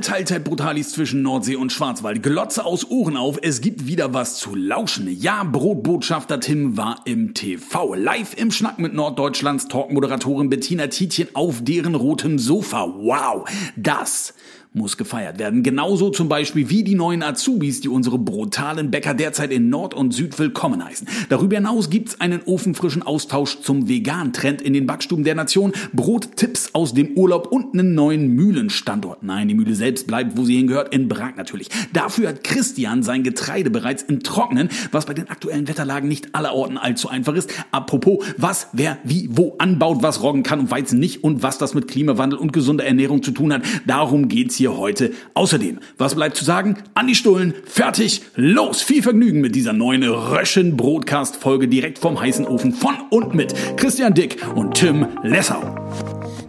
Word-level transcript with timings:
Teilzeit 0.00 0.44
Brutalis 0.44 0.92
zwischen 0.92 1.22
Nordsee 1.22 1.56
und 1.56 1.72
Schwarzwald. 1.72 2.22
Glotze 2.22 2.64
aus 2.64 2.90
Ohren 2.90 3.16
auf. 3.16 3.38
Es 3.42 3.60
gibt 3.60 3.86
wieder 3.86 4.14
was 4.14 4.38
zu 4.38 4.54
lauschen. 4.54 5.08
Ja, 5.08 5.44
Brotbotschafter 5.44 6.40
Tim 6.40 6.76
war 6.76 7.02
im 7.04 7.34
TV. 7.34 7.94
Live 7.94 8.34
im 8.34 8.50
Schnack 8.50 8.78
mit 8.78 8.94
Norddeutschlands 8.94 9.68
Talkmoderatorin 9.68 10.50
Bettina 10.50 10.86
Tietjen 10.86 11.28
auf 11.34 11.62
deren 11.62 11.94
rotem 11.94 12.38
Sofa. 12.38 12.94
Wow, 12.96 13.48
das 13.76 14.34
muss 14.72 14.96
gefeiert 14.96 15.40
werden. 15.40 15.64
Genauso 15.64 16.10
zum 16.10 16.28
Beispiel 16.28 16.70
wie 16.70 16.84
die 16.84 16.94
neuen 16.94 17.24
Azubis, 17.24 17.80
die 17.80 17.88
unsere 17.88 18.18
brutalen 18.18 18.92
Bäcker 18.92 19.14
derzeit 19.14 19.50
in 19.50 19.68
Nord 19.68 19.94
und 19.94 20.14
Süd 20.14 20.38
willkommen 20.38 20.84
heißen. 20.84 21.08
Darüber 21.28 21.56
hinaus 21.56 21.90
gibt's 21.90 22.20
einen 22.20 22.40
ofenfrischen 22.46 23.02
Austausch 23.02 23.60
zum 23.62 23.88
Vegan-Trend 23.88 24.62
in 24.62 24.72
den 24.72 24.86
Backstuben 24.86 25.24
der 25.24 25.34
Nation, 25.34 25.72
Brottipps 25.92 26.70
aus 26.72 26.94
dem 26.94 27.16
Urlaub 27.16 27.48
und 27.50 27.74
einen 27.74 27.96
neuen 27.96 28.28
Mühlenstandort. 28.28 29.24
Nein, 29.24 29.48
die 29.48 29.54
Mühle 29.54 29.74
selbst 29.74 30.06
bleibt, 30.06 30.36
wo 30.36 30.44
sie 30.44 30.56
hingehört, 30.56 30.94
in 30.94 31.08
Prag 31.08 31.34
natürlich. 31.36 31.68
Dafür 31.92 32.28
hat 32.28 32.44
Christian 32.44 33.02
sein 33.02 33.24
Getreide 33.24 33.70
bereits 33.70 34.04
im 34.04 34.22
Trocknen, 34.22 34.68
was 34.92 35.04
bei 35.04 35.14
den 35.14 35.30
aktuellen 35.30 35.66
Wetterlagen 35.66 36.08
nicht 36.08 36.36
allerorten 36.36 36.78
allzu 36.78 37.08
einfach 37.08 37.34
ist. 37.34 37.50
Apropos, 37.72 38.24
was, 38.36 38.68
wer, 38.72 38.98
wie, 39.02 39.28
wo 39.32 39.56
anbaut, 39.58 40.04
was 40.04 40.22
Roggen 40.22 40.44
kann 40.44 40.60
und 40.60 40.70
Weizen 40.70 41.00
nicht 41.00 41.24
und 41.24 41.42
was 41.42 41.58
das 41.58 41.74
mit 41.74 41.88
Klimawandel 41.88 42.38
und 42.38 42.52
gesunder 42.52 42.84
Ernährung 42.84 43.24
zu 43.24 43.32
tun 43.32 43.52
hat, 43.52 43.62
darum 43.84 44.28
geht's 44.28 44.59
hier 44.60 44.76
heute. 44.76 45.12
Außerdem, 45.32 45.80
was 45.96 46.14
bleibt 46.14 46.36
zu 46.36 46.44
sagen? 46.44 46.76
An 46.92 47.06
die 47.06 47.14
Stullen, 47.14 47.54
fertig, 47.64 48.20
los! 48.34 48.82
Viel 48.82 49.02
Vergnügen 49.02 49.40
mit 49.40 49.54
dieser 49.54 49.72
neuen 49.72 50.02
Röschen 50.04 50.76
Broadcast 50.76 51.36
Folge 51.36 51.66
direkt 51.66 51.98
vom 51.98 52.20
heißen 52.20 52.46
Ofen 52.46 52.74
von 52.74 52.94
und 53.08 53.34
mit 53.34 53.54
Christian 53.78 54.12
Dick 54.12 54.36
und 54.54 54.74
Tim 54.74 55.06
Lessau. 55.22 55.62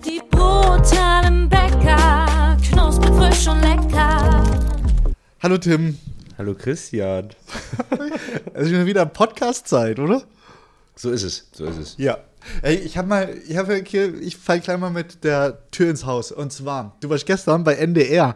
Die 0.05 0.19
brutalen 0.29 1.47
Bäcker, 1.47 2.57
knusprig, 2.69 3.13
frisch 3.13 3.47
und 3.47 3.61
lecker. 3.61 4.43
Hallo 5.41 5.57
Tim. 5.57 5.97
Hallo 6.37 6.53
Christian. 6.53 7.29
Es 8.53 8.67
ist 8.67 8.73
schon 8.73 8.85
wieder 8.85 9.05
Podcast-Zeit, 9.05 9.99
oder? 9.99 10.23
So 10.97 11.11
ist 11.11 11.23
es, 11.23 11.47
so 11.53 11.63
ist 11.65 11.77
es. 11.77 11.95
Ja. 11.97 12.17
Ey, 12.61 12.75
ich 12.75 12.97
hab 12.97 13.07
mal, 13.07 13.29
ich 13.47 13.57
habe 13.57 13.75
hier, 13.85 14.13
ich 14.21 14.37
fall 14.37 14.59
gleich 14.59 14.77
mal 14.79 14.89
mit 14.89 15.23
der 15.23 15.59
Tür 15.71 15.89
ins 15.89 16.05
Haus. 16.05 16.31
Und 16.31 16.51
zwar, 16.53 16.95
du 17.01 17.09
warst 17.09 17.25
gestern 17.25 17.63
bei 17.63 17.75
NDR. 17.75 18.35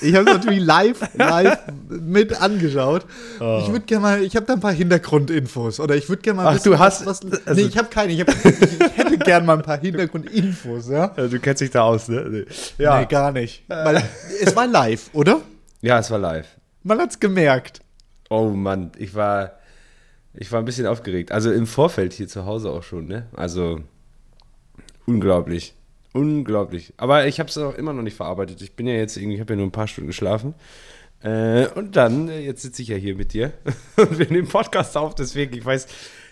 Ich 0.00 0.14
habe 0.14 0.24
natürlich 0.24 0.60
live, 0.60 1.00
live 1.14 1.58
mit 1.88 2.40
angeschaut. 2.40 3.04
Ich 3.34 3.68
würde 3.68 3.80
gerne 3.86 4.02
mal, 4.02 4.22
ich 4.22 4.34
habe 4.36 4.46
da 4.46 4.54
ein 4.54 4.60
paar 4.60 4.72
Hintergrundinfos. 4.72 5.80
Oder 5.80 5.96
ich 5.96 6.08
würde 6.08 6.22
gerne 6.22 6.42
mal 6.42 6.56
Ach, 6.56 6.62
du 6.62 6.78
hast- 6.78 7.04
was, 7.04 7.20
was 7.30 7.46
also- 7.46 7.60
Nee, 7.60 7.66
ich 7.66 7.76
habe 7.76 7.88
keine. 7.88 8.12
Ich, 8.12 8.20
hab, 8.20 8.28
ich 8.28 8.96
hätte 8.96 9.18
gerne 9.18 9.44
mal 9.46 9.56
ein 9.56 9.62
paar 9.62 9.78
Hintergrundinfos, 9.80 10.88
ja? 10.88 11.12
Also, 11.16 11.28
du 11.36 11.40
kennst 11.40 11.60
dich 11.60 11.70
da 11.70 11.82
aus, 11.82 12.08
ne? 12.08 12.24
Nee. 12.30 12.44
Nee, 12.78 13.06
gar 13.06 13.32
nicht. 13.32 13.64
Weil 13.68 14.02
es 14.40 14.54
war 14.56 14.66
live, 14.66 15.10
oder? 15.12 15.40
Ja, 15.82 15.98
es 15.98 16.10
war 16.10 16.18
live. 16.18 16.46
Man 16.84 16.98
hat's 17.00 17.20
gemerkt. 17.20 17.80
Oh 18.30 18.50
Mann, 18.50 18.92
ich 18.96 19.14
war, 19.14 19.57
ich 20.34 20.52
war 20.52 20.58
ein 20.60 20.64
bisschen 20.64 20.86
aufgeregt. 20.86 21.32
Also 21.32 21.50
im 21.52 21.66
Vorfeld 21.66 22.12
hier 22.12 22.28
zu 22.28 22.44
Hause 22.46 22.70
auch 22.70 22.82
schon, 22.82 23.06
ne? 23.06 23.26
Also 23.34 23.80
unglaublich. 25.06 25.74
Unglaublich. 26.12 26.92
Aber 26.96 27.26
ich 27.26 27.38
habe 27.38 27.48
es 27.48 27.58
auch 27.58 27.74
immer 27.74 27.92
noch 27.92 28.02
nicht 28.02 28.16
verarbeitet. 28.16 28.62
Ich 28.62 28.74
bin 28.74 28.86
ja 28.86 28.94
jetzt 28.94 29.16
irgendwie, 29.16 29.34
ich 29.34 29.40
habe 29.40 29.52
ja 29.52 29.56
nur 29.56 29.66
ein 29.66 29.72
paar 29.72 29.86
Stunden 29.88 30.08
geschlafen. 30.08 30.54
Äh, 31.20 31.66
und 31.74 31.96
dann, 31.96 32.28
äh, 32.28 32.40
jetzt 32.40 32.62
sitze 32.62 32.82
ich 32.82 32.88
ja 32.88 32.96
hier 32.96 33.14
mit 33.16 33.32
dir 33.32 33.52
und 33.96 34.18
wir 34.18 34.30
nehmen 34.30 34.48
Podcast 34.48 34.96
auf, 34.96 35.14
deswegen, 35.14 35.56
ich 35.56 35.64
weiß, 35.64 35.86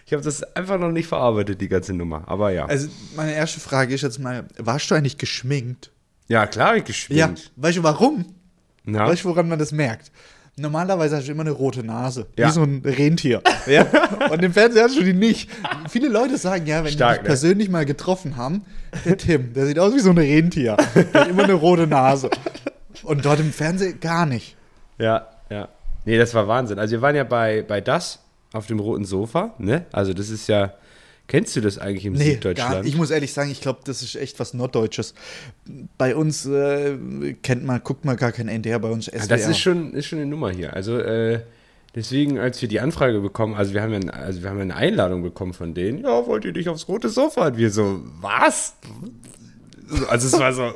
ich 0.07 0.13
habe 0.13 0.23
das 0.23 0.43
einfach 0.55 0.79
noch 0.79 0.93
nicht 0.93 1.09
verarbeitet, 1.09 1.61
die 1.61 1.69
ganze 1.69 1.93
Nummer. 1.93 2.23
Aber 2.27 2.53
ja. 2.53 2.67
Also, 2.67 2.89
meine 3.17 3.35
erste 3.35 3.59
Frage 3.59 3.93
ist 3.95 4.03
jetzt 4.03 4.21
mal: 4.21 4.47
Warst 4.59 4.89
du 4.91 4.95
eigentlich 4.95 5.19
geschminkt? 5.19 5.91
ja, 6.29 6.47
klar, 6.47 6.77
ich 6.77 6.83
Ja. 6.83 6.87
geschwingt. 6.87 7.53
Weißt 7.57 7.79
du 7.79 7.83
warum? 7.83 8.25
Ja. 8.85 9.09
Weißt 9.09 9.25
du, 9.25 9.29
woran 9.29 9.49
man 9.49 9.59
das 9.59 9.73
merkt? 9.73 10.13
Normalerweise 10.59 11.17
hast 11.17 11.29
du 11.29 11.33
immer 11.33 11.43
eine 11.43 11.51
rote 11.51 11.85
Nase, 11.85 12.27
Ja. 12.37 12.49
wie 12.49 12.53
so 12.53 12.63
ein 12.63 12.81
Rentier. 12.85 13.43
Ja? 13.67 13.85
Und 14.31 14.43
im 14.43 14.53
Fernsehen 14.53 14.85
hast 14.85 14.97
du 14.97 15.03
die 15.03 15.13
nicht. 15.13 15.51
Viele 15.89 16.09
Leute 16.09 16.39
sagen 16.39 16.67
ja, 16.67 16.83
wenn 16.85 16.93
Stark, 16.93 17.15
die 17.15 17.19
dich 17.19 17.23
ne? 17.25 17.27
persönlich 17.27 17.69
mal 17.69 17.85
getroffen 17.85 18.37
haben, 18.37 18.65
der 19.05 19.19
Tim, 19.19 19.53
der 19.53 19.67
sieht 19.67 19.79
aus 19.79 19.93
wie 19.95 19.99
so 20.01 20.11
ein 20.11 20.19
Rentier. 20.19 20.77
Der 21.13 21.21
hat 21.23 21.29
immer 21.29 21.45
eine 21.45 21.53
rote 21.55 21.87
Nase. 21.87 22.31
Und 23.03 23.25
dort 23.25 23.41
im 23.41 23.53
Fernsehen 23.53 24.01
gar 24.01 24.25
nicht. 24.25 24.57
Ja, 24.99 25.27
ja. 25.51 25.69
Nee, 26.05 26.17
das 26.17 26.33
war 26.33 26.47
Wahnsinn. 26.49 26.79
Also 26.79 26.93
wir 26.93 27.03
waren 27.03 27.17
ja 27.17 27.25
bei, 27.25 27.63
bei 27.67 27.81
das 27.81 28.21
auf 28.53 28.67
dem 28.67 28.79
roten 28.79 29.05
Sofa, 29.05 29.53
ne? 29.59 29.85
Also 29.93 30.15
das 30.15 30.31
ist 30.31 30.47
ja, 30.49 30.73
kennst 31.29 31.57
du 31.57 31.61
das 31.61 31.79
eigentlich 31.79 32.05
im 32.07 32.13
Nee, 32.15 32.19
gar 32.25 32.33
Süddeutschland? 32.35 32.85
nicht. 32.85 32.93
Ich 32.93 32.97
muss 32.99 33.11
ehrlich 33.11 33.33
sagen, 33.33 33.51
ich 33.51 33.61
glaube, 33.61 33.81
das 33.85 34.03
ist 34.03 34.15
echt 34.17 34.39
was 34.41 34.55
Norddeutsches. 34.55 35.15
Bei 35.99 36.15
uns 36.17 36.47
äh, 36.47 36.97
kennt 37.43 37.65
man, 37.65 37.81
guckt 37.83 38.05
man 38.05 38.17
gar 38.17 38.33
kein 38.33 38.49
NDR, 38.49 38.79
bei 38.79 38.91
uns 38.91 39.07
Ja, 39.07 39.19
SWR. 39.21 39.29
das 39.29 39.49
ist 39.49 39.59
schon, 39.59 39.93
ist 39.95 40.07
schon 40.07 40.19
eine 40.21 40.27
Nummer 40.29 40.51
hier. 40.51 40.75
Also 40.75 40.99
äh, 40.99 41.41
deswegen, 41.95 42.39
als 42.39 42.61
wir 42.63 42.69
die 42.69 42.81
Anfrage 42.81 43.21
bekommen, 43.21 43.55
also 43.55 43.75
wir 43.75 43.83
haben 43.83 43.93
ja, 43.93 44.11
also 44.13 44.43
wir 44.43 44.51
haben 44.51 44.57
ja 44.59 44.63
eine 44.63 44.77
Einladung 44.77 45.23
bekommen 45.23 45.53
von 45.55 45.75
denen, 45.75 45.99
ja, 46.03 46.27
wollt 46.27 46.45
ihr 46.45 46.53
nicht 46.53 46.69
aufs 46.69 46.89
rote 46.89 47.09
Sofa? 47.09 47.49
Und 47.49 47.57
wir 47.57 47.71
so, 47.71 48.01
was? 48.21 48.75
Also 50.09 50.27
es 50.29 50.39
war 50.41 50.53
so, 50.53 50.75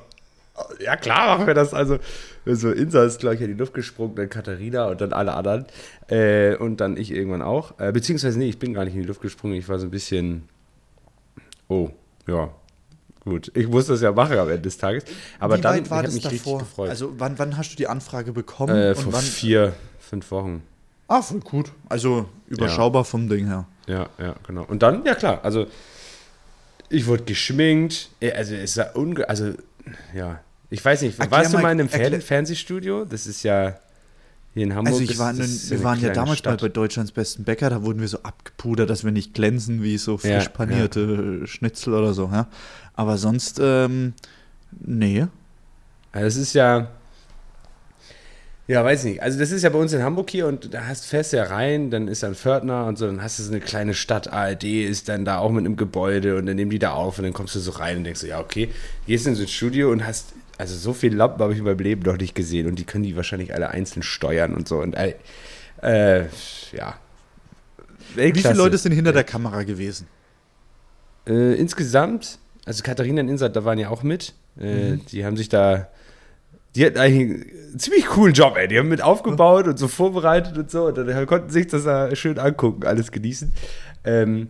ja 0.85 0.97
klar 0.97 1.37
machen 1.37 1.47
wir 1.47 1.55
das. 1.55 1.75
Also 1.75 1.99
so 2.47 2.71
Insa 2.71 3.05
ist 3.05 3.21
gleich 3.21 3.41
in 3.41 3.49
die 3.49 3.55
Luft 3.55 3.75
gesprungen, 3.75 4.15
dann 4.15 4.29
Katharina 4.29 4.87
und 4.87 5.01
dann 5.01 5.13
alle 5.13 5.35
anderen. 5.35 5.67
Äh, 6.09 6.57
und 6.57 6.79
dann 6.81 6.97
ich 6.97 7.11
irgendwann 7.13 7.43
auch. 7.43 7.79
Äh, 7.79 7.93
beziehungsweise, 7.93 8.39
nee, 8.39 8.49
ich 8.49 8.59
bin 8.59 8.75
gar 8.75 8.85
nicht 8.85 8.95
in 8.95 9.03
die 9.03 9.07
Luft 9.07 9.21
gesprungen. 9.21 9.55
Ich 9.55 9.69
war 9.69 9.79
so 9.79 9.87
ein 9.87 9.91
bisschen, 9.91 10.49
oh, 11.69 11.91
ja, 12.27 12.51
gut. 13.21 13.51
Ich 13.55 13.69
muss 13.69 13.87
das 13.87 14.01
ja 14.01 14.13
machen 14.13 14.39
am 14.39 14.49
Ende 14.49 14.63
des 14.63 14.79
Tages. 14.79 15.05
Aber 15.39 15.59
Wie 15.59 15.61
dann, 15.61 15.91
war 15.91 16.01
ich 16.01 16.07
das 16.07 16.15
mich 16.15 16.23
davor? 16.25 16.55
richtig 16.61 16.69
gefreut. 16.69 16.91
Also 16.91 17.15
wann, 17.19 17.39
wann 17.39 17.57
hast 17.57 17.73
du 17.73 17.77
die 17.77 17.87
Anfrage 17.87 18.33
bekommen? 18.33 18.75
Äh, 18.77 18.95
vor 18.95 19.13
wann, 19.13 19.23
vier, 19.23 19.75
fünf 19.99 20.31
Wochen. 20.31 20.63
Ah, 21.09 21.23
voll 21.23 21.41
gut. 21.41 21.73
Also 21.89 22.27
überschaubar 22.49 23.05
vom 23.05 23.29
Ding 23.29 23.47
her. 23.47 23.67
Ja, 23.87 24.09
ja, 24.19 24.37
genau. 24.47 24.65
Und 24.65 24.83
dann, 24.83 25.05
ja 25.05 25.15
klar, 25.15 25.41
also 25.43 25.67
ich 26.89 27.07
wurde 27.07 27.25
geschminkt. 27.25 28.11
äh, 28.21 28.33
Also 28.33 28.55
es 28.55 28.77
war 28.77 28.95
unge... 28.97 29.29
Also, 29.29 29.53
ja. 30.15 30.41
Ich 30.71 30.85
weiß 30.85 31.03
nicht, 31.03 31.19
Erklär 31.19 31.39
warst 31.39 31.53
du 31.53 31.57
mal- 31.57 31.63
mal 31.65 31.73
in 31.73 31.81
einem 31.81 31.89
erklär- 31.89 32.21
Fernsehstudio? 32.21 33.05
Das 33.05 33.27
ist 33.27 33.43
ja 33.43 33.79
hier 34.55 34.65
in 34.65 34.75
Hamburg. 34.75 34.95
Also 34.95 35.05
ich 35.05 35.19
war 35.19 35.31
in, 35.31 35.39
wir 35.39 35.83
waren 35.85 36.01
ja 36.01 36.11
damals 36.13 36.39
Stadt. 36.39 36.61
mal 36.63 36.69
bei 36.69 36.73
Deutschlands 36.73 37.13
besten 37.13 37.45
Bäcker, 37.45 37.71
da 37.71 37.83
wurden 37.83 38.01
wir 38.01 38.09
so 38.09 38.19
abgepudert, 38.23 38.89
dass 38.89 39.05
wir 39.05 39.11
nicht 39.13 39.35
glänzen 39.35 39.83
wie 39.83 39.99
so 39.99 40.17
frisch 40.19 40.45
Ja, 40.45 40.49
panierte 40.49 41.47
Schnitzel 41.47 41.95
oder 41.95 42.15
so. 42.15 42.31
Ja? 42.33 42.47
Aber 42.95 43.19
sonst, 43.19 43.59
ähm, 43.63 44.15
nee. 44.81 45.27
Also 46.13 46.25
das 46.27 46.37
ist 46.37 46.55
ja... 46.55 46.89
Ja, 48.69 48.85
weiß 48.85 49.03
nicht. 49.03 49.21
Also 49.21 49.37
das 49.37 49.51
ist 49.51 49.63
ja 49.63 49.71
bei 49.71 49.79
uns 49.81 49.93
in 49.93 50.03
Hamburg 50.05 50.31
hier 50.31 50.47
und 50.47 50.73
da 50.73 50.87
hast, 50.87 51.05
fährst 51.07 51.33
ja 51.33 51.43
rein, 51.43 51.91
dann 51.91 52.07
ist 52.07 52.23
ein 52.23 52.37
Pförtner 52.37 52.87
und 52.87 52.99
so, 52.99 53.07
dann 53.07 53.21
hast 53.21 53.41
du 53.41 53.43
so 53.43 53.51
eine 53.51 53.59
kleine 53.59 53.95
Stadt, 53.95 54.33
ARD 54.33 54.63
ist 54.85 55.09
dann 55.09 55.25
da 55.25 55.39
auch 55.39 55.51
mit 55.51 55.65
einem 55.65 55.77
Gebäude 55.77 56.37
und 56.37 56.47
dann 56.47 56.55
nehmen 56.55 56.71
die 56.71 56.79
da 56.79 56.93
auf 56.93 57.19
und 57.19 57.25
dann 57.25 57.33
kommst 57.33 57.57
du 57.57 57.59
so 57.59 57.73
rein 57.73 57.97
und 57.97 58.05
denkst 58.05 58.21
so, 58.21 58.29
ja 58.29 58.39
okay, 58.39 58.71
gehst 59.09 59.27
in 59.27 59.35
so 59.35 59.43
ein 59.43 59.49
Studio 59.49 59.91
und 59.91 60.07
hast, 60.07 60.35
also 60.61 60.77
so 60.77 60.93
viele 60.93 61.17
Lampen 61.17 61.41
habe 61.41 61.53
ich 61.53 61.59
in 61.59 61.65
meinem 61.65 61.79
Leben 61.79 62.03
noch 62.03 62.19
nicht 62.19 62.35
gesehen 62.35 62.67
und 62.67 62.79
die 62.79 62.85
können 62.85 63.03
die 63.03 63.17
wahrscheinlich 63.17 63.55
alle 63.55 63.71
einzeln 63.71 64.03
steuern 64.03 64.55
und 64.55 64.69
so 64.69 64.79
und 64.79 64.95
äh, 64.95 65.15
äh, 65.83 66.27
ja. 66.73 66.95
Wie 68.15 68.33
viele 68.33 68.55
Leute 68.55 68.77
sind 68.77 68.93
hinter 68.93 69.13
der 69.13 69.25
Kamera 69.25 69.63
gewesen? 69.63 70.07
Äh, 71.27 71.55
insgesamt, 71.55 72.39
also 72.67 72.83
Katharina 72.83 73.23
und 73.23 73.29
Insat, 73.29 73.57
da 73.57 73.65
waren 73.65 73.79
ja 73.79 73.89
auch 73.89 74.03
mit. 74.03 74.35
Äh, 74.59 74.97
Die 75.11 75.25
haben 75.25 75.37
sich 75.37 75.49
da, 75.49 75.89
die 76.75 76.85
hatten 76.85 76.99
eigentlich 76.99 77.47
einen 77.71 77.79
ziemlich 77.79 78.07
coolen 78.07 78.35
Job, 78.35 78.57
ey. 78.57 78.69
Die 78.69 78.79
haben 78.79 78.89
mit 78.89 79.03
aufgebaut 79.03 79.67
und 79.67 79.79
so 79.79 79.89
vorbereitet 79.89 80.59
und 80.59 80.71
so. 80.71 80.87
Und 80.87 80.99
dann 80.99 81.27
konnten 81.27 81.51
sich 81.51 81.69
das 81.69 81.85
da 81.85 82.15
schön 82.17 82.39
angucken, 82.39 82.85
alles 82.85 83.13
genießen. 83.13 83.53
Ähm, 84.05 84.49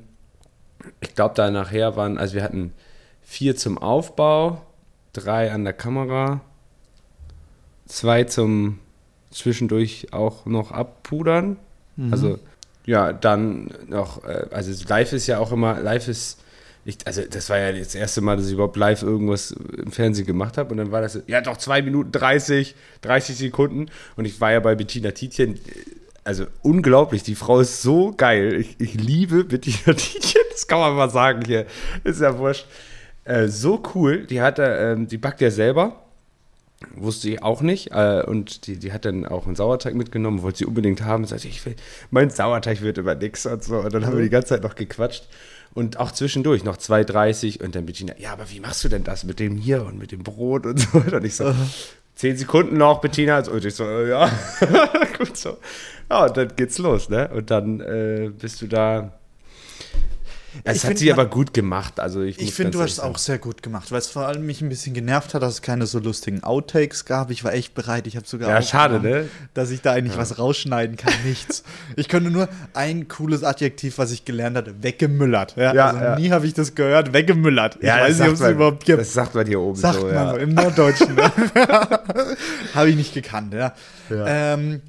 ich 1.01 1.15
glaube, 1.15 1.35
da 1.35 1.51
nachher 1.51 1.97
waren, 1.97 2.19
also 2.19 2.35
wir 2.35 2.43
hatten 2.43 2.73
vier 3.21 3.57
zum 3.57 3.79
Aufbau, 3.79 4.63
drei 5.13 5.53
an 5.53 5.65
der 5.65 5.73
Kamera, 5.73 6.41
zwei 7.87 8.25
zum 8.25 8.79
zwischendurch 9.31 10.09
auch 10.13 10.47
noch 10.47 10.73
abpudern. 10.73 11.57
Also 12.13 12.39
ja, 12.87 13.13
dann 13.13 13.71
noch, 13.89 14.25
äh, 14.25 14.47
also 14.51 14.73
live 14.89 15.13
ist 15.13 15.27
ja 15.27 15.39
auch 15.39 15.53
immer, 15.53 15.81
live 15.81 16.09
ist, 16.09 16.41
ich, 16.85 16.99
also 17.07 17.23
das 17.23 17.51
war 17.51 17.59
ja 17.59 17.73
das 17.73 17.95
erste 17.95 18.21
Mal, 18.21 18.37
dass 18.37 18.47
ich 18.47 18.55
überhaupt 18.55 18.77
live 18.77 19.03
irgendwas 19.03 19.53
im 19.53 19.93
Fernsehen 19.93 20.27
gemacht 20.27 20.57
habe. 20.57 20.71
Und 20.71 20.79
dann 20.79 20.91
war 20.91 21.01
das, 21.03 21.13
so, 21.13 21.23
ja 21.27 21.41
doch, 21.41 21.59
zwei 21.59 21.83
Minuten 21.83 22.11
30, 22.11 22.75
30 23.03 23.37
Sekunden. 23.37 23.91
Und 24.17 24.25
ich 24.25 24.41
war 24.41 24.53
ja 24.53 24.61
bei 24.61 24.75
Bettina 24.75 25.11
Tietjen, 25.11 25.57
äh, 25.57 25.59
also 26.25 26.47
unglaublich, 26.63 27.23
die 27.23 27.35
Frau 27.35 27.61
ist 27.61 27.83
so 27.83 28.13
geil, 28.17 28.55
ich, 28.61 28.77
ich 28.79 28.95
liebe 28.95 29.45
Bettina 29.45 29.95
Tietjen, 29.95 30.43
das 30.51 30.67
kann 30.67 30.81
man 30.81 30.95
mal 30.95 31.11
sagen 31.11 31.43
hier, 31.45 31.67
ist 32.05 32.21
ja 32.21 32.39
wurscht. 32.39 32.67
Äh, 33.31 33.49
so 33.49 33.83
cool, 33.95 34.27
die 34.27 34.41
hat, 34.41 34.59
er, 34.59 34.93
ähm, 34.93 35.07
die 35.07 35.19
backt 35.19 35.41
ja 35.41 35.51
selber 35.51 35.97
Wusste 36.95 37.29
ich 37.29 37.43
auch 37.43 37.61
nicht. 37.61 37.91
Äh, 37.93 38.23
und 38.27 38.67
die, 38.67 38.79
die 38.79 38.93
hat 38.93 39.05
dann 39.05 39.27
auch 39.27 39.47
einen 39.47 39.55
Sauerteig 39.55 39.95
mitgenommen, 39.95 40.43
wollte 40.43 40.59
sie 40.59 40.65
unbedingt 40.65 41.03
haben. 41.03 41.27
Sagte, 41.27 41.49
ich 41.49 41.65
will, 41.67 41.77
mein 42.11 42.31
Sauerteig 42.31 42.81
wird 42.81 42.97
immer 42.99 43.15
nix 43.15 43.45
und 43.45 43.63
so. 43.63 43.81
Und 43.81 43.93
dann 43.93 44.07
haben 44.07 44.17
wir 44.17 44.25
die 44.25 44.31
ganze 44.31 44.49
Zeit 44.49 44.63
noch 44.63 44.75
gequatscht. 44.75 45.29
Und 45.75 46.01
auch 46.01 46.11
zwischendurch 46.11 46.65
noch 46.65 46.79
2,30 46.79 47.63
und 47.63 47.77
dann 47.77 47.87
Bettina, 47.87 48.15
ja, 48.19 48.33
aber 48.33 48.51
wie 48.51 48.59
machst 48.59 48.83
du 48.83 48.89
denn 48.89 49.05
das 49.05 49.23
mit 49.25 49.39
dem 49.39 49.57
hier 49.57 49.85
und 49.85 49.99
mit 49.99 50.11
dem 50.11 50.25
Brot 50.25 50.67
und 50.67 50.81
so? 50.81 50.99
Und 50.99 51.25
ich 51.25 51.37
so, 51.37 51.55
zehn 52.17 52.37
Sekunden 52.37 52.77
noch, 52.77 53.01
Bettina. 53.01 53.39
Und 53.47 53.65
ich 53.65 53.75
so, 53.75 53.85
äh, 53.85 54.09
ja, 54.09 54.31
gut 55.19 55.37
so. 55.37 55.59
Ja, 56.11 56.27
und 56.27 56.37
dann 56.37 56.57
geht's 56.57 56.79
los, 56.79 57.09
ne? 57.09 57.29
Und 57.29 57.51
dann 57.51 57.81
äh, 57.81 58.31
bist 58.37 58.63
du 58.63 58.67
da. 58.67 59.13
Es 60.65 60.79
Ich 60.79 60.83
hat 60.83 60.89
find, 60.89 60.99
sie 60.99 61.13
aber 61.13 61.27
gut 61.27 61.55
gemacht. 61.55 62.01
Also 62.01 62.23
ich, 62.23 62.41
Ich 62.41 62.53
finde, 62.55 62.73
du 62.73 62.81
hast 62.83 62.93
es 62.93 63.01
auch 63.01 63.19
sehr 63.19 63.39
gut 63.39 63.63
gemacht, 63.63 63.93
weil 63.93 63.99
es 63.99 64.09
vor 64.09 64.27
allem 64.27 64.45
mich 64.47 64.61
ein 64.61 64.69
bisschen 64.69 64.95
genervt 64.95 65.33
hat, 65.35 65.43
dass 65.43 65.55
es 65.55 65.63
keine 65.63 65.87
so 65.87 65.99
lustigen 66.01 66.43
Outtakes 66.43 67.05
gab. 67.05 67.31
Ich 67.31 67.45
war 67.45 67.53
echt 67.55 67.75
bereit. 67.75 68.07
Ich 68.07 68.17
habe 68.17 68.27
sogar 68.27 68.51
Ja, 68.51 68.61
schade, 68.63 69.01
ne? 69.01 69.29
dass 69.55 69.71
ich 69.71 69.81
da 69.81 69.93
eigentlich 69.93 70.17
was 70.19 70.39
rausschneiden 70.39 70.97
kann. 70.97 71.13
Nichts. 71.25 71.63
Ich 71.97 72.09
könnte 72.09 72.31
nur 72.31 72.49
ein 72.75 73.07
cooles 73.09 73.45
Adjektiv, 73.45 73.99
was 73.99 74.11
ich 74.11 74.25
gelernt 74.25 74.57
hatte, 74.57 74.83
weggemüllert. 74.83 75.57
Ja, 75.57 75.73
Ja, 75.75 75.87
also 75.89 76.01
ja. 76.01 76.17
nie 76.19 76.31
habe 76.31 76.47
ich 76.47 76.55
das 76.55 76.75
gehört, 76.75 77.13
weggemüllert. 77.13 77.77
Ich 77.77 77.83
Ja, 77.85 78.01
weiß 78.01 78.19
nicht, 78.19 78.29
ob 78.29 78.35
es 78.35 78.41
überhaupt 78.41 78.85
gibt. 78.85 79.01
Das 79.01 79.13
sagt 79.13 79.35
man 79.35 79.47
hier 79.47 79.61
oben 79.61 79.77
Sagt 79.79 80.01
so, 80.01 80.07
man 80.07 80.15
ja. 80.15 80.31
so, 80.31 80.37
im 80.37 80.55
Norddeutschen. 80.55 81.15
Ne? 81.15 81.31
Habe 82.75 82.91
ich 82.91 82.97
nicht 82.97 83.15
gekannt, 83.15 83.55
ja. 83.55 83.73
Ja. 84.09 84.27
Ähm, 84.55 84.83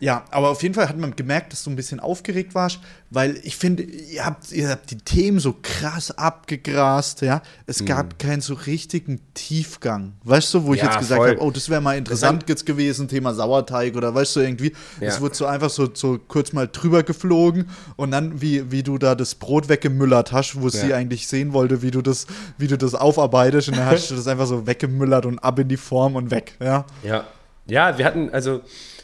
ja, 0.00 0.24
aber 0.30 0.48
auf 0.50 0.62
jeden 0.62 0.74
Fall 0.74 0.88
hat 0.88 0.96
man 0.98 1.14
gemerkt, 1.14 1.52
dass 1.52 1.62
du 1.62 1.70
ein 1.70 1.76
bisschen 1.76 2.00
aufgeregt 2.00 2.54
warst, 2.54 2.80
weil 3.10 3.38
ich 3.42 3.56
finde, 3.56 3.82
ihr 3.82 4.24
habt, 4.24 4.50
ihr 4.50 4.68
habt 4.70 4.90
die 4.90 4.96
Themen 4.98 5.38
so 5.40 5.54
krass 5.62 6.10
abgegrast, 6.10 7.20
ja. 7.22 7.42
Es 7.66 7.84
gab 7.84 8.18
keinen 8.18 8.40
so 8.40 8.54
richtigen 8.54 9.20
Tiefgang. 9.34 10.14
Weißt 10.24 10.54
du, 10.54 10.64
wo 10.64 10.74
ich. 10.74 10.80
Ja, 10.80 10.86
jetzt 10.90 10.98
gesagt 11.00 11.20
habe, 11.20 11.40
oh, 11.42 11.50
das 11.50 11.68
wäre 11.68 11.80
mal 11.80 11.96
interessant 11.98 12.44
jetzt 12.48 12.64
gewesen, 12.66 13.08
Thema 13.08 13.34
Sauerteig 13.34 13.94
oder 13.96 14.14
weißt 14.14 14.36
du, 14.36 14.40
irgendwie. 14.40 14.72
Es 15.00 15.16
Ja. 15.16 15.20
wurde 15.20 15.34
so 15.34 15.46
einfach 15.46 15.70
so, 15.70 15.88
so 15.92 16.18
kurz 16.18 16.52
mal 16.52 16.66
drüber 16.68 17.02
geflogen 17.02 17.68
und 17.96 18.10
dann, 18.10 18.40
wie, 18.40 18.70
wie 18.70 18.82
du 18.82 18.96
da 18.98 19.14
das 19.14 19.34
Brot 19.34 19.68
weggemüllert 19.68 20.32
hast, 20.32 20.60
wo 20.60 20.68
sie 20.68 20.88
Ja. 20.88 20.96
eigentlich 20.96 21.26
sehen 21.28 21.52
wollte, 21.52 21.82
wie 21.82 21.90
du 21.90 22.00
das, 22.02 22.26
wie 22.58 22.66
du 22.68 22.78
das 22.78 22.94
aufarbeitest 22.94 23.68
und 23.68 23.76
dann 23.76 23.86
hast 23.86 24.10
du 24.10 24.14
das 24.16 24.26
einfach 24.26 24.46
so 24.46 24.66
weggemüllert 24.66 25.26
und 25.26 25.38
ab 25.40 25.58
in 25.58 25.68
die 25.68 25.76
Form 25.76 26.16
und 26.16 26.30
weg, 26.30 26.54
ja. 26.60 26.84
Ja. 27.02 27.24
Ja, 27.66 27.96
wir 27.98 28.04
hatten, 28.04 28.30
also, 28.30 28.62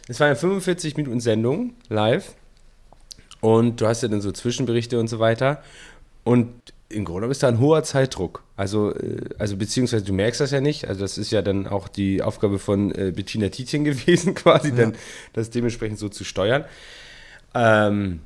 es 0.08 0.20
waren 0.20 0.28
ja 0.28 0.34
45 0.34 0.96
Minuten 0.96 1.20
Sendung 1.20 1.74
live. 1.88 2.34
Und 3.40 3.80
du 3.80 3.86
hast 3.86 4.02
ja 4.02 4.08
dann 4.08 4.20
so 4.20 4.32
Zwischenberichte 4.32 4.98
und 4.98 5.08
so 5.08 5.18
weiter. 5.18 5.62
Und 6.24 6.50
im 6.88 7.04
Grunde 7.04 7.28
ist 7.28 7.42
da 7.42 7.48
ein 7.48 7.60
hoher 7.60 7.82
Zeitdruck. 7.82 8.42
Also, 8.56 8.94
äh, 8.94 9.20
also 9.38 9.56
beziehungsweise 9.56 10.04
du 10.04 10.12
merkst 10.12 10.40
das 10.40 10.50
ja 10.50 10.60
nicht. 10.60 10.88
Also 10.88 11.00
das 11.00 11.18
ist 11.18 11.30
ja 11.30 11.42
dann 11.42 11.66
auch 11.66 11.88
die 11.88 12.22
Aufgabe 12.22 12.58
von 12.58 12.94
äh, 12.94 13.12
Bettina 13.14 13.48
Tietjen 13.48 13.84
gewesen, 13.84 14.34
quasi, 14.34 14.74
dann 14.74 14.94
das 15.32 15.50
dementsprechend 15.50 15.98
so 15.98 16.08
zu 16.08 16.24
steuern. 16.24 16.64
Ähm, 17.54 18.20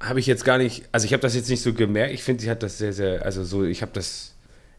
habe 0.00 0.20
ich 0.20 0.26
jetzt 0.26 0.44
gar 0.44 0.58
nicht, 0.58 0.84
also 0.92 1.06
ich 1.06 1.12
habe 1.12 1.22
das 1.22 1.34
jetzt 1.34 1.48
nicht 1.48 1.62
so 1.62 1.72
gemerkt. 1.72 2.12
Ich 2.12 2.22
finde, 2.22 2.42
sie 2.42 2.50
hat 2.50 2.62
das 2.62 2.78
sehr, 2.78 2.92
sehr, 2.92 3.24
also 3.24 3.44
so, 3.44 3.64
ich 3.64 3.82
habe 3.82 3.92
das, 3.94 4.34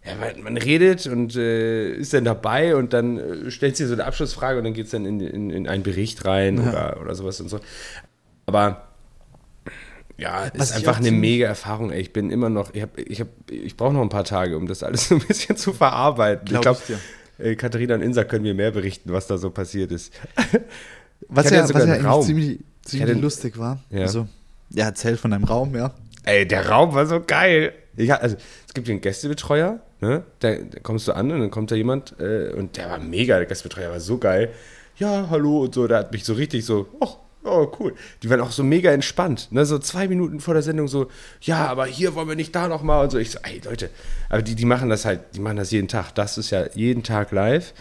ja, 0.07 0.15
man, 0.15 0.43
man 0.43 0.57
redet 0.57 1.05
und 1.07 1.35
äh, 1.35 1.91
ist 1.91 2.13
dann 2.13 2.23
dabei 2.23 2.75
und 2.75 2.93
dann 2.93 3.17
äh, 3.17 3.51
stellt 3.51 3.75
sie 3.77 3.85
so 3.85 3.93
eine 3.93 4.05
Abschlussfrage 4.05 4.57
und 4.57 4.63
dann 4.63 4.73
geht 4.73 4.85
es 4.85 4.91
dann 4.91 5.05
in, 5.05 5.19
in, 5.19 5.49
in 5.49 5.67
einen 5.67 5.83
Bericht 5.83 6.25
rein 6.25 6.59
oder, 6.59 6.97
oder 7.01 7.13
sowas 7.15 7.39
und 7.41 7.49
so. 7.49 7.59
Aber 8.45 8.87
ja, 10.17 10.45
es 10.45 10.59
Was 10.59 10.69
ist 10.71 10.77
einfach 10.77 10.97
eine 10.97 11.11
mega 11.11 11.47
Erfahrung. 11.47 11.91
Ey. 11.91 12.01
Ich 12.01 12.11
bin 12.13 12.31
immer 12.31 12.49
noch, 12.49 12.73
ich, 12.73 12.81
hab, 12.81 12.97
ich, 12.97 13.21
hab, 13.21 13.27
ich 13.51 13.77
brauche 13.77 13.93
noch 13.93 14.01
ein 14.01 14.09
paar 14.09 14.23
Tage, 14.23 14.57
um 14.57 14.67
das 14.67 14.81
alles 14.83 15.09
so 15.09 15.15
ein 15.19 15.21
bisschen 15.21 15.57
zu 15.57 15.73
verarbeiten. 15.73 16.45
Glaub 16.45 16.79
ich 16.79 16.85
glaube, 16.87 17.01
äh, 17.37 17.55
Katharina 17.55 17.95
und 17.95 18.01
Insa 18.01 18.23
können 18.23 18.43
mir 18.43 18.55
mehr 18.55 18.71
berichten, 18.71 19.11
was 19.13 19.27
da 19.27 19.37
so 19.37 19.49
passiert 19.49 19.91
ist. 19.91 20.13
Was 21.29 21.49
ja, 21.49 21.57
ja 21.57 21.67
sogar 21.67 21.81
was 21.81 21.89
ja 21.89 21.95
eigentlich 21.95 22.25
ziemlich, 22.27 22.59
ziemlich 22.83 23.09
hatte- 23.09 23.19
lustig 23.19 23.57
war. 23.57 23.83
Ja. 23.89 24.01
Also, 24.01 24.27
ja, 24.69 24.85
erzähl 24.85 25.17
von 25.17 25.31
deinem 25.31 25.45
Raum, 25.45 25.75
ja. 25.75 25.91
Ey, 26.23 26.47
der 26.47 26.69
Raum 26.69 26.93
war 26.93 27.07
so 27.07 27.19
geil. 27.25 27.73
Ich, 27.97 28.13
also, 28.13 28.37
es 28.67 28.73
gibt 28.73 28.89
einen 28.89 29.01
Gästebetreuer, 29.01 29.79
ne? 30.01 30.23
Da, 30.39 30.55
da 30.55 30.79
kommst 30.81 31.07
du 31.07 31.13
an 31.13 31.31
und 31.31 31.39
dann 31.39 31.51
kommt 31.51 31.71
da 31.71 31.75
jemand 31.75 32.15
äh, 32.19 32.53
und 32.53 32.77
der 32.77 32.89
war 32.89 32.99
mega, 32.99 33.37
der 33.37 33.47
Gästebetreuer 33.47 33.91
war 33.91 33.99
so 33.99 34.17
geil. 34.17 34.51
Ja, 34.97 35.27
hallo 35.29 35.63
und 35.63 35.73
so, 35.73 35.87
der 35.87 35.97
hat 35.97 36.11
mich 36.11 36.23
so 36.23 36.33
richtig 36.33 36.63
so, 36.63 36.87
oh, 36.99 37.15
oh 37.43 37.71
cool. 37.79 37.95
Die 38.21 38.29
waren 38.29 38.41
auch 38.41 38.51
so 38.51 38.63
mega 38.63 38.91
entspannt, 38.91 39.51
ne? 39.51 39.65
So 39.65 39.79
zwei 39.79 40.07
Minuten 40.07 40.39
vor 40.39 40.53
der 40.53 40.63
Sendung 40.63 40.87
so, 40.87 41.07
ja, 41.41 41.65
aber 41.65 41.87
hier 41.87 42.13
wollen 42.13 42.27
wir 42.27 42.35
nicht 42.35 42.55
da 42.55 42.67
nochmal 42.67 43.03
und 43.03 43.11
so. 43.11 43.17
Ich 43.17 43.31
so, 43.31 43.39
ey 43.41 43.61
Leute, 43.65 43.89
aber 44.29 44.43
die, 44.43 44.55
die 44.55 44.65
machen 44.65 44.89
das 44.89 45.03
halt, 45.05 45.21
die 45.35 45.39
machen 45.39 45.57
das 45.57 45.71
jeden 45.71 45.87
Tag. 45.87 46.13
Das 46.13 46.37
ist 46.37 46.51
ja 46.51 46.67
jeden 46.75 47.01
Tag 47.03 47.31
live. 47.31 47.73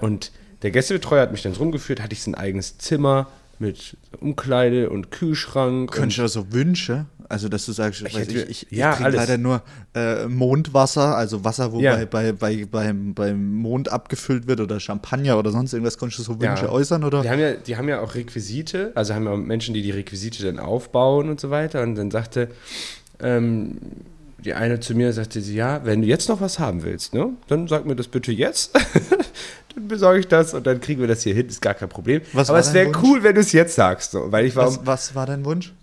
Und 0.00 0.30
der 0.62 0.70
Gästebetreuer 0.72 1.22
hat 1.22 1.32
mich 1.32 1.42
dann 1.42 1.52
rumgeführt, 1.54 2.02
hatte 2.02 2.12
ich 2.12 2.22
so 2.22 2.30
ein 2.30 2.34
eigenes 2.34 2.78
Zimmer 2.78 3.28
mit 3.58 3.96
Umkleide 4.20 4.90
und 4.90 5.10
Kühlschrank. 5.10 5.90
Könntest 5.90 6.18
du 6.18 6.28
so 6.28 6.52
Wünsche? 6.52 7.06
Also, 7.30 7.48
dass 7.50 7.66
du 7.66 7.72
sagst, 7.72 8.00
ich, 8.00 8.06
weiß, 8.14 8.28
hätte- 8.28 8.42
ich, 8.44 8.70
ich, 8.70 8.78
ja, 8.78 8.90
ich 8.92 8.96
trinke 8.96 9.04
alles. 9.18 9.20
leider 9.28 9.36
nur 9.38 9.62
äh, 9.94 10.26
Mondwasser, 10.26 11.14
also 11.16 11.44
Wasser, 11.44 11.72
wo 11.72 11.80
Ja. 11.80 11.96
bei, 11.96 12.06
bei, 12.06 12.32
bei, 12.32 12.64
beim, 12.64 13.12
beim 13.14 13.52
Mond 13.56 13.90
abgefüllt 13.92 14.46
wird 14.46 14.60
oder 14.60 14.80
Champagner 14.80 15.38
oder 15.38 15.50
sonst 15.50 15.74
irgendwas. 15.74 15.98
Konntest 15.98 16.20
du 16.20 16.22
so 16.22 16.40
Wünsche 16.40 16.64
Ja. 16.64 16.70
äußern? 16.72 17.04
Oder? 17.04 17.20
Die 17.22 17.28
haben, 17.30 17.40
ja, 17.40 17.52
die 17.52 17.76
haben 17.76 17.88
ja 17.88 18.00
auch 18.00 18.14
Requisite, 18.14 18.92
also 18.94 19.14
haben 19.14 19.26
ja 19.26 19.36
Menschen, 19.36 19.74
die 19.74 19.82
die 19.82 19.90
Requisite 19.90 20.42
dann 20.42 20.58
aufbauen 20.58 21.28
und 21.28 21.38
so 21.38 21.50
weiter. 21.50 21.82
Und 21.82 21.96
dann 21.96 22.10
sagte 22.10 22.48
ähm, 23.20 23.78
die 24.44 24.54
eine 24.54 24.78
zu 24.80 24.94
mir, 24.94 25.12
sagte 25.12 25.40
sie, 25.40 25.54
ja, 25.56 25.84
wenn 25.84 26.00
du 26.00 26.06
jetzt 26.06 26.28
noch 26.28 26.40
was 26.40 26.58
haben 26.58 26.82
willst, 26.84 27.12
ne, 27.12 27.30
dann 27.48 27.66
sag 27.68 27.84
mir 27.86 27.96
das 27.96 28.06
bitte 28.08 28.30
jetzt. 28.32 28.70
dann 29.74 29.88
besorge 29.88 30.20
ich 30.20 30.28
das 30.28 30.54
und 30.54 30.66
dann 30.66 30.80
kriegen 30.80 31.00
wir 31.00 31.08
das 31.08 31.22
hier 31.24 31.34
hin, 31.34 31.46
ist 31.48 31.60
gar 31.60 31.74
kein 31.74 31.88
Problem. 31.88 32.22
Was 32.32 32.48
Aber 32.48 32.58
es 32.60 32.72
wäre 32.72 32.92
cool, 33.02 33.22
wenn 33.24 33.34
du 33.34 33.40
es 33.40 33.52
jetzt 33.52 33.74
sagst, 33.74 34.12
so, 34.12 34.30
weil 34.30 34.46
ich 34.46 34.54
war, 34.56 34.66
Was, 34.68 34.80
was 34.86 35.14
war 35.14 35.26
dein 35.26 35.44
Wunsch? 35.44 35.74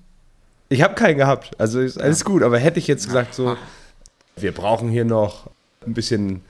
Ich 0.69 0.81
habe 0.81 0.95
keinen 0.95 1.17
gehabt, 1.17 1.51
also 1.59 1.79
ist 1.79 1.97
alles 1.99 2.23
gut, 2.25 2.43
aber 2.43 2.57
hätte 2.59 2.79
ich 2.79 2.87
jetzt 2.87 3.05
gesagt 3.07 3.33
so, 3.33 3.57
wir 4.37 4.51
brauchen 4.51 4.89
hier 4.89 5.05
noch 5.05 5.49
ein 5.85 5.93
bisschen, 5.93 6.41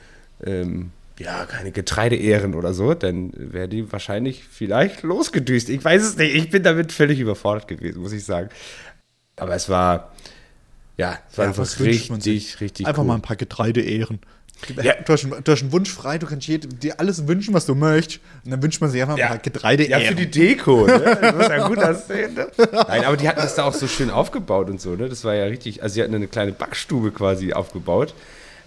ähm, 0.46 0.92
ja, 1.20 1.46
keine 1.46 1.72
Getreideehren 1.72 2.56
oder 2.56 2.74
so, 2.74 2.94
dann 2.94 3.32
wäre 3.36 3.68
die 3.68 3.92
wahrscheinlich 3.92 4.44
vielleicht 4.44 5.04
losgedüst. 5.04 5.70
Ich 5.70 5.84
weiß 5.84 6.04
es 6.04 6.18
nicht, 6.18 6.36
ich 6.36 6.50
bin 6.50 6.64
damit 6.64 6.92
völlig 6.92 7.20
überfordert 7.20 7.68
gewesen, 7.68 8.02
muss 8.02 8.12
ich 8.12 8.26
sagen. 8.26 8.50
Aber 9.38 9.56
es 9.56 9.70
war, 9.70 10.14
ja, 10.98 11.20
es 11.30 11.38
war 11.38 11.46
Ja, 11.46 11.50
einfach 11.50 11.80
richtig, 11.80 12.62
richtig 12.62 12.86
Einfach 12.88 13.02
cool. 13.02 13.08
mal 13.08 13.16
ein 13.16 13.22
paar 13.22 13.36
Getreideehren. 13.36 14.20
Ja. 14.82 14.94
Du, 15.06 15.14
hast, 15.14 15.26
einen- 15.26 15.44
du 15.44 15.52
hast 15.52 15.62
einen 15.62 15.72
Wunsch 15.74 15.92
frei, 15.92 16.18
du 16.18 16.26
kannst 16.28 16.48
dir 16.48 17.00
alles 17.00 17.28
wünschen, 17.28 17.54
was 17.54 17.66
du 17.66 17.76
möchtest. 17.76 18.22
Und 18.46 18.52
dann 18.52 18.64
wünscht 18.64 18.82
man 18.82 18.90
sich 18.90 19.02
einfach 19.02 19.18
Ja. 19.18 19.26
ein 19.26 19.30
paar 19.32 19.38
Getreideehren. 19.40 20.02
Ja, 20.02 20.08
für 20.10 20.16
die 20.16 20.30
Deko, 20.32 20.88
ne? 20.88 21.18
Das 21.22 21.36
muss 21.36 21.48
ja 21.50 21.68
gut 21.68 21.80
aussehen, 21.80 22.34
ne? 22.34 22.48
Nein, 22.88 23.04
aber 23.06 23.18
die 23.18 23.28
hatten 23.28 23.42
das 23.42 23.56
da 23.56 23.66
auch 23.66 23.74
so 23.74 23.88
schön 23.88 24.10
aufgebaut 24.10 24.70
und 24.70 24.80
so, 24.82 24.96
ne? 24.96 25.10
Das 25.10 25.24
war 25.24 25.36
ja 25.36 25.44
richtig, 25.46 25.84
also 25.84 25.94
sie 25.96 26.02
hatten 26.04 26.16
eine 26.16 26.28
kleine 26.28 26.52
Backstube 26.54 27.12
quasi 27.12 27.54
aufgebaut. 27.54 28.14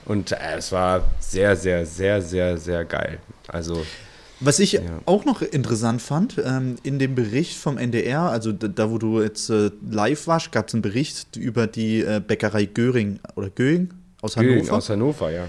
Und 0.04 0.32
äh, 0.32 0.36
es 0.56 0.72
war 0.72 1.02
sehr, 1.20 1.56
sehr, 1.56 1.84
sehr, 1.84 2.22
sehr, 2.22 2.56
sehr 2.58 2.84
geil. 2.84 3.18
Also, 3.48 3.84
Was 4.40 4.58
ich 4.60 4.80
auch 5.06 5.24
noch 5.24 5.42
interessant 5.42 6.00
fand, 6.00 6.36
ähm, 6.44 6.76
in 6.82 6.98
dem 6.98 7.14
Bericht 7.14 7.56
vom 7.58 7.76
NDR, 7.76 8.20
also 8.30 8.52
da, 8.52 8.90
wo 8.90 8.98
du 8.98 9.20
jetzt 9.20 9.50
äh, 9.50 9.70
live 9.90 10.26
warst, 10.26 10.52
gab 10.52 10.68
es 10.68 10.74
einen 10.74 10.82
Bericht 10.82 11.36
über 11.36 11.66
die 11.66 12.00
äh, 12.02 12.20
Bäckerei 12.24 12.66
Göring 12.66 13.18
oder 13.34 13.50
Göing 13.50 13.90
aus 14.22 14.36
Hannover, 14.36 14.72
aus 14.74 14.88
Hannover, 14.90 15.30
ja. 15.30 15.46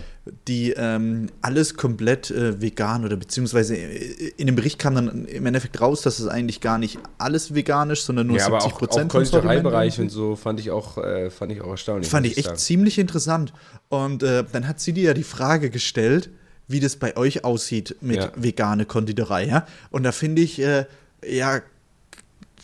Die 0.47 0.71
ähm, 0.71 1.29
alles 1.41 1.75
komplett 1.75 2.31
äh, 2.31 2.61
vegan 2.61 3.05
oder 3.05 3.15
beziehungsweise 3.17 3.75
äh, 3.75 4.31
in 4.37 4.47
dem 4.47 4.55
Bericht 4.55 4.79
kam 4.79 4.95
dann 4.95 5.25
im 5.25 5.45
Endeffekt 5.45 5.79
raus, 5.81 6.01
dass 6.01 6.19
es 6.19 6.27
eigentlich 6.27 6.61
gar 6.61 6.77
nicht 6.77 6.99
alles 7.17 7.53
vegan 7.53 7.89
ist, 7.89 8.05
sondern 8.05 8.27
nur 8.27 8.37
ja, 8.37 8.45
aber 8.47 8.61
70 8.61 8.71
auch, 8.71 8.75
auch 8.75 8.79
Prozent 8.79 9.11
vom 9.11 9.25
Sortiment 9.25 9.63
Konditoreibereich 9.63 9.99
und 9.99 10.09
so 10.09 10.35
fand 10.35 10.59
ich 10.59 10.71
auch, 10.71 10.97
äh, 10.97 11.29
fand 11.29 11.51
ich 11.51 11.61
auch 11.61 11.71
erstaunlich. 11.71 12.09
Fand 12.09 12.25
ich 12.25 12.37
echt 12.37 12.47
sagen. 12.47 12.57
ziemlich 12.57 12.99
interessant. 12.99 13.53
Und 13.89 14.23
äh, 14.23 14.43
dann 14.51 14.67
hat 14.67 14.79
sie 14.79 14.93
dir 14.93 15.03
ja 15.05 15.13
die 15.13 15.23
Frage 15.23 15.69
gestellt, 15.69 16.29
wie 16.67 16.79
das 16.79 16.95
bei 16.95 17.17
euch 17.17 17.43
aussieht 17.43 17.95
mit 18.01 18.17
Ja. 18.17 18.31
vegane 18.35 18.85
Konditorei. 18.85 19.45
Ja? 19.47 19.65
Und 19.89 20.03
da 20.03 20.11
finde 20.11 20.41
ich, 20.41 20.59
äh, 20.61 20.85
ja, 21.27 21.61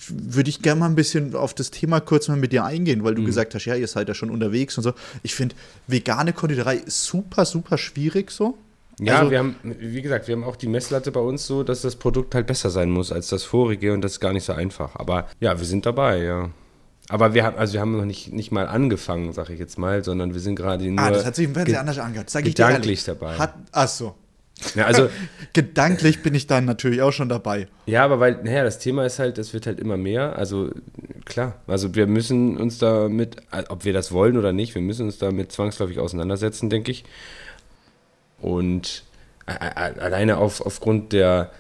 würde 0.09 0.49
ich 0.49 0.61
gerne 0.61 0.79
mal 0.79 0.85
ein 0.87 0.95
bisschen 0.95 1.35
auf 1.35 1.53
das 1.53 1.71
Thema 1.71 1.99
kurz 1.99 2.27
mal 2.27 2.37
mit 2.37 2.51
dir 2.51 2.63
eingehen, 2.65 3.03
weil 3.03 3.15
du 3.15 3.21
Mhm. 3.21 3.25
gesagt 3.27 3.55
hast, 3.55 3.65
ja, 3.65 3.75
ihr 3.75 3.87
seid 3.87 4.07
ja 4.07 4.13
schon 4.13 4.29
unterwegs 4.29 4.77
und 4.77 4.83
so. 4.83 4.93
Ich 5.23 5.35
finde, 5.35 5.55
vegane 5.87 6.33
Konditorei 6.33 6.75
ist 6.77 7.03
super, 7.05 7.45
super 7.45 7.77
schwierig 7.77 8.31
so. 8.31 8.57
Ja, 8.99 9.19
Also- 9.19 9.31
wir 9.31 9.39
haben, 9.39 9.55
wie 9.63 10.01
gesagt, 10.01 10.27
wir 10.27 10.35
haben 10.35 10.43
auch 10.45 10.55
die 10.55 10.67
Messlatte 10.69 11.11
bei 11.11 11.19
uns 11.19 11.45
so, 11.45 11.63
dass 11.63 11.81
das 11.81 11.95
Produkt 11.97 12.33
halt 12.33 12.47
besser 12.47 12.69
sein 12.69 12.89
muss 12.91 13.11
als 13.11 13.27
das 13.27 13.43
vorige 13.43 13.91
und 13.93 14.01
das 14.01 14.13
ist 14.13 14.19
gar 14.21 14.31
nicht 14.33 14.45
so 14.45 14.53
einfach. 14.53 14.95
Aber 14.95 15.27
ja, 15.41 15.57
wir 15.59 15.65
sind 15.65 15.85
dabei, 15.85 16.19
ja. 16.23 16.49
Aber 17.09 17.33
wir 17.33 17.43
haben, 17.43 17.57
also 17.57 17.73
wir 17.73 17.81
haben 17.81 17.95
noch 17.97 18.05
nicht, 18.05 18.33
nicht 18.33 18.51
mal 18.51 18.67
angefangen, 18.67 19.31
sag 19.33 19.49
ich 19.49 19.59
jetzt 19.59 19.77
mal, 19.77 20.03
sondern 20.03 20.33
wir 20.33 20.39
sind 20.39 20.55
gerade 20.55 20.89
nur. 20.89 20.99
Ah, 21.03 21.11
das 21.11 21.25
hat 21.25 21.35
sich 21.35 21.45
im 21.45 21.53
Fernsehen 21.53 21.75
anders 21.77 21.99
angehört. 21.99 22.29
Sag 22.29 22.47
ich 22.47 22.55
dir 22.55 22.65
gedanklich 22.65 23.05
ehrlich. 23.07 23.19
dabei. 23.19 23.37
Hat, 23.37 23.53
ach 23.73 23.87
so. 23.87 24.15
Ja, 24.75 24.85
also, 24.85 25.09
Gedanklich 25.53 26.21
bin 26.21 26.35
ich 26.35 26.47
dann 26.47 26.65
natürlich 26.65 27.01
auch 27.01 27.13
schon 27.13 27.29
dabei. 27.29 27.67
ja, 27.85 28.03
aber 28.03 28.19
weil, 28.19 28.41
naja, 28.43 28.63
das 28.63 28.77
Thema 28.79 29.05
ist 29.05 29.19
halt, 29.19 29.37
es 29.37 29.53
wird 29.53 29.67
halt 29.67 29.79
immer 29.79 29.95
mehr. 29.95 30.37
Also 30.37 30.69
klar, 31.23 31.55
also 31.65 31.95
wir 31.95 32.07
müssen 32.07 32.57
uns 32.57 32.77
damit, 32.77 33.37
ob 33.69 33.85
wir 33.85 33.93
das 33.93 34.11
wollen 34.11 34.37
oder 34.37 34.51
nicht, 34.51 34.75
wir 34.75 34.81
müssen 34.81 35.05
uns 35.05 35.17
damit 35.17 35.53
zwangsläufig 35.53 35.99
auseinandersetzen, 35.99 36.69
denke 36.69 36.91
ich. 36.91 37.05
Und 38.41 39.03
alleine 39.45 40.37
auf, 40.37 40.59
aufgrund 40.65 41.13
der, 41.13 41.51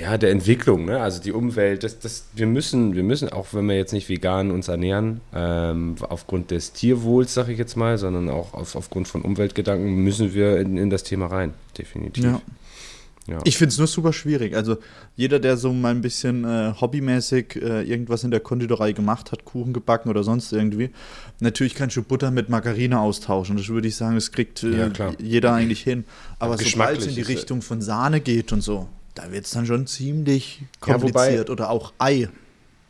ja, 0.00 0.18
der 0.18 0.30
Entwicklung, 0.30 0.84
ne? 0.84 1.00
also 1.00 1.22
die 1.22 1.32
Umwelt, 1.32 1.84
das, 1.84 1.98
das, 1.98 2.26
wir 2.34 2.46
müssen, 2.46 2.94
wir 2.94 3.02
müssen, 3.02 3.28
auch 3.28 3.48
wenn 3.52 3.66
wir 3.66 3.76
jetzt 3.76 3.92
nicht 3.92 4.08
vegan 4.08 4.50
uns 4.50 4.68
ernähren, 4.68 5.20
ähm, 5.34 5.96
aufgrund 6.00 6.50
des 6.50 6.72
Tierwohls, 6.72 7.34
sage 7.34 7.52
ich 7.52 7.58
jetzt 7.58 7.76
mal, 7.76 7.98
sondern 7.98 8.28
auch 8.28 8.54
auf, 8.54 8.74
aufgrund 8.74 9.08
von 9.08 9.22
Umweltgedanken, 9.22 9.96
müssen 9.96 10.34
wir 10.34 10.58
in, 10.58 10.76
in 10.76 10.90
das 10.90 11.04
Thema 11.04 11.26
rein, 11.26 11.54
definitiv. 11.78 12.24
Ja. 12.24 12.40
Ja. 13.28 13.38
Ich 13.44 13.56
finde 13.56 13.70
es 13.70 13.78
nur 13.78 13.86
super 13.86 14.12
schwierig. 14.12 14.56
Also 14.56 14.78
jeder, 15.14 15.38
der 15.38 15.56
so 15.56 15.72
mal 15.72 15.90
ein 15.90 16.00
bisschen 16.00 16.44
äh, 16.44 16.72
hobbymäßig 16.80 17.56
äh, 17.56 17.82
irgendwas 17.82 18.24
in 18.24 18.32
der 18.32 18.40
Konditorei 18.40 18.92
gemacht 18.92 19.30
hat, 19.30 19.44
Kuchen 19.44 19.72
gebacken 19.72 20.10
oder 20.10 20.24
sonst 20.24 20.52
irgendwie, 20.52 20.90
natürlich 21.38 21.74
kannst 21.74 21.96
du 21.96 22.02
Butter 22.02 22.32
mit 22.32 22.48
Margarine 22.48 22.98
austauschen. 22.98 23.56
Das 23.56 23.68
würde 23.68 23.86
ich 23.86 23.94
sagen, 23.94 24.16
das 24.16 24.32
kriegt 24.32 24.64
äh, 24.64 24.88
Ja, 24.88 25.12
jeder 25.20 25.52
eigentlich 25.54 25.82
hin. 25.82 26.04
Aber 26.40 26.58
sobald 26.58 26.98
es 26.98 27.06
in 27.06 27.14
die 27.14 27.22
Richtung 27.22 27.62
von 27.62 27.80
Sahne 27.80 28.20
geht 28.20 28.52
und 28.52 28.62
so, 28.62 28.88
da 29.14 29.30
wird 29.32 29.44
es 29.44 29.50
dann 29.52 29.66
schon 29.66 29.86
ziemlich 29.86 30.60
Ja, 30.86 30.94
kompliziert. 30.94 31.50
oder 31.50 31.70
auch 31.70 31.92
Ei. 31.98 32.28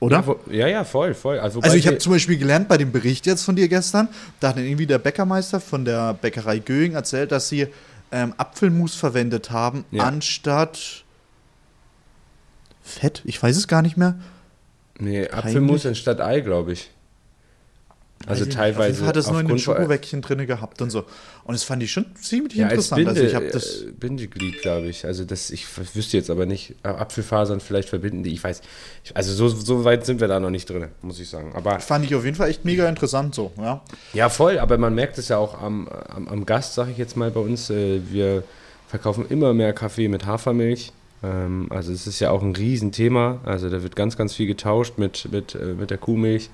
Oder? 0.00 0.16
Ja, 0.16 0.26
wo, 0.26 0.40
ja, 0.50 0.66
ja, 0.66 0.84
voll, 0.84 1.14
voll. 1.14 1.38
Also, 1.38 1.60
Also 1.60 1.76
ich 1.76 1.86
habe 1.86 1.98
zum 1.98 2.12
Beispiel 2.12 2.36
gelernt 2.36 2.66
bei 2.68 2.76
dem 2.76 2.90
Bericht 2.90 3.24
jetzt 3.26 3.44
von 3.44 3.54
dir 3.54 3.68
gestern, 3.68 4.08
da 4.40 4.48
hat 4.48 4.56
dann 4.56 4.64
irgendwie 4.64 4.86
der 4.86 4.98
Bäckermeister 4.98 5.60
von 5.60 5.84
der 5.84 6.14
Bäckerei 6.14 6.58
Göing 6.58 6.94
erzählt, 6.94 7.30
dass 7.30 7.48
sie 7.48 7.68
ähm, 8.10 8.34
Apfelmus 8.36 8.94
verwendet 8.96 9.50
haben, 9.52 9.84
Ja. 9.92 10.04
anstatt 10.04 11.04
Fett. 12.82 13.22
Ich 13.24 13.40
weiß 13.42 13.56
es 13.56 13.68
gar 13.68 13.80
nicht 13.82 13.96
mehr. 13.96 14.18
Nee, 14.98 15.28
Apfelmus 15.28 15.86
anstatt 15.86 16.20
Ei, 16.20 16.40
glaube 16.40 16.72
ich. 16.72 16.90
Also 18.26 18.42
ich 18.42 18.48
nicht. 18.48 18.56
Auf 18.58 18.62
teilweise. 18.62 19.06
hat 19.06 19.16
es 19.16 19.30
nur 19.30 19.40
in 19.40 19.48
den 19.48 19.58
Schokowäckchen 19.58 20.22
drin 20.22 20.46
gehabt 20.46 20.80
und 20.82 20.90
so. 20.90 21.00
Und 21.44 21.54
das 21.54 21.64
fand 21.64 21.82
ich 21.82 21.90
schon 21.90 22.06
ziemlich 22.20 22.58
Ja, 22.58 22.66
als 22.66 22.90
interessant. 22.90 22.96
Binde, 23.04 23.10
also 23.12 23.22
ich 23.24 23.34
habe 23.34 23.48
das. 23.48 23.82
äh, 23.82 23.90
Bindeglied, 23.92 24.62
glaube 24.62 24.88
ich. 24.88 25.04
Also 25.04 25.24
das, 25.24 25.50
ich 25.50 25.66
wüsste 25.94 26.16
jetzt 26.16 26.30
aber 26.30 26.46
nicht, 26.46 26.74
äh, 26.82 26.88
Apfelfasern 26.88 27.60
vielleicht 27.60 27.88
verbinden 27.88 28.22
die, 28.22 28.32
ich 28.32 28.42
weiß. 28.42 28.62
Also 29.14 29.32
so, 29.32 29.48
so 29.48 29.84
weit 29.84 30.06
sind 30.06 30.20
wir 30.20 30.28
da 30.28 30.40
noch 30.40 30.50
nicht 30.50 30.68
drin, 30.70 30.88
muss 31.02 31.18
ich 31.20 31.28
sagen. 31.28 31.52
Aber 31.54 31.80
Fand 31.80 32.04
ich 32.04 32.14
auf 32.14 32.24
jeden 32.24 32.36
Fall 32.36 32.48
echt 32.48 32.64
mega 32.64 32.88
interessant 32.88 33.34
so, 33.34 33.52
ja. 33.58 33.82
ja, 34.12 34.28
voll, 34.28 34.58
aber 34.58 34.78
man 34.78 34.94
merkt 34.94 35.18
es 35.18 35.28
ja 35.28 35.38
auch 35.38 35.60
am, 35.60 35.88
am, 35.88 36.28
am 36.28 36.46
Gast, 36.46 36.74
sage 36.74 36.90
ich 36.92 36.98
jetzt 36.98 37.16
mal 37.16 37.30
bei 37.30 37.40
uns. 37.40 37.70
Äh, 37.70 38.00
wir 38.10 38.44
verkaufen 38.88 39.26
immer 39.28 39.54
mehr 39.54 39.72
Kaffee 39.72 40.08
mit 40.08 40.26
Hafermilch. 40.26 40.92
Ähm, 41.22 41.66
also 41.70 41.92
es 41.92 42.06
ist 42.06 42.20
ja 42.20 42.30
auch 42.30 42.42
ein 42.42 42.54
Riesenthema. 42.54 43.40
Also 43.44 43.70
da 43.70 43.82
wird 43.82 43.96
ganz, 43.96 44.16
ganz 44.16 44.34
viel 44.34 44.46
getauscht 44.46 44.98
mit, 44.98 45.28
mit, 45.32 45.54
äh, 45.54 45.74
mit 45.78 45.90
der 45.90 45.98
Kuhmilch. 45.98 46.50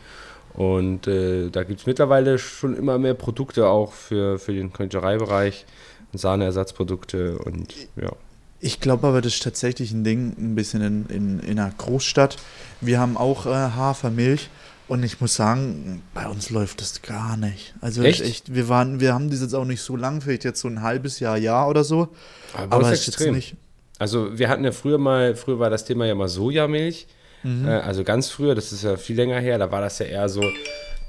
Und 0.59 1.07
äh, 1.07 1.51
da 1.51 1.63
gibt 1.63 1.79
es 1.79 1.87
mittlerweile 1.87 2.37
schon 2.37 2.75
immer 2.75 2.99
mehr 2.99 3.15
Produkte 3.15 3.69
auch 3.69 3.93
für, 3.93 4.41
für 4.41 4.53
den 4.53 4.73
Konditoreibereich. 4.73 5.65
Sahneersatzprodukte 6.13 7.39
und 7.39 7.73
ja. 7.95 8.11
Ich 8.59 8.81
glaube 8.81 9.07
aber, 9.07 9.21
das 9.21 9.35
ist 9.35 9.45
tatsächlich 9.45 9.93
ein 9.93 10.03
Ding, 10.03 10.35
ein 10.37 10.57
bisschen 10.57 10.83
in, 10.83 11.07
in, 11.15 11.39
in 11.39 11.61
einer 11.61 11.71
Großstadt. 11.71 12.39
Wir 12.81 12.99
haben 12.99 13.17
auch 13.17 13.47
äh, 13.47 13.51
Hafermilch 13.51 14.51
und 14.89 15.05
ich 15.05 15.21
muss 15.21 15.37
sagen, 15.37 16.03
bei 16.13 16.27
uns 16.27 16.51
läuft 16.51 16.81
das 16.81 17.03
gar 17.03 17.37
nicht. 17.37 17.75
Also 17.81 18.03
Echt? 18.03 18.23
echt, 18.23 18.53
wir 18.53 18.69
waren, 18.69 18.99
wir 18.99 19.15
haben 19.15 19.31
das 19.31 19.43
jetzt 19.43 19.55
auch 19.55 19.65
nicht 19.65 19.83
so 19.83 19.95
lang, 19.95 20.23
vielleicht 20.23 20.43
jetzt 20.43 20.61
so 20.61 20.67
ein 20.67 20.83
halbes 20.83 21.21
Jahr, 21.21 21.39
Jahr 21.39 21.69
oder 21.69 21.85
so. 21.85 22.09
Aber 22.53 22.77
Aber 22.77 22.93
ist 22.93 23.07
extrem. 23.07 23.37
nicht. 23.37 23.55
Also 24.01 24.37
wir 24.37 24.49
hatten 24.49 24.65
ja 24.65 24.73
früher 24.73 24.99
mal, 24.99 25.37
früher 25.37 25.61
war 25.61 25.71
das 25.71 25.85
Thema 25.85 26.07
ja 26.07 26.17
mal 26.17 26.29
Sojamilch. 26.29 27.07
Mhm. 27.49 27.67
Äh, 27.67 27.71
also 27.71 28.05
ganz 28.05 28.29
früher, 28.29 28.55
das 28.55 28.73
ist 28.73 28.85
ja 28.85 28.97
viel 28.97 29.17
länger 29.17 29.41
her, 29.41 29.59
da 29.59 29.71
war 29.71 29.81
das 29.81 29.99
ja 29.99 30.07
eher 30.07 30.29
so 30.29 30.43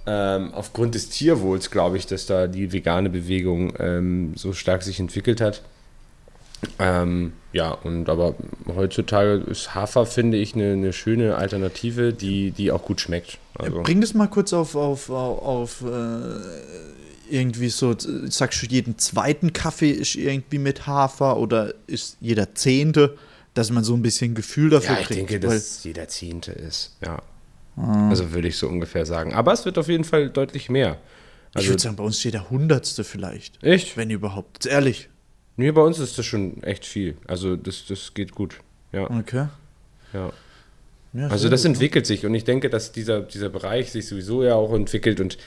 ähm, 0.06 0.54
aufgrund 0.54 0.96
des 0.96 1.10
Tierwohls, 1.10 1.70
glaube 1.70 1.98
ich, 1.98 2.08
dass 2.08 2.26
da 2.26 2.48
die 2.48 2.72
vegane 2.72 3.10
Bewegung 3.10 3.74
ähm, 3.80 4.34
so 4.36 4.54
stark 4.54 4.84
sich 4.84 5.00
entwickelt 5.00 5.42
hat. 5.42 5.62
Ähm, 6.78 7.34
ja, 7.54 7.72
und 7.72 8.10
aber 8.10 8.36
heutzutage 8.76 9.36
ist 9.50 9.76
Hafer, 9.76 10.06
finde 10.06 10.38
ich, 10.38 10.56
eine, 10.56 10.74
eine 10.74 10.94
schöne 10.94 11.36
Alternative, 11.36 12.14
die, 12.14 12.52
die 12.52 12.72
auch 12.72 12.84
gut 12.84 13.02
schmeckt. 13.02 13.38
Also, 13.56 13.82
Bring 13.82 14.02
das 14.02 14.14
mal 14.14 14.28
kurz 14.28 14.52
auf, 14.52 14.76
auf, 14.76 15.10
auf, 15.10 15.42
auf 15.42 15.82
äh, 15.82 17.34
irgendwie 17.34 17.70
so, 17.70 17.96
sagst 17.98 18.62
du, 18.62 18.68
jeden 18.68 18.98
zweiten 18.98 19.54
Kaffee 19.54 19.92
ist 19.92 20.16
irgendwie 20.16 20.58
mit 20.58 20.88
Hafer 20.88 21.38
oder 21.38 21.74
ist 21.88 22.18
jeder 22.20 22.56
zehnte, 22.56 23.18
dass 23.54 23.72
man 23.72 23.84
so 23.84 23.94
ein 23.96 24.02
bisschen 24.02 24.36
Gefühl 24.36 24.70
dafür 24.70 24.96
ja, 24.96 25.02
ich 25.02 25.08
kriegt. 25.08 25.20
denke, 25.32 25.34
weil- 25.48 25.56
dass 25.56 25.78
es 25.78 25.84
jeder 25.84 26.08
Zehnte 26.08 26.52
ist. 26.52 26.96
Ja. 27.04 27.22
Also 27.78 28.34
würde 28.34 28.48
ich 28.50 28.58
so 28.58 28.68
ungefähr 28.68 29.06
sagen. 29.06 29.34
Aber 29.34 29.54
es 29.54 29.64
wird 29.66 29.78
auf 29.78 29.88
jeden 29.88 30.04
Fall 30.04 30.30
deutlich 30.30 30.70
mehr. 30.70 30.98
ich 31.52 31.58
Also, 31.58 31.70
würde 31.70 31.82
sagen, 31.82 31.96
bei 31.96 32.04
uns 32.04 32.20
steht 32.20 32.34
der 32.34 32.50
hundertste 32.50 33.04
vielleicht. 33.04 33.64
echt? 33.64 33.96
Wenn 33.98 34.10
überhaupt. 34.10 34.66
Ehrlich. 34.66 35.10
Nee, 35.56 35.72
bei 35.72 35.82
uns 35.82 35.98
ist 36.00 36.18
das 36.18 36.26
schon 36.26 36.62
echt 36.64 36.86
viel. 36.86 37.18
Also 37.28 37.56
das, 37.56 37.86
das 37.88 38.14
geht 38.14 38.34
gut. 38.34 38.58
Ja, 38.92 39.10
Okay. 39.10 39.48
ja. 40.14 40.32
Ja, 41.14 41.28
Also 41.28 41.50
das 41.50 41.62
gut, 41.64 41.70
ne? 41.70 41.74
entwickelt 41.76 42.06
sich 42.06 42.26
und 42.26 42.36
ich 42.36 42.44
denke, 42.44 42.70
dass 42.70 42.92
dieser, 42.92 43.22
dieser 43.22 43.50
Bereich 43.50 43.92
sich 43.92 44.08
sowieso 44.08 44.44
ja 44.44 44.54
auch 44.56 44.74
entwickelt 44.76 45.20
und 45.20 45.38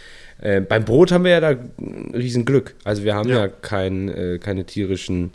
äh, 0.40 0.61
beim 0.61 0.85
Brot 0.85 1.12
haben 1.12 1.23
wir 1.23 1.30
ja 1.30 1.40
da 1.40 1.50
ein 1.50 2.11
Riesenglück. 2.14 2.75
Also 2.82 3.04
wir 3.04 3.14
haben 3.14 3.28
ja, 3.28 3.42
Ja. 3.42 3.49
kein, 3.49 4.09
äh, 4.09 4.38
keine 4.42 4.64
tierischen 4.64 5.30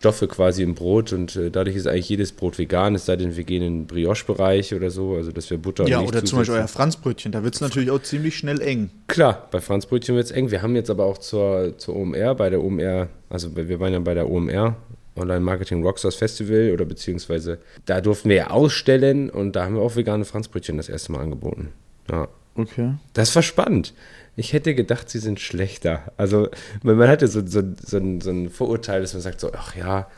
Stoffe 0.00 0.28
quasi 0.28 0.62
im 0.62 0.74
Brot 0.74 1.12
und 1.12 1.36
äh, 1.36 1.50
dadurch 1.50 1.76
ist 1.76 1.86
eigentlich 1.86 2.08
jedes 2.08 2.32
Brot 2.32 2.56
vegan, 2.56 2.94
es 2.94 3.04
sei 3.04 3.16
denn, 3.16 3.36
wir 3.36 3.44
gehen 3.44 3.62
in 3.62 3.80
den 3.80 3.86
Brioche-Bereich 3.86 4.74
oder 4.74 4.88
so, 4.88 5.14
also 5.14 5.30
dass 5.30 5.50
wir 5.50 5.58
Butter 5.58 5.86
Ja, 5.86 6.00
nicht 6.00 6.08
oder 6.08 6.24
zum 6.24 6.38
Beispiel 6.38 6.54
zusetzen. 6.54 6.60
euer 6.62 6.68
Franzbrötchen. 6.68 7.32
Da 7.32 7.44
wird 7.44 7.54
es 7.54 7.60
natürlich 7.60 7.90
auch 7.90 8.00
ziemlich 8.00 8.34
schnell 8.34 8.62
eng. 8.62 8.88
Klar, 9.08 9.48
bei 9.50 9.60
Franz 9.60 9.84
Brötchen 9.84 10.16
wird 10.16 10.24
es 10.24 10.30
eng. 10.30 10.50
Wir 10.50 10.62
haben 10.62 10.74
jetzt 10.74 10.88
aber 10.88 11.04
auch 11.04 11.18
zur, 11.18 11.76
zur 11.76 11.96
OMR, 11.96 12.34
bei 12.34 12.48
der 12.48 12.64
OMR, 12.64 13.08
also 13.28 13.54
wir 13.54 13.78
waren 13.78 13.92
ja 13.92 13.98
bei 13.98 14.14
der 14.14 14.30
OMR, 14.30 14.74
Online 15.16 15.40
Marketing 15.40 15.82
Rockstars 15.84 16.14
Festival, 16.14 16.70
oder 16.72 16.86
beziehungsweise 16.86 17.58
da 17.84 18.00
durften 18.00 18.30
wir 18.30 18.36
ja 18.36 18.50
ausstellen 18.50 19.28
und 19.28 19.54
da 19.54 19.66
haben 19.66 19.74
wir 19.74 19.82
auch 19.82 19.96
vegane 19.96 20.24
Franzbrötchen 20.24 20.78
das 20.78 20.88
erste 20.88 21.12
Mal 21.12 21.20
angeboten. 21.20 21.72
Ja. 22.10 22.26
Okay. 22.60 22.94
Das 23.12 23.34
war 23.34 23.42
spannend. 23.42 23.94
Ich 24.36 24.52
hätte 24.52 24.74
gedacht, 24.74 25.10
sie 25.10 25.18
sind 25.18 25.40
schlechter. 25.40 26.12
Also, 26.16 26.48
man, 26.82 26.96
man 26.96 27.08
hatte 27.08 27.26
so, 27.28 27.46
so, 27.46 27.62
so, 27.84 27.96
ein, 27.98 28.20
so 28.20 28.30
ein 28.30 28.48
Vorurteil, 28.50 29.00
dass 29.00 29.12
man 29.12 29.22
sagt 29.22 29.40
so, 29.40 29.50
ach 29.52 29.74
ja, 29.76 30.08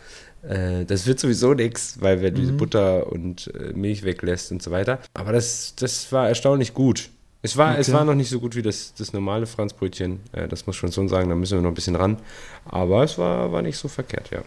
äh, 0.43 0.85
das 0.85 1.07
wird 1.07 1.19
sowieso 1.19 1.55
nichts, 1.55 1.97
weil 2.01 2.21
wir 2.21 2.31
diese 2.31 2.53
Butter 2.53 3.11
und 3.11 3.51
äh, 3.55 3.73
Milch 3.73 4.03
weglässt 4.05 4.53
und 4.53 4.63
so 4.63 4.71
weiter. 4.71 4.99
Aber 5.15 5.33
das, 5.33 5.75
das 5.77 6.13
war 6.13 6.29
erstaunlich 6.29 6.75
gut. 6.75 7.11
Es 7.45 7.57
war, 7.57 7.77
es 7.79 7.89
Okay. 7.89 7.97
war 7.99 8.05
noch 8.05 8.15
nicht 8.15 8.31
so 8.31 8.39
gut 8.39 8.55
wie 8.55 8.63
das, 8.63 8.95
das 8.95 9.13
normale 9.13 9.47
Franzbrötchen. 9.47 10.21
Äh, 10.33 10.47
das 10.47 10.67
muss 10.67 10.77
schon 10.77 10.91
so 10.93 11.07
sagen, 11.09 11.29
da 11.29 11.35
müssen 11.35 11.59
wir 11.59 11.63
noch 11.63 11.71
ein 11.71 11.75
bisschen 11.75 11.97
ran. 11.97 12.19
Aber 12.67 13.03
es 13.03 13.19
war, 13.19 13.51
war 13.51 13.63
nicht 13.63 13.79
so 13.79 13.89
verkehrt, 13.89 14.31
ja. 14.31 14.43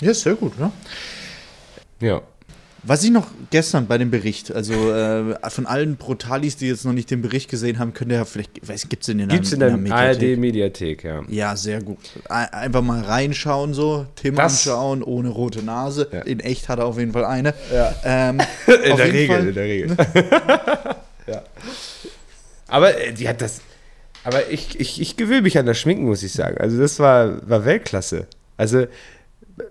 Ja, 0.00 0.14
sehr 0.14 0.34
gut, 0.34 0.58
ne? 0.58 0.72
Ja. 2.00 2.22
Was 2.84 3.02
ich 3.02 3.10
noch 3.10 3.26
gestern 3.50 3.86
bei 3.86 3.98
dem 3.98 4.10
Bericht, 4.10 4.52
also 4.52 4.92
äh, 4.92 5.34
von 5.50 5.66
allen 5.66 5.96
Brutalis, 5.96 6.56
die 6.56 6.68
jetzt 6.68 6.84
noch 6.84 6.92
nicht 6.92 7.10
den 7.10 7.22
Bericht 7.22 7.50
gesehen 7.50 7.78
haben, 7.78 7.92
könnt 7.92 8.12
ihr 8.12 8.18
ja 8.18 8.24
vielleicht, 8.24 8.54
gibt 8.88 9.02
es 9.02 9.06
den 9.08 9.18
in 9.18 9.28
Gibt 9.28 9.46
es 9.46 9.52
in 9.52 9.60
der 9.60 9.72
ARD-Mediathek, 9.72 11.02
ja. 11.04 11.22
Ja, 11.28 11.56
sehr 11.56 11.82
gut. 11.82 11.98
Ein- 12.28 12.48
Einfach 12.52 12.82
mal 12.82 13.02
reinschauen, 13.02 13.74
so, 13.74 14.06
Tim 14.14 14.36
Das- 14.36 14.66
anschauen, 14.66 15.02
ohne 15.02 15.28
rote 15.28 15.62
Nase. 15.62 16.08
Ja. 16.12 16.20
In 16.20 16.40
echt 16.40 16.68
hat 16.68 16.78
er 16.78 16.86
auf 16.86 16.98
jeden 16.98 17.12
Fall 17.12 17.24
eine. 17.24 17.52
Ja. 17.72 17.94
Ähm, 18.04 18.40
In 18.84 18.92
auf 18.92 18.96
der 18.98 19.06
jeden 19.06 19.10
Regel, 19.12 19.26
Fall- 19.36 19.48
in 19.48 19.54
der 19.54 19.64
Regel. 19.64 19.96
ja. 21.26 21.42
Aber 22.68 22.96
äh, 23.00 23.12
die 23.12 23.28
hat 23.28 23.40
das. 23.40 23.60
Aber 24.24 24.50
ich, 24.50 24.78
ich, 24.78 25.00
ich 25.00 25.16
gewöhne 25.16 25.42
mich 25.42 25.58
an 25.58 25.66
das 25.66 25.78
Schminken, 25.78 26.04
muss 26.04 26.22
ich 26.22 26.32
sagen. 26.32 26.58
Also 26.58 26.78
das 26.78 26.98
war, 27.00 27.48
war 27.48 27.64
Weltklasse. 27.64 28.26
Also 28.56 28.86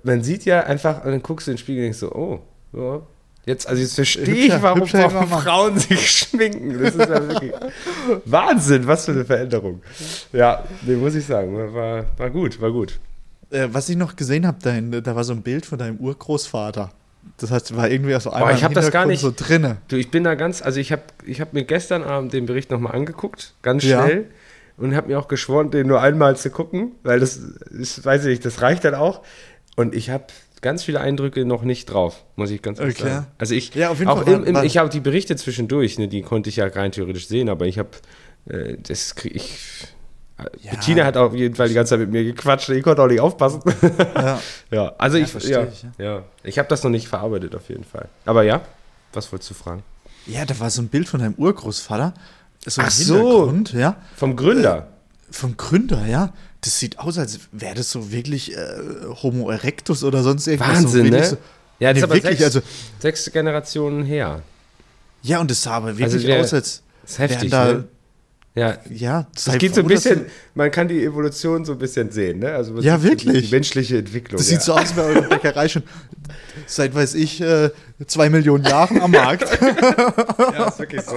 man 0.03 0.23
sieht 0.23 0.45
ja 0.45 0.61
einfach, 0.63 1.05
und 1.05 1.11
dann 1.11 1.21
guckst 1.21 1.47
du 1.47 1.51
in 1.51 1.55
den 1.55 1.59
Spiegel 1.59 1.79
und 1.81 1.85
denkst 1.85 1.99
so, 1.99 2.11
oh, 2.11 2.39
ja. 2.73 3.01
Jetzt, 3.45 3.65
also 3.69 3.81
jetzt 3.81 3.95
verstehe 3.95 4.33
ich, 4.47 4.61
warum 4.61 4.81
hübscher 4.81 5.09
Frauen, 5.09 5.29
Mann. 5.29 5.41
Frauen 5.41 5.79
sich 5.79 6.11
schminken. 6.11 6.83
Das 6.83 6.95
ist 6.95 7.09
ja 7.09 7.27
wirklich 7.29 7.53
Wahnsinn, 8.25 8.85
was 8.87 9.05
für 9.05 9.11
eine 9.13 9.23
Veränderung. 9.23 9.81
Ja, 10.33 10.65
nee, 10.81 10.95
muss 10.95 11.15
ich 11.15 11.25
sagen. 11.25 11.55
War, 11.73 12.03
war 12.17 12.29
gut, 12.29 12.59
war 12.59 12.71
gut. 12.71 12.99
äh, 13.51 13.69
was 13.71 13.87
ich 13.87 13.95
noch 13.95 14.17
gesehen 14.17 14.45
habe, 14.45 14.57
da 15.01 15.15
war 15.15 15.23
so 15.23 15.31
ein 15.31 15.43
Bild 15.43 15.65
von 15.65 15.77
deinem 15.77 15.95
Urgroßvater. 15.97 16.91
Das 17.37 17.49
heißt, 17.51 17.75
war 17.77 17.89
irgendwie 17.89 18.19
so 18.19 18.31
einmal 18.31 18.53
ich 18.53 18.65
hab 18.65 18.73
das 18.73 18.91
gar 18.91 19.05
nicht- 19.05 19.21
so 19.21 19.31
drinne. 19.33 19.77
Du, 19.87 19.95
ich 19.95 20.11
bin 20.11 20.25
da 20.25 20.35
ganz, 20.35 20.61
also 20.61 20.81
ich 20.81 20.91
habe 20.91 21.03
ich 21.25 21.39
hab 21.39 21.53
mir 21.53 21.63
gestern 21.63 22.03
Abend 22.03 22.33
den 22.33 22.47
Bericht 22.47 22.69
nochmal 22.69 22.95
angeguckt, 22.95 23.53
ganz 23.61 23.83
Ja. 23.85 24.03
schnell. 24.03 24.25
Und 24.75 24.93
habe 24.95 25.07
mir 25.07 25.17
auch 25.19 25.27
geschworen, 25.29 25.71
den 25.71 25.87
nur 25.87 26.01
einmal 26.01 26.35
zu 26.35 26.49
gucken, 26.49 26.91
weil 27.03 27.19
das 27.21 27.37
ist, 27.37 28.03
weiß 28.05 28.23
ich 28.25 28.27
nicht, 28.29 28.45
das 28.45 28.61
reicht 28.61 28.83
dann 28.83 28.93
auch. 28.93 29.21
Und 29.77 29.95
ich 29.95 30.09
habe 30.09 30.25
ganz 30.61 30.83
viele 30.83 30.99
Eindrücke 30.99 31.45
noch 31.45 31.63
nicht 31.63 31.85
drauf, 31.85 32.23
muss 32.35 32.49
ich 32.49 32.61
ganz 32.61 32.79
ehrlich 32.79 32.99
Okay. 32.99 33.09
sagen. 33.09 33.27
Also 33.37 33.53
ich, 33.55 33.73
Ja, 33.75 33.89
auch 33.91 34.25
im, 34.25 34.43
im, 34.43 34.63
ich 34.63 34.77
habe 34.77 34.89
die 34.89 34.99
Berichte 34.99 35.35
zwischendurch, 35.35 35.97
ne, 35.99 36.07
die 36.07 36.21
konnte 36.21 36.49
ich 36.49 36.57
ja 36.57 36.67
rein 36.67 36.91
theoretisch 36.91 37.27
sehen, 37.27 37.49
aber 37.49 37.65
ich 37.65 37.77
habe, 37.79 37.89
äh, 38.49 38.77
das 38.81 39.15
krieg 39.15 39.35
ich, 39.35 39.59
Ja. 40.61 40.71
Bettina 40.71 41.03
hat 41.05 41.17
auf 41.17 41.33
jeden 41.33 41.55
Fall 41.55 41.67
die 41.67 41.73
ganze 41.73 41.91
Zeit 41.91 41.99
mit 41.99 42.11
mir 42.11 42.23
gequatscht, 42.23 42.69
ich 42.69 42.83
konnte 42.83 43.01
auch 43.01 43.07
nicht 43.07 43.19
aufpassen. 43.21 43.61
Ja. 44.15 44.39
ja, 44.71 44.93
also 44.97 45.17
ich, 45.17 45.27
versteh 45.31 45.51
ja, 45.51 45.63
ich, 45.63 45.83
ja. 45.83 45.91
ja, 45.97 46.23
ich 46.43 46.59
habe 46.59 46.69
das 46.69 46.83
noch 46.83 46.91
nicht 46.91 47.07
verarbeitet 47.07 47.55
auf 47.55 47.69
jeden 47.69 47.83
Fall. 47.83 48.07
Aber 48.25 48.43
ja, 48.43 48.61
was 49.13 49.31
wolltest 49.31 49.49
du 49.51 49.53
fragen? 49.55 49.83
ja, 50.27 50.43
da 50.45 50.59
war 50.59 50.69
so 50.69 50.81
ein 50.81 50.89
Bild 50.89 51.07
von 51.07 51.21
deinem 51.21 51.35
Urgroßvater. 51.35 52.13
So 52.65 52.81
Ach 52.83 52.91
so. 52.91 53.53
Ja. 53.73 53.95
Vom 54.15 54.35
Gründer. 54.35 54.87
Vom 55.31 55.55
Gründer, 55.55 56.05
ja. 56.05 56.33
Das 56.67 56.79
sieht 56.79 56.99
aus, 56.99 57.17
als 57.17 57.39
wäre 57.53 57.75
das 57.75 57.89
so 57.91 58.11
wirklich 58.11 58.53
äh, 58.53 58.57
Homo 59.23 59.49
erectus 59.49 60.03
oder 60.03 60.21
sonst 60.21 60.47
irgendwas. 60.47 60.83
Wahnsinn, 60.83 61.05
so 61.05 61.11
ne? 61.11 61.23
So, 61.25 61.37
Ja, 61.79 61.93
Nee, 61.93 61.99
ist 61.99 62.03
aber 62.03 62.15
wirklich, 62.15 62.39
sechs, 62.39 62.55
also- 62.55 62.67
sechs 62.99 63.31
Generationen 63.31 64.03
her. 64.03 64.41
ja, 65.23 65.39
und 65.39 65.49
das 65.49 65.63
sah 65.63 65.71
aber 65.77 65.97
wirklich 65.97 66.13
Also 66.15 66.27
wär- 66.27 66.41
aus, 66.41 66.53
als 66.53 66.81
heftig, 67.15 67.49
wären 67.53 67.71
da 67.71 67.73
ne? 67.73 67.87
Ja, 68.57 68.77
Ja, 68.89 69.27
es 69.35 69.45
geht 69.57 69.75
so 69.75 69.81
ein 69.81 69.85
froh, 69.85 69.93
bisschen, 69.93 70.25
man 70.55 70.71
kann 70.71 70.87
die 70.87 71.03
Evolution 71.03 71.63
so 71.65 71.73
ein 71.73 71.77
bisschen 71.79 72.11
sehen, 72.11 72.39
ne? 72.39 72.53
Also 72.53 72.79
Ja, 72.79 72.97
Die, 72.97 73.03
wirklich. 73.03 73.49
die 73.49 73.55
menschliche 73.55 73.97
Entwicklung. 73.99 74.37
Das 74.37 74.49
ja. 74.49 74.57
sieht 74.57 74.63
so 74.65 74.73
aus, 74.73 74.79
als 74.79 74.95
wäre 74.95 75.07
eure 75.07 75.21
Bäckerei 75.23 75.67
schon 75.69 75.83
seit, 76.65 76.93
weiß 76.95 77.13
ich, 77.15 77.39
äh, 77.39 77.69
zwei 78.07 78.29
Millionen 78.29 78.63
Jahren 78.65 78.99
am 79.01 79.11
Markt. 79.11 79.45
Ja, 80.57 80.67
ist 80.69 80.79
wirklich 80.79 81.01
so. 81.01 81.15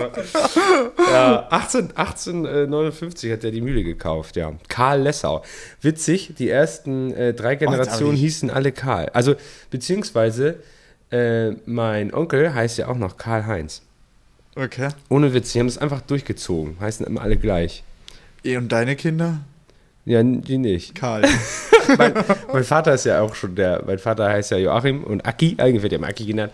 ja, 1.10 1.46
18, 1.50 1.96
1859 1.96 3.32
hat 3.32 3.44
er 3.44 3.50
die 3.50 3.60
Mühle 3.60 3.82
gekauft, 3.84 4.36
ja. 4.36 4.52
Karl 4.68 5.02
Lessau. 5.02 5.42
Witzig, 5.80 6.34
die 6.38 6.48
ersten 6.50 7.12
äh, 7.12 7.32
drei 7.34 7.54
Generationen 7.56 8.14
ich- 8.14 8.20
hießen 8.20 8.50
alle 8.50 8.72
Karl. 8.72 9.08
Also, 9.12 9.34
beziehungsweise, 9.70 10.56
äh, 11.10 11.50
mein 11.66 12.12
Onkel 12.12 12.54
heißt 12.54 12.78
ja 12.78 12.88
auch 12.88 12.96
noch 12.98 13.16
Karl 13.16 13.46
Heinz. 13.46 13.82
Okay. 14.56 14.88
Ohne 15.08 15.32
Witz, 15.32 15.52
die 15.52 15.60
haben 15.60 15.66
das 15.68 15.78
einfach 15.78 16.00
durchgezogen. 16.00 16.76
Heißen 16.80 17.06
immer 17.06 17.22
alle 17.22 17.36
gleich. 17.36 17.82
Eh, 18.44 18.56
Und 18.56 18.70
deine 18.72 18.96
Kinder? 18.96 19.40
Ja, 20.04 20.22
die 20.22 20.58
nicht. 20.58 20.94
Karl. 20.94 21.22
mein, 21.98 22.14
mein 22.52 22.64
Vater 22.64 22.94
ist 22.94 23.04
ja 23.04 23.20
auch 23.20 23.34
schon 23.34 23.54
der, 23.54 23.82
mein 23.86 23.98
Vater 23.98 24.28
heißt 24.28 24.50
ja 24.50 24.56
Joachim 24.56 25.04
und 25.04 25.26
Aki, 25.26 25.56
eigentlich 25.58 25.82
wird 25.82 25.92
er 25.92 26.02
Aki 26.02 26.24
genannt. 26.26 26.52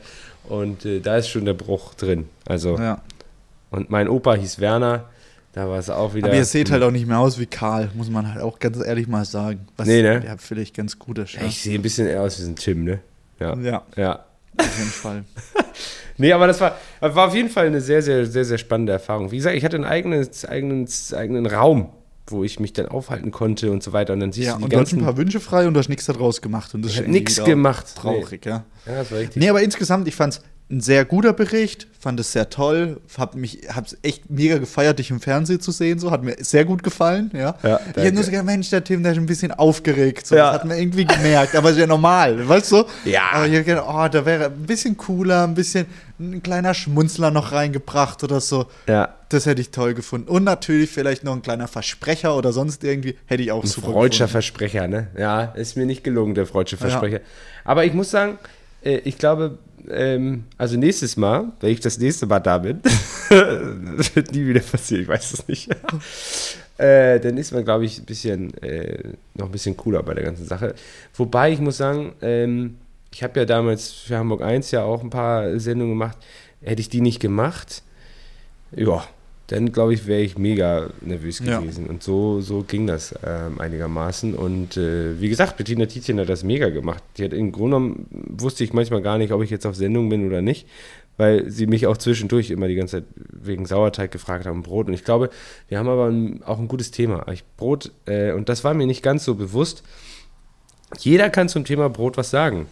Und 0.48 0.84
äh, 0.84 1.00
da 1.00 1.16
ist 1.16 1.28
schon 1.28 1.44
der 1.44 1.54
Bruch 1.54 1.94
drin. 1.94 2.28
Also, 2.46 2.76
ja. 2.78 3.00
und 3.70 3.88
mein 3.90 4.08
Opa 4.08 4.34
hieß 4.34 4.60
Werner, 4.60 5.06
da 5.52 5.68
war 5.68 5.78
es 5.78 5.88
auch 5.88 6.14
wieder. 6.14 6.28
Aber 6.28 6.36
ihr 6.36 6.44
seht 6.44 6.70
halt 6.70 6.82
auch 6.82 6.90
nicht 6.90 7.06
mehr 7.06 7.18
aus 7.18 7.38
wie 7.38 7.46
Karl, 7.46 7.90
muss 7.94 8.10
man 8.10 8.32
halt 8.32 8.42
auch 8.42 8.58
ganz 8.58 8.78
ehrlich 8.84 9.08
mal 9.08 9.24
sagen. 9.24 9.66
Was 9.76 9.86
Nee, 9.88 10.02
ne? 10.02 10.22
ja 10.24 10.36
vielleicht 10.36 10.76
ganz 10.76 10.98
gut 10.98 11.18
ist. 11.18 11.34
Ja, 11.34 11.42
ich 11.46 11.62
sehe 11.62 11.76
ein 11.78 11.82
bisschen 11.82 12.06
eher 12.06 12.22
aus 12.22 12.38
wie 12.38 12.42
so 12.42 12.50
ein 12.50 12.56
Tim, 12.56 12.84
ne? 12.84 13.00
Ja. 13.40 13.56
Ja, 13.56 13.82
Ja. 13.96 14.24
auf 14.58 14.78
jeden 14.78 14.90
Fall. 14.90 15.24
Nee, 16.18 16.32
aber 16.32 16.46
das 16.46 16.60
war, 16.60 16.76
war 17.00 17.28
auf 17.28 17.34
jeden 17.34 17.50
Fall 17.50 17.66
eine 17.66 17.80
sehr, 17.80 18.02
sehr, 18.02 18.26
sehr, 18.26 18.44
sehr 18.44 18.58
spannende 18.58 18.92
Erfahrung. 18.92 19.30
Wie 19.30 19.36
gesagt, 19.36 19.56
ich 19.56 19.64
hatte 19.64 19.76
einen 19.76 19.84
eigenen, 19.84 20.28
eigenen, 20.48 20.88
eigenen 21.14 21.46
Raum, 21.46 21.90
wo 22.28 22.42
ich 22.44 22.58
mich 22.58 22.72
dann 22.72 22.86
aufhalten 22.88 23.30
konnte 23.30 23.70
und 23.70 23.82
so 23.82 23.92
weiter. 23.92 24.12
Und 24.12 24.20
dann 24.20 24.32
siehst 24.32 24.46
Ja, 24.48 24.52
du 24.54 24.58
die 24.58 24.64
und 24.64 24.72
du 24.72 24.78
hast 24.80 24.92
ein 24.92 24.96
ganzen. 24.98 25.04
paar 25.04 25.16
Wünsche 25.16 25.40
frei 25.40 25.66
und 25.66 25.74
du 25.74 25.78
hast 25.80 25.88
nichts 25.88 26.06
daraus 26.06 26.40
gemacht. 26.42 26.74
Und 26.74 26.84
das 26.84 26.92
Ich 26.92 27.00
ist 27.00 27.36
wieder 27.36 27.44
gemacht. 27.44 27.86
Traurig, 27.96 28.44
ja. 28.46 28.64
Ja, 28.86 28.94
das 28.96 29.10
war 29.12 29.18
richtig. 29.18 29.36
Nee, 29.42 29.48
aber 29.48 29.62
insgesamt, 29.62 30.08
ich 30.08 30.14
fand 30.16 30.34
es 30.34 30.42
ein 30.68 30.80
sehr 30.80 31.04
guter 31.04 31.32
Bericht, 31.32 31.86
fand 32.00 32.18
es 32.18 32.32
sehr 32.32 32.50
toll, 32.50 33.00
hab 33.16 33.36
mich, 33.36 33.60
hab's 33.72 33.96
echt 34.02 34.28
mega 34.30 34.58
gefeiert, 34.58 34.98
dich 34.98 35.10
im 35.12 35.20
Fernsehen 35.20 35.60
zu 35.60 35.70
sehen, 35.70 36.00
so, 36.00 36.10
hat 36.10 36.24
mir 36.24 36.34
sehr 36.40 36.64
gut 36.64 36.82
gefallen, 36.82 37.30
ja. 37.32 37.54
Ja, 37.62 37.76
ich 37.78 37.92
danke. 37.92 38.06
hab 38.08 38.14
nur 38.14 38.24
so 38.24 38.30
gedacht, 38.32 38.46
Mensch, 38.46 38.70
der 38.70 38.82
Tim, 38.82 39.04
der 39.04 39.12
ist 39.12 39.18
ein 39.18 39.26
bisschen 39.26 39.52
aufgeregt, 39.52 40.26
so, 40.26 40.34
Ja. 40.34 40.46
das 40.50 40.54
hat 40.54 40.64
man 40.64 40.76
irgendwie 40.76 41.04
gemerkt, 41.04 41.54
aber 41.54 41.70
ist 41.70 41.78
ja 41.78 41.86
normal, 41.86 42.48
weißt 42.48 42.72
du? 42.72 42.84
Ja. 43.04 43.22
Aber 43.32 43.46
ich 43.46 43.56
hab 43.56 43.64
gedacht, 43.64 43.86
oh, 43.88 44.08
da 44.10 44.26
wäre 44.26 44.46
ein 44.46 44.62
bisschen 44.66 44.96
cooler, 44.96 45.44
ein 45.44 45.54
bisschen, 45.54 45.86
ein 46.18 46.42
kleiner 46.42 46.74
Schmunzler 46.74 47.30
noch 47.30 47.52
reingebracht 47.52 48.24
oder 48.24 48.40
so. 48.40 48.66
Ja. 48.88 49.14
Das 49.28 49.46
hätte 49.46 49.60
ich 49.60 49.70
toll 49.70 49.94
gefunden. 49.94 50.28
Und 50.28 50.42
natürlich 50.42 50.90
vielleicht 50.90 51.22
noch 51.22 51.32
ein 51.34 51.42
kleiner 51.42 51.68
Versprecher 51.68 52.36
oder 52.36 52.52
sonst 52.52 52.82
irgendwie, 52.82 53.16
hätte 53.26 53.42
ich 53.44 53.52
auch 53.52 53.62
Ein 53.62 53.68
super 53.68 53.92
freudscher. 53.92 54.26
Versprecher, 54.26 54.88
ne? 54.88 55.08
Ja, 55.16 55.42
ist 55.44 55.76
mir 55.76 55.86
nicht 55.86 56.02
gelungen, 56.02 56.34
der 56.34 56.46
freudsche 56.46 56.74
Ja. 56.76 56.80
Versprecher. 56.88 57.20
Aber 57.64 57.84
ich 57.84 57.92
muss 57.92 58.10
sagen, 58.10 58.38
äh, 58.82 58.96
ich 59.04 59.18
glaube, 59.18 59.58
ähm, 59.90 60.44
also 60.58 60.76
nächstes 60.76 61.16
Mal, 61.16 61.52
wenn 61.60 61.70
ich 61.70 61.80
das 61.80 61.98
nächste 61.98 62.26
Mal 62.26 62.40
da 62.40 62.58
bin, 62.58 62.80
wird 63.28 64.32
nie 64.32 64.46
wieder 64.46 64.60
passieren, 64.60 65.02
ich 65.02 65.08
weiß 65.08 65.32
es 65.32 65.48
nicht. 65.48 65.70
äh, 66.78 67.20
dann 67.20 67.36
ist 67.38 67.52
man, 67.52 67.64
glaube 67.64 67.84
ich, 67.84 67.98
ein 67.98 68.04
bisschen, 68.04 68.54
äh, 68.62 69.12
noch 69.34 69.46
ein 69.46 69.52
bisschen 69.52 69.76
cooler 69.76 70.02
bei 70.02 70.14
der 70.14 70.24
ganzen 70.24 70.46
Sache. 70.46 70.74
Wobei, 71.14 71.52
ich 71.52 71.60
muss 71.60 71.76
sagen, 71.76 72.12
ähm, 72.22 72.76
ich 73.12 73.22
habe 73.22 73.40
ja 73.40 73.46
damals 73.46 73.90
für 73.90 74.16
Hamburg 74.16 74.42
1 74.42 74.70
ja 74.72 74.82
auch 74.82 75.02
ein 75.02 75.10
paar 75.10 75.58
Sendungen 75.58 75.94
gemacht. 75.94 76.18
Hätte 76.62 76.80
ich 76.80 76.88
die 76.88 77.00
nicht 77.00 77.20
gemacht, 77.20 77.82
ja, 78.72 79.06
dann 79.48 79.70
glaube 79.70 79.94
ich, 79.94 80.06
wäre 80.06 80.22
ich 80.22 80.36
mega 80.38 80.90
nervös 81.00 81.38
Ja. 81.38 81.60
gewesen. 81.60 81.86
Und 81.86 82.02
so, 82.02 82.40
so 82.40 82.64
ging 82.66 82.86
das 82.86 83.14
ähm, 83.24 83.60
einigermaßen. 83.60 84.34
Und 84.34 84.76
äh, 84.76 85.20
wie 85.20 85.28
gesagt, 85.28 85.56
Bettina 85.56 85.86
Tietjen 85.86 86.18
hat 86.18 86.28
das 86.28 86.42
mega 86.42 86.68
gemacht. 86.68 87.02
Die 87.16 87.24
hat 87.24 87.32
im 87.32 87.52
Grunde 87.52 87.76
genommen, 87.76 88.06
wusste 88.10 88.64
ich 88.64 88.72
manchmal 88.72 89.02
gar 89.02 89.18
nicht, 89.18 89.32
ob 89.32 89.42
ich 89.42 89.50
jetzt 89.50 89.66
auf 89.66 89.76
Sendung 89.76 90.08
bin 90.08 90.26
oder 90.26 90.42
nicht, 90.42 90.66
weil 91.16 91.48
sie 91.48 91.66
mich 91.66 91.86
auch 91.86 91.96
zwischendurch 91.96 92.50
immer 92.50 92.66
die 92.68 92.74
ganze 92.74 92.98
Zeit 92.98 93.04
wegen 93.16 93.66
Sauerteig 93.66 94.10
gefragt 94.10 94.46
haben, 94.46 94.62
Brot. 94.64 94.88
Und 94.88 94.94
ich 94.94 95.04
glaube, 95.04 95.30
wir 95.68 95.78
haben 95.78 95.88
aber 95.88 96.06
ein, 96.08 96.42
auch 96.42 96.58
ein 96.58 96.66
gutes 96.68 96.90
Thema. 96.90 97.24
Ich, 97.32 97.44
Brot, 97.56 97.92
äh, 98.06 98.32
und 98.32 98.48
das 98.48 98.64
war 98.64 98.74
mir 98.74 98.86
nicht 98.86 99.02
ganz 99.02 99.24
so 99.24 99.36
bewusst. 99.36 99.82
Jeder 100.98 101.30
kann 101.30 101.48
zum 101.48 101.64
Thema 101.64 101.88
Brot 101.88 102.16
was 102.16 102.30
sagen. 102.30 102.66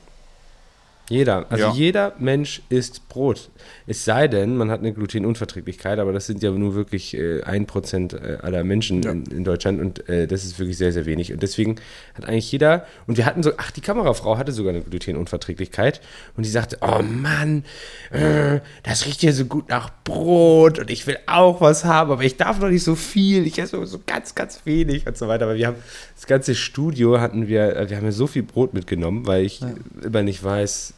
Jeder. 1.11 1.47
Also 1.51 1.65
Ja. 1.67 1.73
jeder 1.73 2.15
Mensch 2.19 2.63
isst 2.71 3.09
Brot. 3.11 3.51
Es 3.87 4.05
sei 4.07 4.27
denn, 4.27 4.57
man 4.57 4.71
hat 4.71 4.81
eine 4.81 4.93
Glutenunverträglichkeit, 4.95 5.99
aber 5.99 6.13
das 6.13 6.27
sind 6.27 6.43
ja 6.43 6.51
nur 6.51 6.75
wirklich 6.75 7.15
äh, 7.15 7.43
ein 7.43 7.67
Prozent 7.67 8.15
äh, 8.15 8.39
aller 8.41 8.65
Menschen 8.65 9.03
Ja. 9.03 9.11
in, 9.13 9.25
in 9.27 9.45
Deutschland 9.45 9.81
und 9.81 10.09
äh, 10.09 10.27
das 10.27 10.45
ist 10.45 10.59
wirklich 10.59 10.79
sehr, 10.79 10.93
sehr 10.93 11.05
wenig. 11.05 11.33
Und 11.33 11.43
deswegen 11.43 11.77
hat 12.15 12.25
eigentlich 12.27 12.51
jeder, 12.51 12.87
und 13.07 13.19
wir 13.19 13.27
hatten 13.27 13.43
so, 13.43 13.53
ach, 13.59 13.71
die 13.71 13.83
Kamerafrau 13.83 14.39
hatte 14.39 14.53
sogar 14.53 14.73
eine 14.73 14.83
Glutenunverträglichkeit 14.83 16.01
und 16.37 16.47
die 16.47 16.51
sagte, 16.51 16.79
oh 16.81 17.03
Mann, 17.03 17.65
äh, 18.11 18.61
das 18.83 19.05
riecht 19.07 19.21
hier 19.21 19.33
so 19.35 19.45
gut 19.45 19.69
nach 19.69 19.91
Brot 20.05 20.79
und 20.79 20.91
ich 20.91 21.07
will 21.07 21.19
auch 21.27 21.61
was 21.61 21.85
haben, 21.85 22.11
aber 22.13 22.23
ich 22.25 22.37
darf 22.39 22.59
noch 22.61 22.71
nicht 22.71 22.83
so 22.85 22.95
viel, 22.95 23.47
ich 23.47 23.59
esse 23.59 23.85
so 23.87 24.01
ganz, 24.07 24.35
ganz 24.35 24.63
wenig 24.65 25.07
und 25.07 25.17
so 25.19 25.29
weiter. 25.29 25.45
Aber 25.45 25.57
wir 25.57 25.67
haben, 25.67 25.77
das 26.15 26.27
ganze 26.27 26.55
Studio 26.55 27.21
hatten 27.21 27.47
wir, 27.49 27.77
äh, 27.77 27.91
wir 27.91 27.97
haben 27.99 28.05
ja 28.07 28.13
so 28.13 28.27
viel 28.27 28.43
Brot 28.43 28.73
mitgenommen, 28.73 29.27
weil 29.27 29.45
ich 29.45 29.61
immer 30.03 30.23
nicht 30.23 30.43
weiß, 30.43 30.94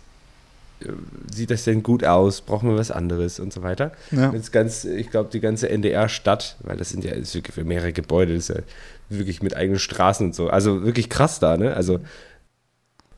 sieht 1.32 1.50
das 1.50 1.64
denn 1.64 1.82
gut 1.82 2.04
aus? 2.04 2.40
Brauchen 2.42 2.68
wir 2.68 2.76
was 2.76 2.90
anderes 2.90 3.40
und 3.40 3.52
so 3.52 3.62
weiter? 3.62 3.92
Ja. 4.10 4.30
Das 4.30 4.52
ganz, 4.52 4.84
ich 4.84 5.10
glaube, 5.10 5.30
die 5.32 5.40
ganze 5.40 5.68
NDR-Stadt, 5.68 6.56
weil 6.60 6.76
das 6.76 6.90
sind 6.90 7.04
ja 7.04 7.14
das 7.14 7.34
wirklich 7.34 7.54
für 7.54 7.64
mehrere 7.64 7.92
Gebäude, 7.92 8.34
das 8.34 8.50
ist 8.50 8.56
ja 8.56 8.62
wirklich 9.08 9.42
mit 9.42 9.56
eigenen 9.56 9.78
Straßen 9.78 10.26
und 10.26 10.34
so. 10.34 10.48
Also 10.48 10.84
wirklich 10.84 11.08
krass 11.08 11.38
da, 11.38 11.56
ne? 11.56 11.74
Also 11.74 12.00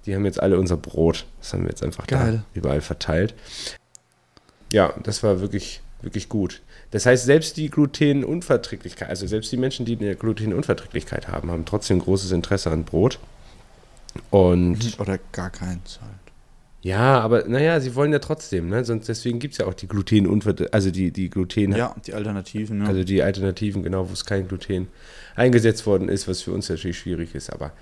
die 0.07 0.15
haben 0.15 0.25
jetzt 0.25 0.41
alle 0.41 0.59
unser 0.59 0.77
Brot. 0.77 1.27
Das 1.41 1.53
haben 1.53 1.65
wir 1.65 1.71
jetzt 1.71 1.83
einfach 1.83 2.07
Geil. 2.07 2.45
da 2.55 2.59
überall 2.59 2.81
verteilt. 2.81 3.35
Ja, 4.73 4.95
das 5.03 5.23
war 5.23 5.41
wirklich, 5.41 5.81
wirklich 6.03 6.29
gut. 6.29 6.63
Das 6.91 7.05
heißt, 7.05 7.25
selbst 7.25 7.57
die 7.57 7.69
Glutenunverträglichkeit, 7.69 9.11
also 9.11 9.27
selbst 9.27 9.53
die 9.53 9.57
Menschen, 9.57 9.85
die 9.85 9.99
eine 9.99 10.17
Glutenunverträglichkeit 10.17 11.29
haben, 11.29 11.51
haben 11.51 11.65
trotzdem 11.65 11.99
großes 11.99 12.33
Interesse 12.33 12.71
an 12.71 12.85
Brot. 12.85 13.19
Und 14.31 14.99
Oder 14.99 15.19
gar 15.33 15.51
keins 15.51 16.01
halt. 16.01 16.28
Ja, 16.83 17.21
aber 17.21 17.49
naja, 17.49 17.81
sie 17.81 17.95
wollen 17.95 18.13
ja 18.13 18.19
trotzdem, 18.21 18.69
ne? 18.69 18.85
Sonst 18.85 19.09
deswegen 19.09 19.39
gibt 19.41 19.53
es 19.53 19.59
ja 19.59 19.67
auch 19.67 19.75
die 19.75 19.89
Glutenunver 19.89 20.55
also 20.73 20.91
die, 20.91 21.11
die 21.11 21.29
Gluten, 21.29 21.75
Ja, 21.75 21.95
die 22.07 22.15
Alternativen, 22.15 22.83
ja. 22.83 22.87
also 22.89 23.03
die 23.05 23.23
Alternativen, 23.23 23.83
genau, 23.83 24.09
wo 24.09 24.13
es 24.13 24.25
kein 24.25 24.47
Gluten 24.47 24.89
eingesetzt 25.35 25.87
worden 25.87 26.09
ist, 26.09 26.29
was 26.29 26.43
für 26.43 26.53
uns 26.53 26.69
natürlich 26.69 26.99
schwierig 26.99 27.35
ist. 27.35 27.51
Aber 27.53 27.73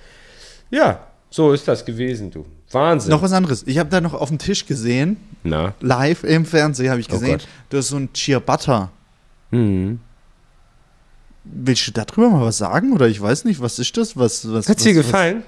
ja, 0.70 1.06
so 1.30 1.52
ist 1.52 1.68
das 1.68 1.85
gewesen, 1.85 2.30
du. 2.30 2.46
Wahnsinn. 2.70 3.11
Noch 3.11 3.22
was 3.22 3.32
anderes. 3.32 3.64
Ich 3.66 3.78
habe 3.78 3.90
da 3.90 4.00
noch 4.00 4.14
auf 4.14 4.28
dem 4.28 4.38
Tisch 4.38 4.64
gesehen, 4.66 5.16
Na. 5.44 5.74
live 5.80 6.24
im 6.24 6.44
Fernsehen 6.46 6.90
habe 6.90 7.00
ich 7.00 7.09
Oh 7.11 7.14
gesehen, 7.14 7.38
Gott. 7.38 7.48
du 7.70 7.76
hast 7.78 7.88
so 7.88 7.96
ein 7.96 8.09
Ciabatta. 8.14 8.90
Mhm. 9.50 10.00
Willst 11.44 11.87
du 11.87 11.92
darüber 11.92 12.28
mal 12.30 12.44
was 12.46 12.59
sagen? 12.59 12.92
Oder 12.92 13.06
ich 13.09 13.20
weiß 13.20 13.44
nicht, 13.44 13.61
was 13.61 13.78
ist 13.78 13.96
das? 13.96 14.16
Was, 14.16 14.50
was, 14.50 14.68
Hat's 14.68 14.82
dir 14.82 14.96
was, 14.96 15.04
gefallen? 15.04 15.42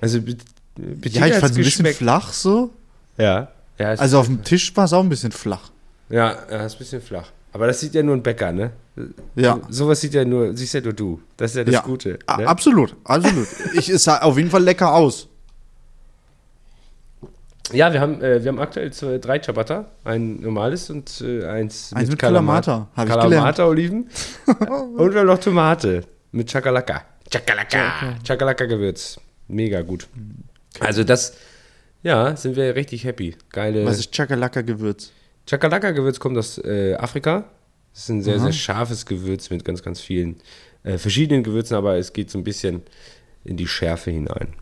Also, 0.00 0.18
Was? 0.18 0.24
Bettina 0.24 0.51
Ja, 0.76 1.26
ich 1.26 1.34
fand 1.34 1.52
es 1.52 1.56
ein 1.58 1.64
bisschen 1.64 1.86
flach 1.86 2.32
so. 2.32 2.70
Ja. 3.18 3.48
ja 3.78 3.88
Also 3.88 4.18
auf 4.18 4.26
dem 4.26 4.42
Tisch 4.42 4.74
war 4.76 4.84
es 4.84 4.92
auch 4.92 5.02
ein 5.02 5.08
bisschen 5.08 5.32
flach. 5.32 5.70
ja, 6.08 6.36
ja, 6.50 6.64
ist 6.64 6.74
ein 6.74 6.78
bisschen 6.78 7.02
flach. 7.02 7.30
Aber 7.52 7.66
das 7.66 7.80
sieht 7.80 7.94
ja 7.94 8.02
nur 8.02 8.16
ein 8.16 8.22
Bäcker, 8.22 8.50
ne? 8.52 8.72
Ja. 9.34 9.60
Sowas 9.68 10.00
sieht 10.00 10.14
ja 10.14 10.24
nur, 10.24 10.56
siehst 10.56 10.74
ja 10.74 10.80
nur 10.80 10.92
du. 10.92 11.20
Das 11.36 11.50
ist 11.50 11.56
ja 11.56 11.64
das 11.64 11.74
ja. 11.74 11.80
Gute. 11.82 12.18
Ne? 12.38 12.46
Absolut, 12.46 12.96
absolut. 13.04 13.46
ich, 13.74 13.88
es 13.88 14.04
sah 14.04 14.18
auf 14.22 14.36
jeden 14.36 14.50
Fall 14.50 14.62
lecker 14.62 14.92
aus. 14.92 15.28
Ja, 17.72 17.92
wir 17.92 18.00
haben, 18.00 18.20
äh, 18.22 18.42
wir 18.42 18.48
haben 18.50 18.58
aktuell 18.58 18.92
zwei, 18.92 19.18
drei 19.18 19.38
Ciabatta. 19.38 19.86
Ein 20.04 20.40
normales 20.40 20.90
und 20.90 21.22
äh, 21.22 21.46
eins, 21.46 21.92
Eins 21.94 22.10
mit 22.10 22.18
Kalamata, 22.18 22.88
hab 22.94 23.08
ich 23.08 23.14
Kalamata-Oliven. 23.14 24.10
und 24.46 25.12
wir 25.12 25.20
haben 25.20 25.26
noch 25.26 25.38
Tomate 25.38 26.02
mit 26.32 26.50
Chakalaka. 26.50 27.02
Chakalaka. 27.30 28.16
Chakalaka-Gewürz. 28.26 29.18
Mega 29.48 29.80
gut. 29.82 30.06
Also 30.80 31.04
das, 31.04 31.36
ja, 32.02 32.36
sind 32.36 32.56
wir 32.56 32.74
richtig 32.74 33.04
happy. 33.04 33.36
Geile. 33.50 33.84
Was 33.84 33.98
ist 33.98 34.12
Chakalaka-Gewürz? 34.12 35.12
Chakalaka-Gewürz 35.46 36.18
kommt 36.18 36.36
aus 36.38 36.58
äh, 36.58 36.94
Afrika. 36.94 37.44
Das 37.92 38.04
ist 38.04 38.08
ein 38.08 38.22
sehr, 38.22 38.40
sehr 38.40 38.52
scharfes 38.52 39.04
Gewürz 39.04 39.50
mit 39.50 39.64
ganz, 39.64 39.82
ganz 39.82 40.00
vielen 40.00 40.36
äh, 40.82 40.98
verschiedenen 40.98 41.42
Gewürzen, 41.42 41.76
aber 41.76 41.96
es 41.96 42.12
geht 42.12 42.30
so 42.30 42.38
ein 42.38 42.44
bisschen 42.44 42.82
in 43.44 43.56
die 43.56 43.66
Schärfe 43.66 44.10
hinein. 44.10 44.54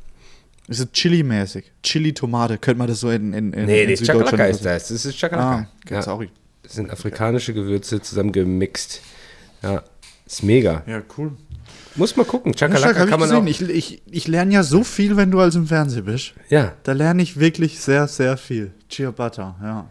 Ist 0.68 0.80
es 0.80 0.92
Chili-mäßig? 0.92 1.64
Chili-Tomate, 1.82 2.58
könnte 2.58 2.78
man 2.78 2.88
das 2.88 3.00
so 3.00 3.10
in, 3.10 3.32
in, 3.32 3.52
in 3.52 3.66
Nee, 3.66 3.82
in 3.82 3.88
nee, 3.88 3.96
Süddeutschland 3.96 4.30
Chakalaka 4.30 4.50
ist 4.50 4.64
das. 4.64 4.88
Das 4.88 5.04
ist 5.04 5.18
Chakalaka. 5.18 5.56
Ah, 5.56 5.68
okay, 5.84 5.94
ja. 5.94 6.02
sorry. 6.02 6.30
Das 6.62 6.74
sind 6.74 6.90
afrikanische 6.90 7.54
Gewürze 7.54 8.00
zusammen 8.00 8.32
gemixt. 8.32 9.00
Ja, 9.62 9.82
ist 10.26 10.42
mega. 10.42 10.82
Ja, 10.86 11.02
cool. 11.16 11.32
Muss 11.96 12.16
mal 12.16 12.24
gucken. 12.24 12.54
Chakalaka 12.54 13.06
kann 13.06 13.08
ich 13.20 13.28
man 13.28 13.32
auch. 13.32 13.46
Ich, 13.46 13.60
ich, 13.62 14.02
ich 14.10 14.28
lerne 14.28 14.54
ja 14.54 14.62
so 14.62 14.84
viel, 14.84 15.16
wenn 15.16 15.30
du 15.30 15.40
als 15.40 15.54
im 15.56 15.66
Fernsehen 15.66 16.04
bist. 16.04 16.32
Ja, 16.48 16.72
Da 16.84 16.92
lerne 16.92 17.22
ich 17.22 17.38
wirklich 17.40 17.80
sehr, 17.80 18.06
sehr 18.08 18.36
viel. 18.36 18.72
Ciabatta, 18.90 19.56
ja. 19.62 19.90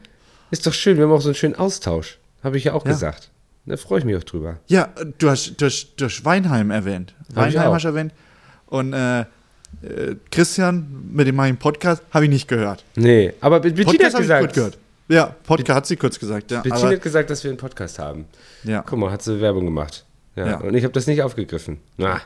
ist 0.52 0.66
doch 0.66 0.74
schön. 0.74 0.98
Wir 0.98 1.06
haben 1.06 1.12
auch 1.12 1.22
so 1.22 1.30
einen 1.30 1.36
schönen 1.36 1.56
Austausch. 1.56 2.18
Habe 2.44 2.58
ich 2.58 2.64
ja 2.66 2.74
auch 2.74 2.86
Ja. 2.86 2.92
gesagt. 2.92 3.30
Da 3.66 3.78
freue 3.78 4.00
ich 4.00 4.06
mich 4.06 4.16
auch 4.16 4.24
drüber. 4.24 4.60
Ja, 4.68 4.90
du 5.20 5.30
hast, 5.30 5.56
du 5.62 5.66
hast, 5.66 5.90
du 5.98 6.06
hast 6.06 6.24
Weinheim 6.26 6.72
erwähnt. 6.72 7.14
Hab 7.36 7.50
ich 7.50 7.56
Weinheim 7.56 7.74
hast 7.74 7.84
du 7.84 7.90
erwähnt. 7.90 8.14
Und 8.68 8.94
äh, 8.94 9.20
äh, 9.22 9.26
Christian, 10.32 11.10
mit 11.12 11.28
dem 11.28 11.36
meinen 11.36 11.58
Podcast, 11.58 12.02
habe 12.12 12.26
ich 12.26 12.32
nicht 12.32 12.48
gehört. 12.48 12.84
Nee, 12.96 13.34
aber 13.42 13.60
Bettina 13.60 14.06
hat 14.06 14.14
ich 14.14 14.20
gesagt, 14.20 14.46
gut 14.46 14.54
gehört. 14.54 14.78
Ja, 15.10 15.36
Podcast 15.44 15.76
hat 15.76 15.86
sie 15.88 15.96
kurz 15.98 16.18
gesagt, 16.20 16.50
ja. 16.52 16.62
Bettina 16.62 16.90
hat 16.92 17.02
gesagt, 17.02 17.30
dass 17.30 17.44
wir 17.44 17.52
einen 17.52 17.58
Podcast 17.58 18.00
haben. 18.00 18.26
ja. 18.64 18.84
Guck 18.88 18.98
mal, 19.00 19.12
hat 19.12 19.22
sie 19.22 19.40
Werbung 19.42 19.66
gemacht. 19.66 20.06
Ja, 20.36 20.48
Ja. 20.48 20.58
Und 20.58 20.74
ich 20.76 20.84
habe 20.84 20.94
das 20.94 21.08
nicht 21.08 21.22
aufgegriffen. 21.22 21.80
Na. 21.98 22.22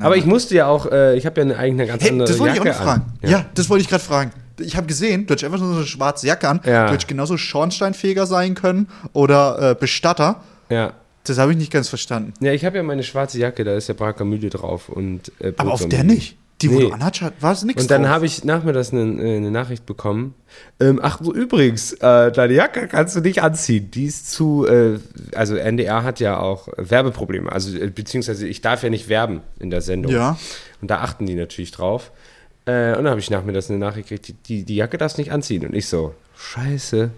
Aber 0.00 0.16
ich 0.16 0.26
musste 0.26 0.54
ja 0.54 0.66
auch, 0.66 0.86
äh, 0.90 1.16
ich 1.16 1.26
habe 1.26 1.40
ja 1.40 1.46
eine 1.46 1.56
eigene 1.58 1.86
ganz 1.86 2.02
Hey, 2.02 2.10
andere 2.10 2.28
das 2.28 2.38
wollte 2.38 2.54
ich 2.54 2.60
auch 2.60 2.64
Jacke 2.66 2.78
noch 2.78 2.84
fragen. 2.84 3.02
an. 3.22 3.30
Ja. 3.30 3.46
das 3.54 3.68
wollte 3.68 3.82
ich 3.82 3.88
gerade 3.88 4.04
fragen. 4.04 4.30
Ich 4.60 4.76
habe 4.76 4.86
gesehen, 4.86 5.26
du 5.26 5.32
hättest 5.32 5.44
einfach 5.44 5.58
nur 5.58 5.70
so 5.72 5.76
eine 5.78 5.86
schwarze 5.86 6.26
Jacke 6.26 6.48
an. 6.48 6.60
Ja. 6.64 6.86
Du 6.86 6.92
hättest 6.92 7.08
genauso 7.08 7.36
Schornsteinfeger 7.36 8.26
sein 8.26 8.54
können 8.54 8.88
oder 9.12 9.70
äh, 9.70 9.74
Bestatter. 9.74 10.42
ja. 10.68 10.92
Das 11.24 11.36
habe 11.36 11.52
ich 11.52 11.58
nicht 11.58 11.70
ganz 11.70 11.90
verstanden. 11.90 12.32
Ja, 12.40 12.52
ich 12.52 12.64
habe 12.64 12.78
ja 12.78 12.82
meine 12.82 13.02
schwarze 13.02 13.38
Jacke, 13.38 13.62
da 13.62 13.74
ist 13.74 13.86
ja 13.88 13.92
Braker 13.92 14.24
Mühle 14.24 14.48
drauf 14.48 14.88
und 14.88 15.30
äh, 15.40 15.52
Aber 15.58 15.72
auf 15.74 15.86
der 15.86 16.02
nicht. 16.02 16.38
Die, 16.60 16.70
wo 16.70 16.74
Nee. 16.74 16.80
du 16.88 16.90
anhattest, 16.92 17.22
hat- 17.22 17.34
war 17.40 17.52
es 17.52 17.62
nichts 17.62 17.82
Und 17.82 17.90
dann 17.90 18.08
habe 18.08 18.26
ich 18.26 18.42
nachmittags 18.44 18.92
eine, 18.92 19.22
äh, 19.22 19.36
eine 19.36 19.50
Nachricht 19.52 19.86
bekommen. 19.86 20.34
Ähm, 20.80 20.98
ach 21.00 21.20
so, 21.22 21.32
übrigens, 21.32 21.92
äh, 21.92 22.32
deine 22.32 22.52
Jacke 22.52 22.88
kannst 22.88 23.14
du 23.14 23.20
nicht 23.20 23.42
anziehen. 23.42 23.90
Die 23.92 24.06
ist 24.06 24.30
zu, 24.32 24.66
äh, 24.66 24.98
also 25.36 25.54
NDR 25.54 26.02
hat 26.02 26.18
ja 26.18 26.40
auch 26.40 26.68
Werbeprobleme. 26.76 27.50
Also, 27.52 27.76
äh, 27.78 27.86
beziehungsweise 27.88 28.48
ich 28.48 28.60
darf 28.60 28.82
ja 28.82 28.90
nicht 28.90 29.08
werben 29.08 29.42
in 29.60 29.70
der 29.70 29.82
Sendung. 29.82 30.10
Ja. 30.12 30.36
Und 30.80 30.90
da 30.90 30.98
achten 31.00 31.26
die 31.26 31.34
natürlich 31.36 31.70
drauf. 31.70 32.10
Äh, 32.66 32.88
und 32.96 33.04
dann 33.04 33.08
habe 33.10 33.20
ich 33.20 33.30
nachmittags 33.30 33.70
eine 33.70 33.78
Nachricht 33.78 34.08
gekriegt, 34.08 34.26
die, 34.28 34.32
die, 34.32 34.64
die 34.64 34.76
Jacke 34.76 34.98
darfst 34.98 35.16
du 35.16 35.20
nicht 35.22 35.30
anziehen. 35.32 35.64
Und 35.64 35.74
ich 35.76 35.86
so, 35.86 36.12
scheiße. 36.36 37.10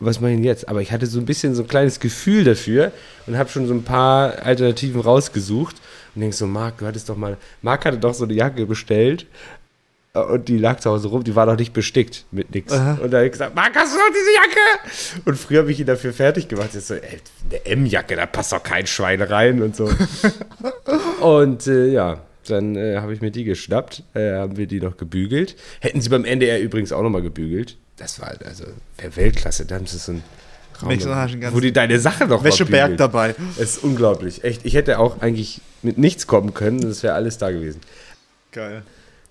Was 0.00 0.20
mache 0.20 0.30
ich 0.30 0.36
denn 0.36 0.44
jetzt? 0.44 0.68
Aber 0.68 0.80
ich 0.80 0.92
hatte 0.92 1.06
so 1.06 1.18
ein 1.18 1.26
bisschen 1.26 1.56
so 1.56 1.62
ein 1.62 1.68
kleines 1.68 1.98
Gefühl 1.98 2.44
dafür 2.44 2.92
und 3.26 3.36
habe 3.36 3.48
schon 3.50 3.66
so 3.66 3.74
ein 3.74 3.82
paar 3.82 4.42
Alternativen 4.44 5.00
rausgesucht. 5.00 5.74
Und 6.14 6.22
denk 6.22 6.34
so, 6.34 6.46
Marc, 6.46 6.78
du 6.78 6.86
hattest 6.86 7.08
doch 7.08 7.16
mal, 7.16 7.36
Marc 7.62 7.84
hatte 7.84 7.98
doch 7.98 8.14
so 8.14 8.24
eine 8.24 8.34
Jacke 8.34 8.66
bestellt 8.66 9.26
äh, 10.14 10.20
und 10.20 10.48
die 10.48 10.58
lag 10.58 10.80
zu 10.80 10.90
Hause 10.90 11.08
rum, 11.08 11.24
die 11.24 11.34
war 11.34 11.46
noch 11.46 11.56
nicht 11.56 11.72
bestickt 11.72 12.24
mit 12.30 12.54
nix. 12.54 12.72
Aha. 12.72 12.98
Und 13.02 13.10
da 13.10 13.18
habe 13.18 13.26
ich 13.26 13.32
gesagt, 13.32 13.54
Marc, 13.54 13.74
hast 13.74 13.94
du 13.94 13.98
noch 13.98 14.10
diese 14.10 14.34
Jacke? 14.34 15.24
Und 15.24 15.38
früher 15.38 15.60
habe 15.60 15.72
ich 15.72 15.80
ihn 15.80 15.86
dafür 15.86 16.12
fertig 16.12 16.48
gemacht. 16.48 16.70
Jetzt 16.74 16.88
so, 16.88 16.94
ey, 16.94 17.20
eine 17.50 17.66
M-Jacke, 17.66 18.16
da 18.16 18.26
passt 18.26 18.52
doch 18.52 18.62
kein 18.62 18.86
Schwein 18.86 19.22
rein 19.22 19.62
und 19.62 19.76
so. 19.76 19.90
und 21.20 21.66
äh, 21.66 21.88
ja, 21.88 22.20
dann 22.46 22.76
äh, 22.76 22.98
habe 22.98 23.12
ich 23.12 23.20
mir 23.20 23.30
die 23.30 23.44
geschnappt, 23.44 24.02
äh, 24.14 24.34
haben 24.34 24.56
wir 24.56 24.66
die 24.66 24.80
noch 24.80 24.96
gebügelt. 24.96 25.56
Hätten 25.80 26.00
sie 26.00 26.08
beim 26.08 26.24
NDR 26.24 26.60
übrigens 26.60 26.92
auch 26.92 27.02
nochmal 27.02 27.22
gebügelt. 27.22 27.76
Das 27.96 28.20
war 28.20 28.32
also 28.44 28.64
Weltklasse. 28.96 29.66
Da 29.66 29.74
haben 29.74 29.86
sie 29.86 29.98
so 29.98 30.12
ein 30.12 30.22
Wo 30.80 31.60
die 31.60 31.72
deine 31.72 31.98
Sache 31.98 32.26
noch 32.26 32.44
Wäscheberg 32.44 32.96
dabei. 32.96 33.34
Es 33.58 33.76
ist 33.76 33.84
unglaublich. 33.84 34.44
Echt, 34.44 34.64
ich 34.64 34.74
hätte 34.74 34.98
auch 34.98 35.20
eigentlich 35.20 35.60
mit 35.82 35.98
nichts 35.98 36.26
kommen 36.26 36.54
können. 36.54 36.80
Das 36.80 37.02
wäre 37.02 37.14
alles 37.14 37.38
da 37.38 37.50
gewesen. 37.50 37.80
Geil. 38.52 38.82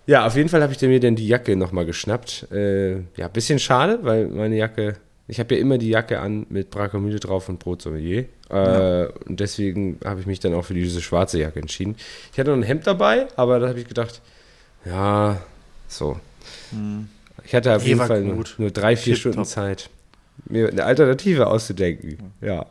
Ja, 0.05 0.25
auf 0.25 0.35
jeden 0.35 0.47
Fall 0.49 0.61
habe 0.61 0.71
ich 0.73 0.81
mir 0.81 0.99
dann 0.99 1.15
die 1.15 1.27
Jacke 1.27 1.55
nochmal 1.55 1.85
geschnappt. 1.85 2.47
Äh, 2.51 2.99
ja, 3.17 3.27
bisschen 3.27 3.59
schade, 3.59 3.99
weil 4.03 4.27
meine 4.27 4.55
Jacke, 4.55 4.95
ich 5.27 5.39
habe 5.39 5.55
ja 5.55 5.59
immer 5.61 5.77
die 5.77 5.89
Jacke 5.89 6.19
an 6.19 6.45
mit 6.49 6.69
Brakamüde 6.69 7.19
drauf 7.19 7.49
und 7.49 7.59
Brot 7.59 7.81
Sommelier. 7.81 8.25
Äh, 8.49 9.07
Und 9.25 9.39
deswegen 9.41 9.99
habe 10.05 10.21
ich 10.21 10.25
mich 10.25 10.39
dann 10.39 10.53
auch 10.53 10.63
für 10.63 10.73
diese 10.73 11.01
schwarze 11.01 11.39
Jacke 11.39 11.59
entschieden. 11.59 11.97
Ich 12.31 12.39
hatte 12.39 12.51
noch 12.51 12.57
ein 12.57 12.63
Hemd 12.63 12.87
dabei, 12.87 13.27
aber 13.35 13.59
da 13.59 13.67
habe 13.67 13.79
ich 13.79 13.87
gedacht, 13.87 14.21
ja, 14.85 15.41
so. 15.89 16.17
Ich 17.43 17.53
hatte 17.53 17.75
auf 17.75 17.85
jeden 17.85 17.99
Fall 17.99 18.21
nur, 18.21 18.45
nur 18.57 18.71
drei, 18.71 18.95
vier. 18.95 19.17
Stunden 19.17 19.43
Zeit, 19.43 19.89
mir 20.49 20.69
eine 20.69 20.83
Alternative 20.83 21.47
auszudenken. 21.47 22.33
Ja. 22.41 22.65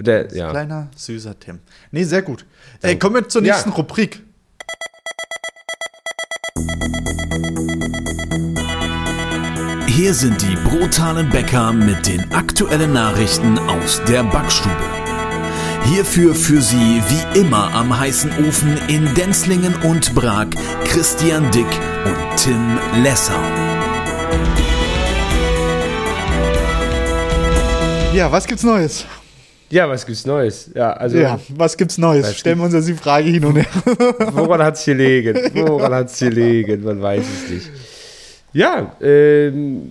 Der, 0.00 0.34
ja. 0.34 0.50
Kleiner, 0.50 0.88
süßer 0.96 1.38
Tim. 1.38 1.60
Nee, 1.90 2.04
sehr 2.04 2.22
gut. 2.22 2.44
Ey, 2.82 2.98
kommen 2.98 3.14
wir 3.14 3.28
zur 3.28 3.42
nächsten 3.42 3.70
Ja. 3.70 3.76
Rubrik. 3.76 4.22
Hier 9.86 10.12
sind 10.12 10.42
die 10.42 10.56
brutalen 10.56 11.30
Bäcker 11.30 11.72
mit 11.72 12.06
den 12.08 12.32
aktuellen 12.32 12.92
Nachrichten 12.92 13.58
aus 13.58 14.02
der 14.08 14.24
Backstube. 14.24 14.74
Hierfür 15.84 16.34
für 16.34 16.60
Sie 16.60 17.02
wie 17.08 17.38
immer 17.40 17.72
am 17.74 17.96
heißen 17.96 18.30
Ofen 18.46 18.76
in 18.88 19.14
Denzlingen 19.14 19.74
und 19.84 20.14
Prag 20.14 20.48
Christian 20.84 21.50
Dick 21.52 21.66
und 22.06 22.36
Tim 22.36 22.78
Lessau. 23.02 23.32
Ja, 28.14 28.30
was 28.32 28.46
gibt's 28.46 28.62
Neues? 28.64 29.04
ja, 29.70 29.88
was 29.88 30.06
gibt's 30.06 30.24
Neues? 30.24 30.70
Ja, 30.74 30.92
also 30.92 31.18
Ja, 31.18 31.40
was 31.48 31.76
gibt's 31.76 31.98
Neues? 31.98 32.26
Was 32.26 32.38
Stellen 32.38 32.58
wir 32.58 32.64
uns 32.64 32.74
jetzt 32.74 32.88
die 32.88 32.94
Frage 32.94 33.28
hin 33.28 33.44
und 33.44 33.56
her. 33.56 33.66
Woran 34.32 34.62
hat 34.62 34.76
es 34.76 34.84
gelegen? 34.84 35.36
Woran 35.54 35.92
hat 35.94 36.10
es 36.10 36.18
gelegen? 36.18 36.84
Man 36.84 37.00
weiß 37.02 37.24
es 37.24 37.50
nicht. 37.50 37.70
Ja, 38.52 38.94
ähm, 39.00 39.90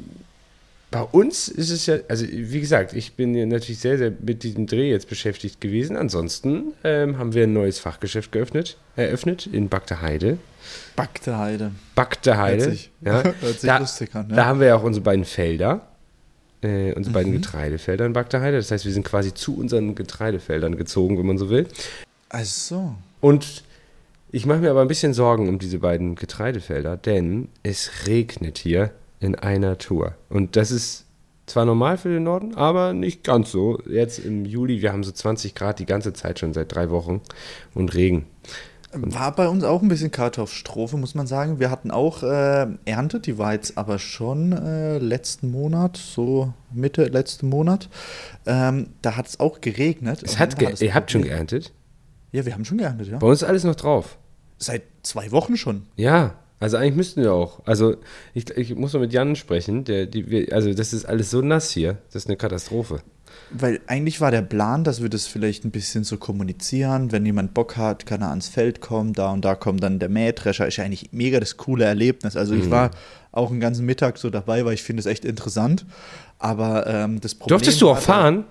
bei 0.90 1.02
uns 1.02 1.48
ist 1.50 1.70
es 1.72 1.86
ja, 1.88 1.96
also 2.08 2.26
wie 2.30 2.60
gesagt, 2.62 2.94
ich 2.94 3.14
bin 3.14 3.34
ja 3.36 3.46
natürlich 3.46 3.80
sehr, 3.80 3.98
sehr 3.98 4.12
mit 4.22 4.44
diesem 4.44 4.68
Dreh 4.68 4.92
jetzt 4.92 5.10
beschäftigt 5.10 5.60
gewesen. 5.60 5.98
Ansonsten 5.98 6.74
ähm, 6.84 7.18
haben 7.18 7.34
wir 7.34 7.44
ein 7.44 7.52
neues 7.54 7.80
Fachgeschäft 7.80 8.32
geöffnet, 8.32 8.78
eröffnet 8.96 9.48
in 9.48 9.68
Bagdeheide. 9.70 10.38
Backte 10.96 11.38
Heide. 11.38 11.72
Bagdeheide. 11.96 12.64
Hört 12.64 12.72
sich- 12.72 12.92
ja. 13.02 13.24
hört 13.42 13.60
sich 13.60 13.68
da, 13.68 13.78
lustig 13.80 14.16
an, 14.16 14.30
ja. 14.30 14.36
Da 14.38 14.46
haben 14.46 14.60
wir 14.62 14.68
ja 14.68 14.76
auch 14.76 14.84
unsere 14.84 15.04
beiden 15.04 15.26
Felder. 15.26 15.82
Äh, 16.64 16.94
unsere 16.94 17.10
Mhm. 17.12 17.14
beiden 17.14 17.32
Getreidefelder 17.34 18.06
in 18.06 18.14
Bagdeheide. 18.14 18.58
Das 18.58 18.72
heißt, 18.72 18.86
wir 18.86 18.92
sind 18.94 19.06
quasi 19.06 19.34
zu 19.34 19.58
unseren 19.58 19.96
Getreidefeldern 19.96 20.76
gezogen, 20.78 21.18
wenn 21.18 21.26
man 21.26 21.38
so 21.38 21.50
will. 21.50 21.68
Ach 22.30 22.44
so. 22.46 22.96
Und 23.22 23.64
ich 24.32 24.46
mache 24.46 24.60
mir 24.60 24.72
aber 24.72 24.82
ein 24.82 24.88
bisschen 24.88 25.14
Sorgen 25.14 25.48
um 25.50 25.60
diese 25.60 25.80
beiden 25.80 26.16
Getreidefelder, 26.16 26.98
denn 26.98 27.50
es 27.62 28.08
regnet 28.08 28.58
hier 28.58 28.92
in 29.20 29.36
einer 29.36 29.78
Tour. 29.78 30.16
Und 30.30 30.56
das 30.56 30.72
ist 30.72 31.06
zwar 31.46 31.66
normal 31.66 31.98
für 31.98 32.10
den 32.10 32.24
Norden, 32.24 32.56
aber 32.56 32.94
nicht 32.94 33.24
ganz 33.24 33.52
so. 33.52 33.80
Jetzt 33.88 34.20
im 34.20 34.46
Juli, 34.46 34.82
wir 34.82 34.92
haben 34.94 35.04
so 35.04 35.12
20 35.12 35.54
Grad 35.56 35.80
die 35.80 35.86
ganze 35.86 36.14
Zeit 36.14 36.40
schon 36.40 36.54
seit 36.54 36.74
drei 36.74 36.90
Wochen 36.90 37.22
und 37.74 37.94
Regen. 37.94 38.26
War 38.94 39.36
bei 39.36 39.48
uns 39.48 39.64
auch 39.64 39.82
ein 39.82 39.88
bisschen 39.88 40.12
Kartoffelstrophe, 40.12 40.98
muss 40.98 41.16
man 41.16 41.28
sagen. 41.28 41.60
Wir 41.60 41.72
hatten 41.72 41.92
auch 41.92 42.24
äh, 42.24 42.68
Ernte, 42.86 43.20
die 43.20 43.38
war 43.38 43.54
jetzt 43.54 43.78
aber 43.78 44.00
schon 44.00 44.52
äh, 44.52 45.00
letzten 45.00 45.52
Monat, 45.52 45.98
so 45.98 46.54
Mitte 46.72 47.06
letzten 47.06 47.50
Monat. 47.50 47.90
Ähm, 48.46 48.90
da 49.02 49.16
hat 49.16 49.28
es 49.28 49.40
auch 49.40 49.62
geregnet. 49.62 50.22
Es 50.24 50.40
hat 50.40 50.60
ge 50.60 50.74
ihr 50.80 50.94
habt 50.94 51.12
schon 51.12 51.24
geerntet? 51.24 51.72
Ja, 52.32 52.46
wir 52.46 52.54
haben 52.54 52.66
schon 52.66 52.78
geerntet, 52.78 53.08
ja. 53.08 53.18
Bei 53.18 53.28
uns 53.28 53.42
ist 53.42 53.48
alles 53.48 53.64
noch 53.64 53.76
drauf. 53.76 54.18
Seit 54.58 54.84
zwei 55.04 55.32
Wochen 55.32 55.58
schon. 55.58 55.84
Ja, 55.96 56.36
also 56.60 56.78
eigentlich 56.78 56.96
müssten 56.96 57.22
wir 57.22 57.34
auch. 57.34 57.60
Also 57.66 57.98
ich, 58.34 58.50
ich 58.52 58.76
muss 58.76 58.94
mal 58.94 59.00
mit 59.00 59.12
Jan 59.12 59.36
sprechen. 59.36 59.84
Der, 59.84 60.06
die, 60.06 60.30
wir, 60.30 60.54
also 60.54 60.74
das 60.74 60.94
ist 60.94 61.06
alles 61.06 61.30
so 61.30 61.42
nass 61.42 61.72
hier. 61.72 61.98
Das 62.08 62.24
ist 62.24 62.30
eine 62.30 62.38
Katastrophe. 62.38 63.02
Weil 63.52 63.82
eigentlich 63.88 64.20
war 64.20 64.32
der 64.32 64.42
Plan, 64.42 64.84
dass 64.84 65.02
wir 65.02 65.10
das 65.10 65.28
vielleicht 65.28 65.64
ein 65.64 65.72
bisschen 65.72 66.04
so 66.04 66.18
kommunizieren. 66.18 67.12
Wenn 67.12 67.26
jemand 67.26 67.54
Bock 67.54 67.78
hat, 67.78 68.06
kann 68.06 68.22
er 68.22 68.30
ans 68.30 68.48
Feld 68.48 68.82
kommen. 68.82 69.14
Da 69.14 69.32
und 69.32 69.46
da 69.46 69.56
kommt 69.56 69.84
dann 69.84 70.00
der 70.00 70.10
Mähdrescher. 70.10 70.68
Ist 70.68 70.78
ja 70.78 70.84
eigentlich 70.86 71.10
mega 71.12 71.40
das 71.40 71.58
coole 71.58 71.86
Erlebnis. 71.86 72.36
Also 72.36 72.54
Mhm. 72.56 72.62
ich 72.62 72.72
war 72.72 72.92
auch 73.32 73.52
einen 73.52 73.60
ganzen 73.60 73.86
Mittag 73.86 74.18
so 74.18 74.30
dabei, 74.30 74.66
weil 74.66 74.74
ich 74.74 74.84
finde 74.84 75.02
es 75.02 75.06
echt 75.06 75.26
interessant. 75.26 75.86
Aber 76.40 76.88
ähm, 76.88 77.22
das 77.22 77.36
Problem 77.36 77.58
Durftest 77.58 77.82
du 77.82 77.90
auch 77.90 78.00
fahren? 78.00 78.46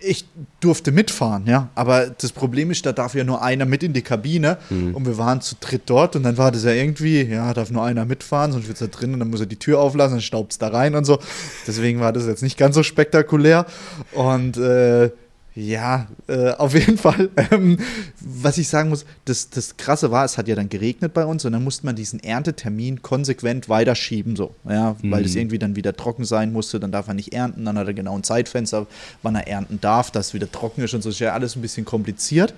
Ich 0.00 0.26
durfte 0.60 0.90
mitfahren, 0.90 1.46
ja. 1.46 1.68
Aber 1.74 2.08
das 2.08 2.32
Problem 2.32 2.70
ist, 2.70 2.84
da 2.86 2.92
darf 2.92 3.14
ja 3.14 3.22
nur 3.22 3.42
einer 3.42 3.66
mit 3.66 3.82
in 3.82 3.92
die 3.92 4.02
Kabine. 4.02 4.58
Mhm. 4.68 4.94
Und 4.94 5.06
wir 5.06 5.16
waren 5.16 5.40
zu 5.40 5.54
dritt 5.60 5.82
dort. 5.86 6.16
Und 6.16 6.24
dann 6.24 6.38
war 6.38 6.50
das 6.50 6.64
ja 6.64 6.72
irgendwie, 6.72 7.22
ja, 7.22 7.54
darf 7.54 7.70
nur 7.70 7.84
einer 7.84 8.04
mitfahren, 8.04 8.52
sonst 8.52 8.66
wird 8.66 8.80
es 8.80 8.90
da 8.90 8.98
drin 8.98 9.14
und 9.14 9.20
dann 9.20 9.30
muss 9.30 9.40
er 9.40 9.46
die 9.46 9.58
Tür 9.58 9.80
auflassen, 9.80 10.16
dann 10.16 10.22
staubt 10.22 10.52
es 10.52 10.58
da 10.58 10.68
rein 10.68 10.94
und 10.94 11.04
so. 11.04 11.18
Deswegen 11.66 12.00
war 12.00 12.12
das 12.12 12.26
jetzt 12.26 12.42
nicht 12.42 12.58
ganz 12.58 12.74
so 12.74 12.82
spektakulär. 12.82 13.66
Und 14.12 14.56
äh, 14.56 15.10
ja, 15.56 16.06
äh, 16.28 16.50
auf 16.50 16.74
jeden 16.74 16.98
Fall, 16.98 17.30
ähm, 17.50 17.78
was 18.20 18.58
ich 18.58 18.68
sagen 18.68 18.90
muss, 18.90 19.06
das, 19.24 19.48
das 19.48 19.78
Krasse 19.78 20.10
war, 20.10 20.26
es 20.26 20.36
hat 20.36 20.48
ja 20.48 20.54
dann 20.54 20.68
geregnet 20.68 21.14
bei 21.14 21.24
uns 21.24 21.46
und 21.46 21.52
dann 21.52 21.64
musste 21.64 21.86
man 21.86 21.96
diesen 21.96 22.20
Erntetermin 22.20 23.00
konsequent 23.00 23.70
weiterschieben, 23.70 24.36
so, 24.36 24.54
ja, 24.68 24.96
weil 25.02 25.24
es 25.24 25.34
irgendwie 25.34 25.58
dann 25.58 25.74
wieder 25.74 25.96
trocken 25.96 26.26
sein 26.26 26.52
musste, 26.52 26.78
dann 26.78 26.92
darf 26.92 27.08
er 27.08 27.14
nicht 27.14 27.32
ernten, 27.32 27.64
dann 27.64 27.78
hat 27.78 27.86
er 27.86 27.94
genau 27.94 28.16
ein 28.16 28.22
Zeitfenster, 28.22 28.86
wann 29.22 29.34
er 29.34 29.48
ernten 29.48 29.80
darf, 29.80 30.10
dass 30.10 30.28
es 30.28 30.34
wieder 30.34 30.52
trocken 30.52 30.82
ist 30.82 30.92
und 30.92 31.00
so, 31.02 31.08
ist 31.08 31.20
ja 31.20 31.32
alles 31.32 31.56
ein 31.56 31.62
bisschen 31.62 31.86
kompliziert. 31.86 32.52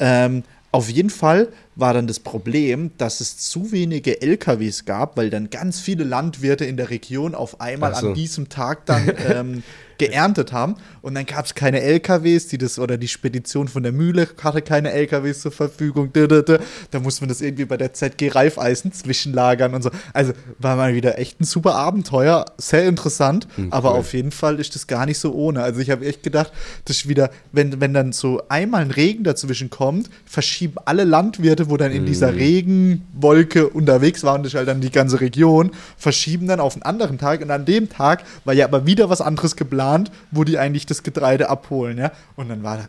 Ähm, 0.00 0.42
auf 0.72 0.88
jeden 0.88 1.10
Fall 1.10 1.48
war 1.76 1.94
dann 1.94 2.06
das 2.06 2.20
Problem, 2.20 2.90
dass 2.98 3.20
es 3.20 3.38
zu 3.38 3.72
wenige 3.72 4.20
LKWs 4.20 4.84
gab, 4.84 5.16
weil 5.16 5.30
dann 5.30 5.50
ganz 5.50 5.80
viele 5.80 6.04
Landwirte 6.04 6.64
in 6.64 6.76
der 6.76 6.90
Region 6.90 7.34
auf 7.34 7.60
einmal 7.60 7.94
so. 7.94 8.08
an 8.08 8.14
diesem 8.14 8.48
Tag 8.48 8.86
dann 8.86 9.12
ähm, 9.28 9.62
geerntet 10.00 10.52
haben. 10.52 10.76
Und 11.02 11.14
dann 11.14 11.26
gab 11.26 11.44
es 11.44 11.54
keine 11.54 11.82
LKWs, 11.82 12.48
die 12.48 12.58
das, 12.58 12.78
oder 12.78 12.96
die 12.96 13.06
Spedition 13.06 13.68
von 13.68 13.82
der 13.82 13.92
Mühle 13.92 14.28
hatte 14.42 14.62
keine 14.62 14.92
LKWs 14.92 15.40
zur 15.42 15.52
Verfügung. 15.52 16.10
Da 16.12 17.00
musste 17.00 17.22
man 17.22 17.28
das 17.28 17.42
irgendwie 17.42 17.66
bei 17.66 17.76
der 17.76 17.92
ZG 17.92 18.28
Reifeisen 18.28 18.92
zwischenlagern 18.92 19.74
und 19.74 19.82
so. 19.82 19.90
Also 20.14 20.32
war 20.58 20.76
mal 20.76 20.94
wieder 20.94 21.18
echt 21.18 21.40
ein 21.40 21.44
super 21.44 21.74
Abenteuer, 21.74 22.46
sehr 22.56 22.86
interessant, 22.88 23.46
aber 23.70 23.94
auf 23.94 24.14
jeden 24.14 24.30
Fall 24.30 24.58
ist 24.58 24.74
das 24.74 24.86
gar 24.86 25.04
nicht 25.04 25.18
so 25.18 25.32
ohne. 25.34 25.62
Also 25.62 25.80
ich 25.80 25.90
habe 25.90 26.06
echt 26.06 26.22
gedacht, 26.22 26.50
das 26.86 26.96
ist 26.96 27.08
wieder, 27.08 27.30
wenn, 27.52 27.80
wenn 27.80 27.92
dann 27.92 28.12
so 28.12 28.42
einmal 28.48 28.80
ein 28.80 28.90
Regen 28.90 29.22
dazwischen 29.24 29.68
kommt, 29.68 30.08
verschieben 30.24 30.76
alle 30.86 31.04
Landwirte, 31.04 31.59
wo 31.68 31.76
dann 31.76 31.92
in 31.92 32.06
dieser 32.06 32.34
Regenwolke 32.34 33.68
unterwegs 33.68 34.22
waren, 34.22 34.42
das 34.42 34.52
ist 34.52 34.56
halt 34.56 34.68
dann 34.68 34.80
die 34.80 34.90
ganze 34.90 35.20
Region, 35.20 35.72
verschieben 35.98 36.46
dann 36.46 36.60
auf 36.60 36.74
einen 36.74 36.84
anderen 36.84 37.18
Tag 37.18 37.42
und 37.42 37.50
an 37.50 37.66
dem 37.66 37.90
Tag 37.90 38.24
war 38.44 38.54
ja 38.54 38.64
aber 38.64 38.86
wieder 38.86 39.10
was 39.10 39.20
anderes 39.20 39.56
geplant, 39.56 40.10
wo 40.30 40.44
die 40.44 40.58
eigentlich 40.58 40.86
das 40.86 41.02
Getreide 41.02 41.50
abholen, 41.50 41.98
ja. 41.98 42.12
Und 42.36 42.48
dann 42.48 42.62
war 42.62 42.78
da 42.78 42.88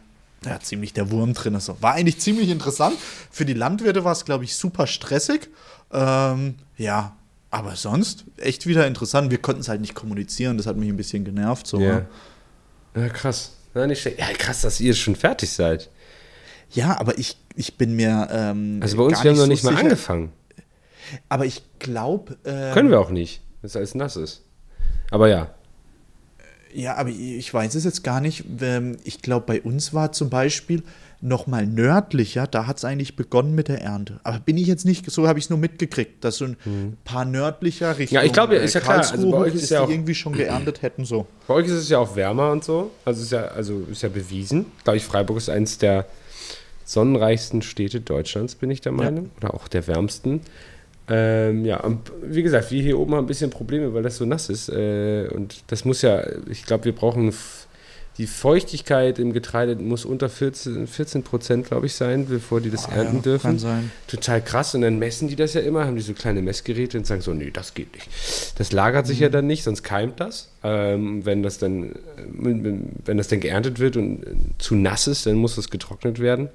ja, 0.50 0.60
ziemlich 0.60 0.94
der 0.94 1.12
Wurm 1.12 1.34
drin. 1.34 1.60
So. 1.60 1.78
War 1.82 1.94
eigentlich 1.94 2.20
ziemlich 2.20 2.50
interessant. 2.50 2.96
Für 3.30 3.46
die 3.46 3.54
Landwirte 3.54 4.04
war 4.04 4.14
es, 4.14 4.26
glaube 4.26 4.44
ich, 4.44 4.56
super 4.56 4.88
stressig. 4.88 5.50
Ähm, 5.92 6.56
ja, 6.78 7.16
aber 7.52 7.76
sonst 7.76 8.24
echt 8.38 8.66
wieder 8.66 8.88
interessant. 8.88 9.30
Wir 9.30 9.38
konnten 9.38 9.62
es 9.62 9.70
halt 9.70 9.82
nicht 9.82 9.94
kommunizieren, 9.94 10.58
das 10.58 10.66
hat 10.66 10.78
mich 10.78 10.90
ein 10.90 10.98
bisschen 10.98 11.26
genervt. 11.26 11.68
So, 11.68 11.80
Ja. 11.80 12.06
Ja, 12.96 13.08
krass. 13.10 13.52
Ja, 13.74 13.88
nicht 13.88 14.02
schlecht. 14.02 14.20
Ja, 14.20 14.28
krass, 14.38 14.62
dass 14.62 14.80
ihr 14.80 14.94
schon 14.94 15.16
fertig 15.16 15.50
seid. 15.50 15.90
Ja 16.74 17.00
aber 17.00 17.18
ich, 17.18 17.38
ich 17.56 17.78
bin 17.78 17.96
mir. 17.96 18.28
Ähm, 18.32 18.80
Also 18.82 18.98
bei 18.98 19.04
uns, 19.04 19.24
wir 19.24 19.30
haben 19.32 19.38
noch 19.38 19.44
so 19.46 19.50
nicht 19.50 19.64
mal 19.64 19.72
sicher. 19.72 19.84
angefangen. 19.84 20.32
Aber 21.30 21.46
ich 21.46 21.62
glaube. 21.80 22.38
Ähm, 22.46 22.74
Können 22.74 22.90
wir 22.90 23.00
auch 23.00 23.10
nicht, 23.10 23.42
weil 23.62 23.68
es 23.68 23.76
alles 23.76 23.96
nass 23.96 24.16
ist. 24.16 24.44
Aber 25.12 25.28
ja. 25.28 25.50
Ja, 26.74 26.96
aber 26.96 27.10
ich 27.10 27.54
weiß 27.54 27.76
es 27.76 27.84
jetzt 27.84 28.04
gar 28.04 28.22
nicht. 28.22 28.46
Ähm, 28.62 28.96
Ich 29.04 29.22
glaube, 29.22 29.46
bei 29.46 29.62
uns 29.62 29.94
war 29.94 30.14
zum 30.14 30.30
Beispiel 30.30 30.84
noch 31.24 31.46
mal 31.46 31.68
nördlicher, 31.68 32.48
da 32.48 32.66
hat 32.66 32.78
es 32.78 32.86
eigentlich 32.86 33.16
begonnen 33.18 33.54
mit 33.54 33.68
der 33.68 33.82
Ernte. 33.82 34.20
Aber 34.24 34.40
bin 34.40 34.58
ich 34.58 34.66
jetzt 34.68 34.86
nicht, 34.86 35.12
so 35.12 35.28
habe 35.28 35.38
ich 35.38 35.46
es 35.46 35.50
nur 35.52 35.60
mitgekriegt, 35.60 36.24
dass 36.24 36.38
so 36.38 36.46
ein 36.46 36.98
paar 37.04 37.26
nördlicher 37.26 37.98
Richtung 37.98 38.16
Mhm. 38.18 38.22
Ja, 38.22 38.26
ich 38.26 38.34
glaube, 38.34 38.56
ist 38.56 38.74
ja 38.74 38.80
klar, 38.80 39.00
also 39.00 39.12
Karlsruhe 39.12 39.32
bei 39.32 39.38
euch 39.38 39.54
ist 39.54 39.64
ist, 39.64 39.70
ja 39.70 39.82
auch- 39.82 39.90
irgendwie 39.90 40.16
schon 40.16 40.34
geerntet 40.34 40.82
hätten 40.82 41.04
so. 41.06 41.28
Bei 41.48 41.56
euch 41.56 41.68
ist 41.68 41.74
es 41.74 41.90
ja 41.90 42.00
auch 42.00 42.16
wärmer 42.16 42.52
und 42.52 42.64
so. 42.64 42.90
Also 43.06 43.22
ist 43.22 43.32
ja, 43.34 43.44
also 43.50 43.86
ist 43.92 44.02
ja 44.02 44.10
bewiesen. 44.10 44.66
Glaube 44.84 44.98
ich, 44.98 45.04
Freiburg 45.04 45.38
ist 45.38 45.50
eines 45.50 45.78
der 45.78 46.08
sonnenreichsten 46.86 47.62
Städte 47.62 48.02
Deutschlands, 48.02 48.56
bin 48.56 48.72
ich 48.72 48.82
der 48.82 48.92
Meinung. 48.92 49.30
Oder 49.38 49.54
auch 49.54 49.68
der 49.68 49.88
wärmsten. 49.88 50.42
Ähm, 51.08 51.66
ja, 51.66 51.80
und 51.82 52.12
wie 52.24 52.44
gesagt, 52.44 52.72
wir 52.72 52.82
hier 52.82 52.98
oben 52.98 53.16
haben 53.16 53.26
ein 53.26 53.28
bisschen 53.28 53.50
Probleme, 53.50 53.94
weil 53.94 54.04
das 54.04 54.18
so 54.18 54.26
nass 54.26 54.50
ist. 54.50 54.70
Äh, 54.70 55.28
und 55.34 55.64
das 55.68 55.84
muss 55.84 56.02
ja, 56.02 56.24
ich 56.50 56.66
glaube, 56.66 56.86
wir 56.86 56.96
brauchen 56.96 57.34
die 58.18 58.28
Feuchtigkeit 58.28 59.20
im 59.20 59.32
Getreide 59.32 59.76
muss 59.78 60.04
unter 60.04 60.28
14, 60.28 60.86
14 60.86 61.24
Prozent, 61.24 61.68
glaube 61.68 61.86
ich, 61.86 61.96
sein, 61.96 62.28
bevor 62.28 62.60
die 62.60 62.70
das 62.70 62.88
ernten 62.88 63.18
ja, 63.18 63.22
dürfen. 63.22 63.48
kann 63.48 63.60
sein. 63.60 63.92
Total 64.08 64.44
krass. 64.44 64.76
Und 64.76 64.82
dann 64.82 65.00
messen 65.00 65.30
die 65.30 65.38
das 65.38 65.54
ja 65.54 65.62
immer, 65.62 65.86
haben 65.86 65.96
die 65.96 66.02
so 66.02 66.14
kleine 66.14 66.42
Messgeräte 66.42 66.98
und 66.98 67.08
sagen 67.08 67.22
so, 67.22 67.34
nee, 67.34 67.52
das 67.52 67.74
geht 67.74 67.94
nicht. 67.94 68.10
Das 68.58 68.74
lagert 68.74 69.08
sich 69.08 69.20
ja 69.20 69.30
dann 69.30 69.48
nicht, 69.48 69.64
sonst 69.64 69.84
keimt 69.84 70.20
das. 70.20 70.50
Ähm, 70.62 71.26
wenn 71.26 71.42
das 71.42 71.58
dann, 71.58 71.96
wenn 72.28 72.90
wenn 73.06 73.18
das 73.18 73.30
dann 73.30 73.40
geerntet 73.40 73.80
wird 73.80 73.96
und 73.96 74.24
äh, 74.24 74.36
zu 74.58 74.76
nass 74.76 75.08
ist, 75.08 75.26
dann 75.26 75.36
muss 75.36 75.56
das 75.56 75.70
getrocknet 75.70 76.20
werden. 76.20 76.50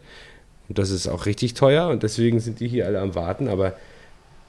Und 0.68 0.78
das 0.78 0.90
ist 0.90 1.06
auch 1.06 1.24
richtig 1.26 1.54
teuer 1.54 1.88
und 1.88 2.02
deswegen 2.02 2.38
sind 2.40 2.60
die 2.60 2.68
hier 2.68 2.86
alle 2.86 3.00
am 3.00 3.14
Warten. 3.14 3.48
Aber 3.48 3.76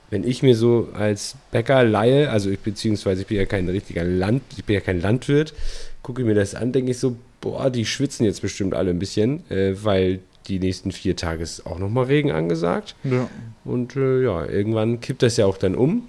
wenn 0.10 0.24
ich 0.24 0.42
mir 0.44 0.56
so 0.56 0.90
als 0.94 1.36
Bäcker 1.52 1.84
leihe, 1.84 2.30
also 2.30 2.50
ich 2.50 2.60
beziehungsweise 2.60 3.22
ich 3.22 3.28
bin 3.28 3.38
ja 3.38 3.46
kein 3.46 3.68
richtiger 3.70 4.04
Land, 4.04 4.42
ich 4.58 4.66
bin 4.66 4.74
ja 4.74 4.82
kein 4.82 5.02
Landwirt, 5.02 5.54
gucke 6.08 6.24
mir 6.24 6.36
das 6.36 6.56
an, 6.56 6.72
denke 6.72 6.92
ich 6.92 7.00
so, 7.00 7.18
boah, 7.42 7.70
die 7.70 7.86
schwitzen 7.86 8.26
jetzt 8.26 8.42
bestimmt 8.42 8.74
alle 8.74 8.92
ein 8.92 8.98
bisschen, 9.00 9.44
äh, 9.52 9.74
weil 9.84 10.20
die 10.48 10.58
nächsten 10.58 10.94
vier 10.94 11.18
Tage 11.18 11.44
ist 11.44 11.66
auch 11.66 11.80
nochmal 11.80 12.06
Regen 12.06 12.32
angesagt. 12.32 12.96
Ja. 13.04 13.28
Und 13.66 13.98
äh, 13.98 14.24
ja, 14.24 14.46
irgendwann 14.46 15.02
kippt 15.02 15.22
das 15.22 15.36
ja 15.36 15.46
auch 15.46 15.58
dann 15.58 15.76
um, 15.76 16.08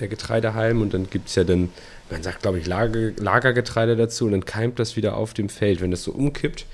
der 0.00 0.08
Getreidehalm, 0.08 0.82
und 0.82 0.92
dann 0.92 1.08
gibt 1.08 1.28
es 1.28 1.36
ja 1.36 1.44
dann, 1.44 1.68
man 2.10 2.24
sagt, 2.24 2.42
glaube 2.42 2.58
ich, 2.58 2.66
Lager, 2.66 3.12
Lagergetreide 3.16 3.94
dazu, 3.94 4.24
und 4.24 4.32
dann 4.32 4.44
keimt 4.44 4.80
das 4.80 4.96
wieder 4.96 5.16
auf 5.16 5.34
dem 5.34 5.48
Feld. 5.50 5.80
Wenn 5.80 5.92
das 5.92 6.02
so 6.02 6.10
umkippt 6.10 6.66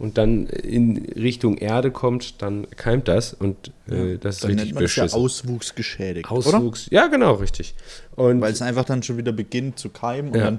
und 0.00 0.18
dann 0.18 0.48
in 0.48 0.96
Richtung 1.14 1.56
Erde 1.56 1.92
kommt, 1.92 2.42
dann 2.42 2.66
keimt 2.70 3.06
das 3.06 3.32
und 3.32 3.70
äh, 3.88 4.16
das 4.18 4.36
ist 4.38 4.42
Dann 4.42 4.50
nennt 4.50 4.60
richtig 4.62 4.74
man 4.74 4.82
das 4.82 4.96
ja 4.96 5.04
beschissen. 5.04 5.20
Auswuchs 5.24 5.74
geschädigt, 5.76 6.28
oder? 6.32 6.56
Auswuchs. 6.58 6.88
Ja, 6.90 7.06
genau, 7.06 7.34
richtig. 7.34 7.76
Und, 8.16 8.40
Weil 8.40 8.52
es 8.52 8.60
einfach 8.60 8.86
dann 8.86 9.04
schon 9.04 9.18
wieder 9.18 9.30
beginnt 9.30 9.78
zu 9.78 9.90
keimen 9.90 10.32
und 10.32 10.38
Ja. 10.38 10.46
dann 10.46 10.58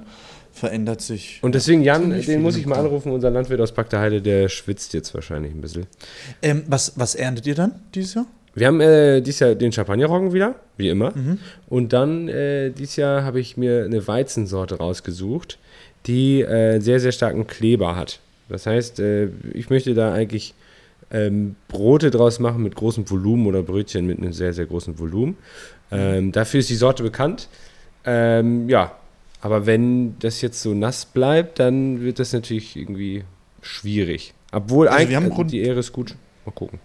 verändert 0.51 1.01
sich. 1.01 1.39
und 1.41 1.55
deswegen, 1.55 1.81
Jan, 1.81 2.09
den 2.21 2.41
muss 2.41 2.57
ich 2.57 2.65
mal 2.65 2.77
anrufen, 2.77 3.11
unser 3.11 3.31
Landwirt 3.31 3.61
aus 3.61 3.73
Heide, 3.75 4.21
der 4.21 4.49
schwitzt 4.49 4.93
jetzt 4.93 5.13
wahrscheinlich 5.13 5.53
ein 5.53 5.61
bisschen. 5.61 5.87
Ähm, 6.41 6.63
was, 6.67 6.93
was 6.97 7.15
erntet 7.15 7.47
ihr 7.47 7.55
dann 7.55 7.75
dieses 7.95 8.15
Jahr? 8.15 8.25
Wir 8.53 8.67
haben 8.67 8.81
äh, 8.81 9.21
dieses 9.21 9.39
Jahr 9.39 9.55
den 9.55 9.71
Champagnerroggen 9.71 10.33
wieder, 10.33 10.55
wie 10.77 10.89
immer. 10.89 11.11
Mhm. 11.15 11.39
Und 11.67 11.93
dann 11.93 12.27
äh, 12.27 12.71
dieses 12.71 12.97
Jahr 12.97 13.23
habe 13.23 13.39
ich 13.39 13.55
mir 13.55 13.85
eine 13.85 14.05
Weizensorte 14.07 14.75
rausgesucht, 14.75 15.57
die 16.05 16.41
äh, 16.41 16.79
sehr, 16.79 16.99
sehr 16.99 17.13
starken 17.13 17.47
Kleber 17.47 17.95
hat. 17.95 18.19
Das 18.49 18.65
heißt, 18.65 18.99
äh, 18.99 19.29
ich 19.53 19.69
möchte 19.69 19.93
da 19.93 20.13
eigentlich 20.13 20.53
ähm, 21.11 21.55
Brote 21.69 22.11
draus 22.11 22.39
machen 22.39 22.63
mit 22.63 22.75
großem 22.75 23.09
Volumen 23.09 23.47
oder 23.47 23.63
Brötchen 23.63 24.05
mit 24.05 24.17
einem 24.17 24.33
sehr, 24.33 24.53
sehr 24.53 24.65
großen 24.65 24.99
Volumen. 24.99 25.37
Ähm, 25.91 26.31
dafür 26.31 26.61
ist 26.61 26.69
die 26.69 26.75
Sorte 26.75 27.03
bekannt. 27.03 27.47
Ähm, 28.05 28.67
ja, 28.69 28.95
aber 29.41 29.65
wenn 29.65 30.17
das 30.19 30.41
jetzt 30.41 30.61
so 30.61 30.73
nass 30.73 31.05
bleibt, 31.05 31.59
dann 31.59 32.01
wird 32.01 32.19
das 32.19 32.33
natürlich 32.33 32.75
irgendwie 32.75 33.23
schwierig. 33.61 34.33
Obwohl 34.51 34.87
Also 34.87 34.99
eigentlich 34.99 35.17
also 35.31 35.43
die 35.43 35.61
Ehre 35.61 35.79
ist 35.79 35.93
gut. 35.93 36.15
Mal 36.45 36.51
gucken. 36.51 36.79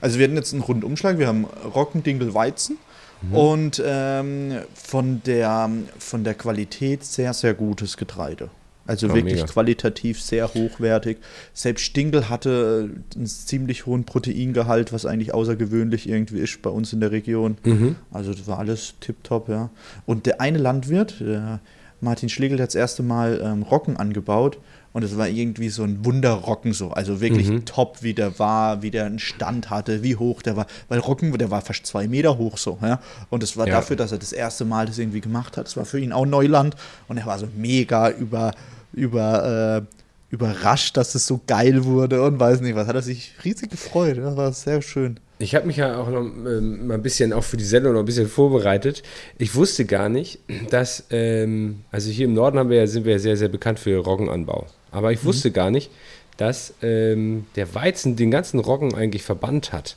Also 0.00 0.18
wir 0.18 0.24
hatten 0.26 0.36
jetzt 0.36 0.52
einen 0.52 0.62
Rundumschlag, 0.62 1.18
wir 1.18 1.26
haben 1.26 1.44
Roggen, 1.74 2.02
Dinkel, 2.02 2.34
Weizen 2.34 2.78
Mhm. 3.22 3.36
und 3.36 3.82
ähm, 3.84 4.60
von, 4.74 5.22
der, 5.24 5.70
von 5.98 6.24
der 6.24 6.34
Qualität 6.34 7.04
sehr, 7.04 7.34
sehr 7.34 7.54
gutes 7.54 7.96
Getreide. 7.98 8.48
Also 8.90 9.06
Ja, 9.06 9.14
wirklich 9.14 9.34
mega. 9.36 9.46
qualitativ 9.46 10.20
sehr 10.20 10.52
hochwertig. 10.52 11.18
Selbst 11.54 11.82
Stinkel 11.84 12.28
hatte 12.28 12.90
einen 13.14 13.26
ziemlich 13.26 13.86
hohen 13.86 14.02
Proteingehalt, 14.04 14.92
was 14.92 15.06
eigentlich 15.06 15.32
außergewöhnlich 15.32 16.08
irgendwie 16.08 16.38
ist 16.40 16.60
bei 16.60 16.70
uns 16.70 16.92
in 16.92 16.98
der 16.98 17.12
Region. 17.12 17.56
Mhm. 17.64 17.94
Also 18.10 18.32
das 18.34 18.48
war 18.48 18.58
alles 18.58 18.94
tipptopp, 19.00 19.48
ja. 19.48 19.70
Und 20.06 20.26
der 20.26 20.40
eine 20.40 20.58
Landwirt, 20.58 21.20
der 21.20 21.60
Martin 22.00 22.28
Schlegel, 22.28 22.58
hat 22.60 22.68
das 22.68 22.74
erste 22.74 23.02
Mal 23.04 23.40
ähm, 23.44 23.62
Roggen 23.62 23.96
angebaut 23.96 24.58
und 24.92 25.04
es 25.04 25.16
war 25.16 25.28
irgendwie 25.28 25.68
so 25.68 25.84
ein 25.84 26.04
Wunderrocken 26.04 26.72
so. 26.72 26.90
Also 26.90 27.20
wirklich 27.20 27.48
Mhm. 27.48 27.64
top, 27.66 27.98
wie 28.02 28.14
der 28.14 28.38
war, 28.40 28.82
wie 28.82 28.90
der 28.90 29.04
einen 29.04 29.18
Stand 29.20 29.70
hatte, 29.70 30.02
wie 30.02 30.16
hoch 30.16 30.42
der 30.42 30.56
war. 30.56 30.66
Weil 30.88 30.98
Roggen, 30.98 31.36
der 31.38 31.50
war 31.52 31.60
fast 31.60 31.86
zwei 31.86 32.08
Meter 32.08 32.38
hoch 32.38 32.56
so, 32.58 32.78
ja. 32.82 33.00
Und 33.28 33.42
es 33.44 33.56
war 33.56 33.68
Ja. 33.68 33.74
dafür, 33.74 33.94
dass 33.96 34.10
er 34.12 34.18
das 34.18 34.32
erste 34.32 34.64
Mal 34.64 34.86
das 34.86 34.98
irgendwie 34.98 35.20
gemacht 35.20 35.56
hat. 35.58 35.68
Es 35.68 35.76
war 35.76 35.84
für 35.84 36.00
ihn 36.00 36.12
auch 36.12 36.26
Neuland 36.26 36.74
und 37.06 37.18
er 37.18 37.26
war 37.26 37.38
so 37.38 37.46
mega 37.56 38.10
über, 38.10 38.52
über, 38.92 39.86
äh, 39.88 40.34
überrascht, 40.34 40.96
dass 40.96 41.14
es 41.14 41.26
so 41.26 41.40
geil 41.46 41.84
wurde 41.84 42.22
und 42.22 42.38
weiß 42.38 42.60
nicht 42.60 42.74
was. 42.76 42.86
Hat 42.86 42.94
er 42.96 43.02
sich 43.02 43.32
riesig 43.44 43.70
gefreut. 43.70 44.18
Das 44.18 44.36
war 44.36 44.52
sehr 44.52 44.80
schön. 44.82 45.18
Ich 45.38 45.54
habe 45.54 45.66
mich 45.66 45.76
ja 45.78 45.96
auch 45.96 46.10
noch 46.10 46.20
ähm, 46.20 46.86
mal 46.86 46.94
ein 46.94 47.02
bisschen 47.02 47.32
auch 47.32 47.42
für 47.44 47.56
die 47.56 47.64
Sendung 47.64 47.94
noch 47.94 48.00
ein 48.00 48.04
bisschen 48.06 48.28
vorbereitet. 48.28 49.02
Ich 49.38 49.54
wusste 49.54 49.86
gar 49.86 50.08
nicht, 50.10 50.38
dass, 50.68 51.04
ähm, 51.10 51.80
also 51.90 52.10
hier 52.10 52.26
im 52.26 52.34
Norden 52.34 52.58
haben 52.58 52.68
wir 52.68 52.76
ja, 52.76 52.86
sind 52.86 53.06
wir 53.06 53.12
ja 53.12 53.18
sehr, 53.18 53.36
sehr 53.38 53.48
bekannt 53.48 53.78
für 53.78 53.96
Roggenanbau. 53.96 54.66
Aber 54.90 55.08
Mhm. 55.08 55.14
ich 55.14 55.24
wusste 55.24 55.50
gar 55.50 55.70
nicht, 55.70 55.90
dass 56.36 56.74
ähm, 56.82 57.46
der 57.56 57.74
Weizen 57.74 58.16
den 58.16 58.30
ganzen 58.30 58.60
Roggen 58.60 58.94
eigentlich 58.94 59.22
verbannt 59.22 59.72
hat. 59.72 59.96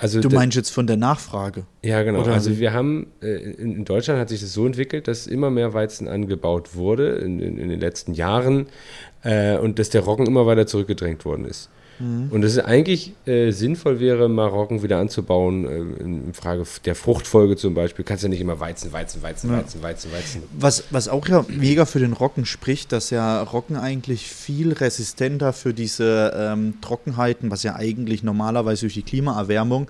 Also 0.00 0.20
Du 0.20 0.30
meinst 0.30 0.56
jetzt 0.56 0.70
von 0.70 0.86
der 0.86 0.96
Nachfrage? 0.96 1.66
ja, 1.82 2.02
genau. 2.04 2.20
Oder 2.20 2.32
also 2.32 2.58
wir 2.58 2.72
haben, 2.72 3.08
äh, 3.20 3.34
in, 3.34 3.76
in 3.76 3.84
Deutschland 3.84 4.20
hat 4.20 4.28
sich 4.28 4.40
das 4.40 4.52
so 4.52 4.64
entwickelt, 4.64 5.08
dass 5.08 5.26
immer 5.26 5.50
mehr 5.50 5.74
Weizen 5.74 6.06
angebaut 6.06 6.76
wurde 6.76 7.16
in, 7.16 7.40
in, 7.40 7.58
in 7.58 7.68
den 7.68 7.80
letzten 7.80 8.14
Jahren 8.14 8.66
äh, 9.24 9.58
und 9.58 9.78
dass 9.80 9.90
der 9.90 10.02
Roggen 10.02 10.26
immer 10.26 10.46
weiter 10.46 10.66
zurückgedrängt 10.66 11.24
worden 11.24 11.44
ist. 11.44 11.68
Mhm. 11.98 12.28
Und 12.30 12.42
dass 12.42 12.52
es 12.52 12.58
eigentlich 12.58 13.12
äh, 13.26 13.50
sinnvoll 13.50 14.00
wäre, 14.00 14.28
mal 14.28 14.46
Roggen 14.46 14.82
wieder 14.82 14.98
anzubauen, 14.98 15.64
äh, 15.64 16.02
in, 16.02 16.34
Frage 16.34 16.64
der 16.84 16.94
Fruchtfolge 16.94 17.56
zum 17.56 17.74
Beispiel. 17.74 18.04
Kannst 18.04 18.22
ja 18.22 18.28
nicht 18.28 18.40
immer 18.40 18.60
Weizen, 18.60 18.92
Weizen, 18.92 19.22
Weizen, 19.22 19.50
Ja. 19.50 19.58
Weizen, 19.58 19.82
Weizen, 19.82 20.12
Weizen. 20.12 20.42
Was, 20.58 20.84
was 20.90 21.08
auch 21.08 21.26
ja 21.28 21.44
mega 21.48 21.84
für 21.84 21.98
den 21.98 22.12
Roggen 22.12 22.46
spricht, 22.46 22.92
dass 22.92 23.10
ja 23.10 23.42
Roggen 23.42 23.76
eigentlich 23.76 24.28
viel 24.28 24.72
resistenter 24.72 25.52
für 25.52 25.74
diese 25.74 26.32
ähm, 26.36 26.74
Trockenheiten, 26.80 27.50
was 27.50 27.62
ja 27.62 27.76
eigentlich 27.76 28.22
normalerweise 28.22 28.82
durch 28.82 28.94
die 28.94 29.02
Klimaerwärmung 29.02 29.88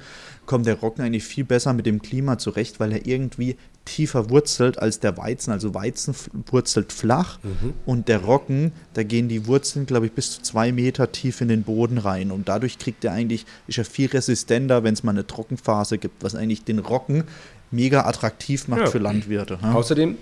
kommt 0.48 0.66
der 0.66 0.80
Roggen 0.80 1.02
eigentlich 1.04 1.22
viel 1.24 1.44
besser 1.44 1.72
mit 1.72 1.87
dem 1.87 2.02
Klima 2.02 2.38
zurecht, 2.38 2.80
weil 2.80 2.90
er 2.92 3.06
irgendwie 3.06 3.56
tiefer 3.84 4.28
wurzelt 4.30 4.78
als 4.78 4.98
der 4.98 5.16
Weizen. 5.16 5.52
Also 5.52 5.74
Weizen 5.74 6.14
wurzelt 6.50 6.92
flach 6.92 7.38
und 7.87 8.08
der 8.08 8.18
Roggen, 8.24 8.72
da 8.94 9.02
gehen 9.02 9.28
die 9.28 9.46
Wurzeln, 9.46 9.87
glaube 9.87 10.06
ich, 10.06 10.12
bis 10.12 10.32
zu 10.32 10.42
zwei 10.42 10.72
Meter 10.72 11.12
tief 11.12 11.40
in 11.40 11.48
den 11.48 11.62
Boden 11.62 11.98
rein. 11.98 12.32
Und 12.32 12.48
dadurch 12.48 12.78
kriegt 12.78 13.04
er 13.04 13.12
eigentlich, 13.12 13.46
ist 13.68 13.78
er 13.78 13.84
viel 13.84 14.08
resistenter, 14.08 14.82
wenn 14.84 14.94
es 14.94 15.02
mal 15.04 15.12
eine 15.12 15.26
Trockenphase 15.26 15.98
gibt, 15.98 16.24
was 16.24 16.34
eigentlich 16.34 16.64
den 16.64 16.78
Roggen 16.80 17.24
mega 17.70 18.06
attraktiv 18.06 18.66
macht 18.68 18.80
Ja. 18.80 18.87
für 18.87 18.98
Landwirte. 18.98 19.58
ne? 19.62 19.74
Außerdem 19.74 20.16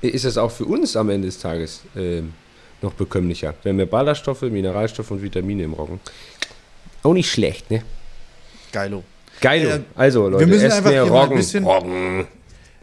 ist 0.00 0.24
es 0.24 0.36
auch 0.38 0.50
für 0.50 0.64
uns 0.64 0.96
am 0.96 1.10
Ende 1.10 1.28
des 1.28 1.38
Tages 1.38 1.82
ähm, 1.94 2.32
noch 2.82 2.94
bekömmlicher. 2.94 3.54
Wir 3.62 3.70
haben 3.70 3.76
mehr 3.76 3.86
Ballaststoffe, 3.86 4.42
Mineralstoffe 4.42 5.10
und 5.10 5.22
Vitamine 5.22 5.62
im 5.64 5.74
Roggen. 5.74 6.00
Auch 7.02 7.12
nicht 7.14 7.30
schlecht, 7.30 7.70
ne? 7.70 7.82
Geilo. 8.72 9.04
Geil. 9.40 9.66
Äh, 9.66 9.80
also, 9.98 10.28
Leute, 10.28 10.40
wir 10.40 10.46
müssen 10.46 10.70
einfach 10.70 10.90
hier 10.90 11.06
mal 11.06 11.12
ein 11.14 11.22
Roggen. 11.22 11.36
bisschen- 11.36 11.64
Roggen. 11.64 12.26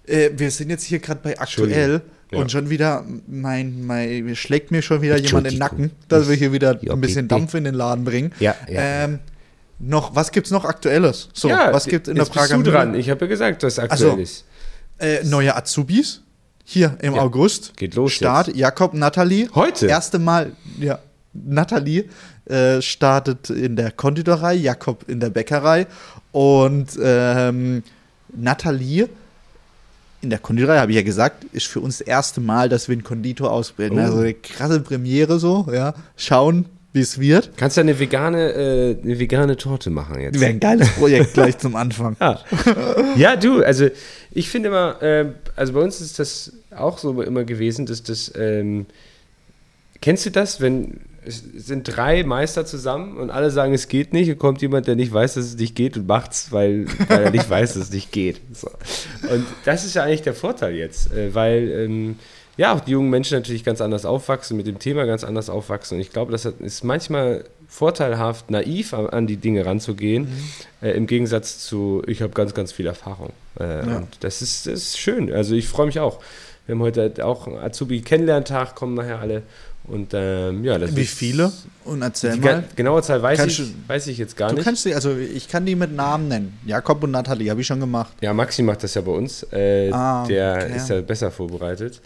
Äh, 0.05 0.29
wir 0.35 0.51
sind 0.51 0.69
jetzt 0.69 0.83
hier 0.83 0.99
gerade 0.99 1.19
bei 1.23 1.37
aktuell. 1.39 2.01
Ja. 2.31 2.39
und 2.39 2.51
schon 2.51 2.71
wieder, 2.71 3.05
mein, 3.27 3.85
mein, 3.85 4.35
schlägt 4.35 4.71
mir 4.71 4.81
schon 4.81 5.03
wieder 5.03 5.17
jemand 5.17 5.45
in 5.45 5.53
den 5.53 5.61
Entschuldigung. 5.61 5.85
Nacken, 5.89 6.07
dass 6.07 6.27
wir 6.27 6.35
hier 6.35 6.51
wieder 6.51 6.79
ein 6.89 6.99
bisschen. 6.99 7.27
Dampf 7.27 7.53
in 7.53 7.63
den 7.63 7.75
Laden 7.75 8.05
bringen. 8.05 8.31
Ja, 8.39 8.55
ja. 8.67 9.03
Ähm, 9.03 9.19
noch, 9.77 10.15
was 10.15 10.31
gibt's 10.31 10.49
noch 10.49 10.65
Aktuelles? 10.65 11.29
So, 11.33 11.49
ja, 11.49 11.71
was 11.71 11.85
gibt's 11.85 12.09
in 12.09 12.15
der 12.15 12.23
jetzt 12.23 12.33
bist 12.33 12.49
Prager 12.49 12.63
du 12.63 12.71
dran. 12.71 12.95
Ich 12.95 13.11
habe 13.11 13.21
ja 13.21 13.27
gesagt, 13.27 13.61
dass 13.61 13.77
aktuell 13.77 14.09
Also, 14.11 14.21
ist. 14.21 14.45
Äh, 14.97 15.23
neue 15.25 15.55
Azubis 15.55 16.23
hier 16.65 16.97
im 17.01 17.13
Ja. 17.13 17.21
August. 17.21 17.77
Geht 17.77 17.93
los 17.93 18.13
Start 18.13 18.55
Jakob, 18.55 18.95
Nathalie. 18.95 19.47
Heute? 19.53 19.85
Erste 19.85 20.17
Mal, 20.17 20.53
ja, 20.79 20.97
Nathalie 21.33 22.05
äh, 22.45 22.81
startet 22.81 23.49
in 23.49 23.75
der 23.75 23.91
Konditorei, 23.91 24.55
Jakob 24.55 25.07
in 25.07 25.19
der 25.19 25.29
Bäckerei 25.29 25.87
und 26.31 26.87
ähm, 27.01 27.83
Nathalie 28.35 29.09
in 30.21 30.29
der 30.29 30.39
Konditorei, 30.39 30.79
habe 30.79 30.91
ich 30.91 30.95
ja 30.95 31.03
gesagt, 31.03 31.43
ist 31.51 31.67
für 31.67 31.81
uns 31.81 31.99
das 31.99 32.07
erste 32.07 32.41
Mal, 32.41 32.69
dass 32.69 32.87
wir 32.87 32.93
einen 32.93 33.03
Konditor 33.03 33.51
ausbilden. 33.51 33.99
Oh. 33.99 34.01
Also 34.01 34.19
eine 34.19 34.33
krasse 34.33 34.79
Premiere 34.79 35.37
so, 35.37 35.67
ja. 35.71 35.93
Schauen, 36.15 36.65
wie 36.93 37.01
es 37.01 37.19
wird. 37.19 37.51
Kannst 37.57 37.77
du 37.77 37.81
eine 37.81 37.99
vegane, 37.99 38.53
äh, 38.53 38.97
eine 39.03 39.19
vegane 39.19 39.57
Torte 39.57 39.89
machen 39.89 40.21
jetzt? 40.21 40.39
Wäre 40.39 40.51
ein 40.51 40.59
geiles 40.59 40.89
Projekt 40.91 41.33
gleich 41.33 41.57
zum 41.57 41.75
Anfang. 41.75 42.15
Ja. 42.19 42.39
ja, 43.15 43.35
du, 43.35 43.63
also 43.63 43.89
ich 44.31 44.49
finde 44.49 44.69
immer, 44.69 45.01
äh, 45.01 45.33
also 45.55 45.73
bei 45.73 45.81
uns 45.81 45.99
ist 45.99 46.19
das 46.19 46.53
auch 46.75 46.97
so 46.97 47.21
immer 47.21 47.43
gewesen, 47.43 47.85
dass 47.85 48.03
das, 48.03 48.31
ähm, 48.35 48.85
kennst 50.01 50.25
du 50.25 50.31
das, 50.31 50.61
wenn 50.61 51.01
es 51.25 51.43
sind 51.55 51.83
drei 51.83 52.23
Meister 52.23 52.65
zusammen 52.65 53.17
und 53.17 53.29
alle 53.29 53.51
sagen, 53.51 53.73
es 53.73 53.87
geht 53.87 54.13
nicht 54.13 54.29
und 54.29 54.39
kommt 54.39 54.61
jemand, 54.61 54.87
der 54.87 54.95
nicht 54.95 55.13
weiß, 55.13 55.35
dass 55.35 55.45
es 55.45 55.57
nicht 55.57 55.75
geht 55.75 55.97
und 55.97 56.07
macht's, 56.07 56.51
weil, 56.51 56.85
weil 57.07 57.23
er 57.23 57.31
nicht 57.31 57.49
weiß, 57.49 57.73
dass 57.73 57.83
es 57.83 57.91
nicht 57.91 58.11
geht. 58.11 58.41
So. 58.53 58.69
Und 59.29 59.45
das 59.65 59.85
ist 59.85 59.93
ja 59.95 60.03
eigentlich 60.03 60.21
der 60.21 60.33
Vorteil 60.33 60.75
jetzt, 60.75 61.11
äh, 61.13 61.33
weil 61.33 61.69
ähm, 61.71 62.15
ja 62.57 62.73
auch 62.73 62.81
die 62.81 62.91
jungen 62.91 63.09
Menschen 63.09 63.37
natürlich 63.37 63.63
ganz 63.63 63.81
anders 63.81 64.05
aufwachsen, 64.05 64.57
mit 64.57 64.67
dem 64.67 64.79
Thema 64.79 65.05
ganz 65.05 65.23
anders 65.23 65.49
aufwachsen 65.49 65.95
und 65.95 66.01
ich 66.01 66.11
glaube, 66.11 66.31
das 66.31 66.45
ist 66.45 66.83
manchmal 66.83 67.45
vorteilhaft, 67.67 68.51
naiv 68.51 68.93
an, 68.93 69.25
die 69.25 69.37
Dinge 69.37 69.65
ranzugehen, 69.65 70.27
äh, 70.81 70.91
im 70.91 71.07
Gegensatz 71.07 71.59
zu, 71.65 72.03
ich 72.05 72.21
habe 72.21 72.33
ganz, 72.33 72.53
ganz 72.53 72.71
viel 72.71 72.85
Erfahrung. 72.85 73.31
Äh, 73.59 73.63
Ja. 73.63 73.97
Und 73.97 74.07
das 74.19 74.43
ist, 74.43 74.67
das 74.67 74.73
ist 74.73 74.99
schön. 74.99 75.33
Also 75.33 75.55
ich 75.55 75.67
freue 75.67 75.87
mich 75.87 75.99
auch. 75.99 76.19
Wir 76.65 76.75
haben 76.75 76.81
heute 76.81 77.25
auch 77.25 77.47
einen 77.47 77.57
Azubi-Kennenlerntag, 77.57 78.75
kommen 78.75 78.93
nachher 78.93 79.19
alle. 79.19 79.41
Und 79.85 80.11
ähm, 80.13 80.63
ja, 80.63 80.77
das 80.77 80.95
Wie 80.95 81.05
viele? 81.05 81.51
Und 81.83 82.01
erzähl 82.01 82.33
Die 82.33 82.39
mal. 82.39 82.61
ge- 82.61 82.63
genaue 82.77 83.01
Zahl 83.01 83.21
weiß 83.21 83.37
Kannst 83.37 83.59
ich, 83.59 83.67
du- 83.73 83.73
weiß 83.89 84.07
ich 84.07 84.17
jetzt 84.17 84.37
gar 84.37 84.49
Du 84.49 84.55
nicht. 84.55 84.63
kannst 84.63 84.83
sie, 84.83 84.95
also 84.95 85.15
ich 85.17 85.49
kann 85.49 85.65
die 85.65 85.75
mit 85.75 85.93
Namen 85.93 86.29
nennen. 86.29 86.57
Jakob 86.65 87.03
und 87.03 87.11
Nathalie, 87.11 87.49
habe 87.49 87.59
ich 87.59 87.67
schon 87.67 87.81
gemacht. 87.81 88.13
Ja, 88.21 88.33
Maxi 88.33 88.61
macht 88.63 88.81
das 88.83 88.93
ja 88.93 89.01
bei 89.01 89.11
uns. 89.11 89.45
Äh, 89.51 89.91
Ah, 89.91 90.25
der 90.25 90.55
okay. 90.63 90.77
ist 90.77 90.89
ja 90.89 91.01
besser 91.01 91.31
vorbereitet. 91.31 92.01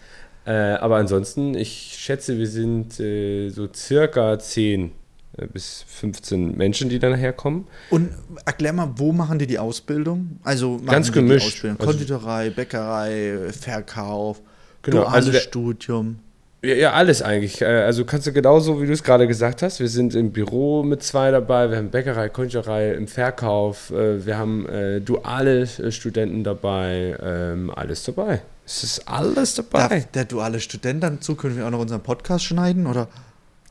Äh, 0.46 0.52
aber 0.52 0.96
ansonsten, 0.96 1.54
ich 1.56 1.96
schätze, 2.00 2.38
wir 2.40 2.48
sind 2.48 3.00
äh, 3.00 3.50
so 3.50 3.68
circa 3.72 4.40
10 4.40 4.92
äh, 5.38 5.46
bis 5.46 5.86
15 5.88 6.58
Menschen, 6.58 6.90
die 6.90 6.98
dann 6.98 7.12
nachher 7.12 7.34
kommen. 7.34 7.68
Und 7.92 8.10
erklär 8.46 8.74
mal, 8.74 8.90
wo 8.96 9.12
machen 9.12 9.38
die 9.38 9.46
die 9.46 9.60
Ausbildung? 9.60 10.40
Also 10.44 10.78
machen 10.78 10.86
Ganz 10.88 11.12
gemischt. 11.12 11.46
Ausbildung? 11.48 11.80
Also- 11.80 11.92
Konditorei, 11.92 12.50
Bäckerei, 12.50 13.38
Verkauf, 13.52 14.42
Genau, 14.82 15.02
duales 15.02 15.14
also 15.14 15.32
der- 15.32 15.40
Studium. 15.42 16.20
Ja, 16.64 16.74
ja, 16.74 16.94
alles 16.94 17.22
eigentlich. 17.22 17.62
Äh, 17.62 17.66
Also 17.66 18.04
kannst 18.04 18.26
du 18.28 18.32
genauso, 18.34 18.82
wie 18.82 18.88
du 18.88 18.94
es 18.94 19.04
gerade 19.04 19.28
gesagt 19.28 19.62
hast. 19.62 19.80
Wir 19.80 19.88
sind 19.90 20.16
im 20.16 20.32
Büro 20.32 20.82
mit 20.84 21.04
zwei 21.04 21.30
dabei, 21.32 21.70
wir 21.70 21.78
haben 21.78 21.90
Bäckerei, 21.92 22.30
Konditorei, 22.30 22.94
im 22.94 23.08
Verkauf, 23.08 23.92
äh, 23.92 24.26
wir 24.26 24.38
haben 24.38 24.68
äh, 24.68 25.00
duale 25.00 25.68
Studenten 25.92 26.44
dabei, 26.44 27.16
ähm, 27.22 27.72
alles 27.76 28.04
dabei. 28.04 28.42
Es 28.66 28.84
ist 28.84 29.08
alles 29.08 29.54
dabei. 29.56 29.88
Darf 29.88 30.12
der 30.14 30.26
duale 30.26 30.60
Student 30.60 31.04
dann 31.04 31.22
zukünftig 31.22 31.64
auch 31.64 31.70
noch 31.70 31.80
unseren 31.80 32.02
Podcast 32.02 32.44
schneiden? 32.46 32.88
Oder? 32.88 33.08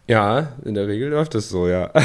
Ja, 0.07 0.53
in 0.65 0.75
der 0.75 0.87
Regel 0.87 1.09
läuft 1.11 1.35
das 1.35 1.49
so, 1.49 1.67
ja. 1.69 1.91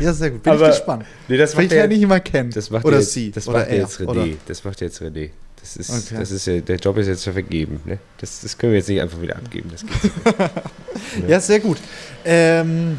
Ja, 0.00 0.12
sehr 0.12 0.30
gut. 0.30 0.42
Bin 0.42 0.52
Aber- 0.52 0.68
ich 0.68 0.76
gespannt. 0.76 1.04
Nee, 1.28 1.36
das 1.36 1.56
Weil 1.56 1.66
ich 1.66 1.72
ja 1.72 1.86
nicht 1.86 2.02
immer 2.02 2.18
kennen. 2.20 2.50
das 2.50 2.70
macht 2.70 2.84
oder 2.84 2.98
jetzt, 2.98 3.12
sie. 3.12 3.30
das 3.30 3.46
oder 3.46 3.58
macht 3.60 3.68
er. 3.70 3.76
jetzt 3.76 4.00
oder? 4.00 4.22
René. 4.22 4.36
Das 4.48 4.64
macht 4.64 4.80
jetzt 4.80 5.00
René. 5.00 5.30
Das 5.62 5.76
ist, 5.76 5.90
Okay. 5.90 6.16
das 6.18 6.30
ist 6.32 6.46
ja, 6.46 6.60
der 6.60 6.76
Job 6.76 6.98
ist 6.98 7.06
jetzt 7.06 7.24
ja 7.24 7.32
vergeben. 7.32 7.80
Ne? 7.84 7.98
Das, 8.18 8.40
das 8.40 8.58
können 8.58 8.72
wir 8.72 8.78
jetzt 8.80 8.88
nicht 8.88 9.00
einfach 9.00 9.20
wieder 9.22 9.36
abgeben. 9.36 9.70
Das 9.72 9.82
geht 9.86 10.12
so. 10.12 10.20
Ja, 11.28 11.40
sehr 11.40 11.60
gut. 11.60 11.78
Ähm, 12.24 12.98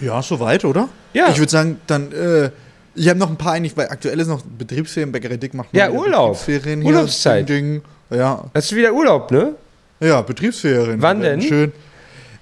ja, 0.00 0.20
soweit, 0.22 0.64
oder? 0.64 0.88
Ja. 1.12 1.28
Ich 1.28 1.38
würde 1.38 1.50
sagen, 1.52 1.78
dann, 1.86 2.10
äh, 2.12 2.50
ich 2.94 3.08
habe 3.08 3.18
noch 3.18 3.28
ein 3.30 3.36
paar 3.36 3.52
eigentlich, 3.52 3.76
weil 3.76 3.88
aktuell 3.88 4.18
ist 4.20 4.26
noch 4.28 4.42
Betriebsferien, 4.42 5.12
Bäckerei 5.12 5.36
Dick 5.36 5.54
macht 5.54 5.68
Ja, 5.72 5.90
Urlaub. 5.90 6.32
Betriebsferien 6.38 6.82
Urlaubszeit. 6.82 7.48
Ding, 7.48 7.82
Ding. 8.10 8.18
Ja, 8.18 8.44
Hast 8.54 8.72
du 8.72 8.76
wieder 8.76 8.92
Urlaub, 8.92 9.30
ne? 9.30 9.54
ja, 10.00 10.22
Betriebsferien. 10.22 11.00
Wann 11.02 11.20
denn? 11.20 11.42
Schön. 11.42 11.72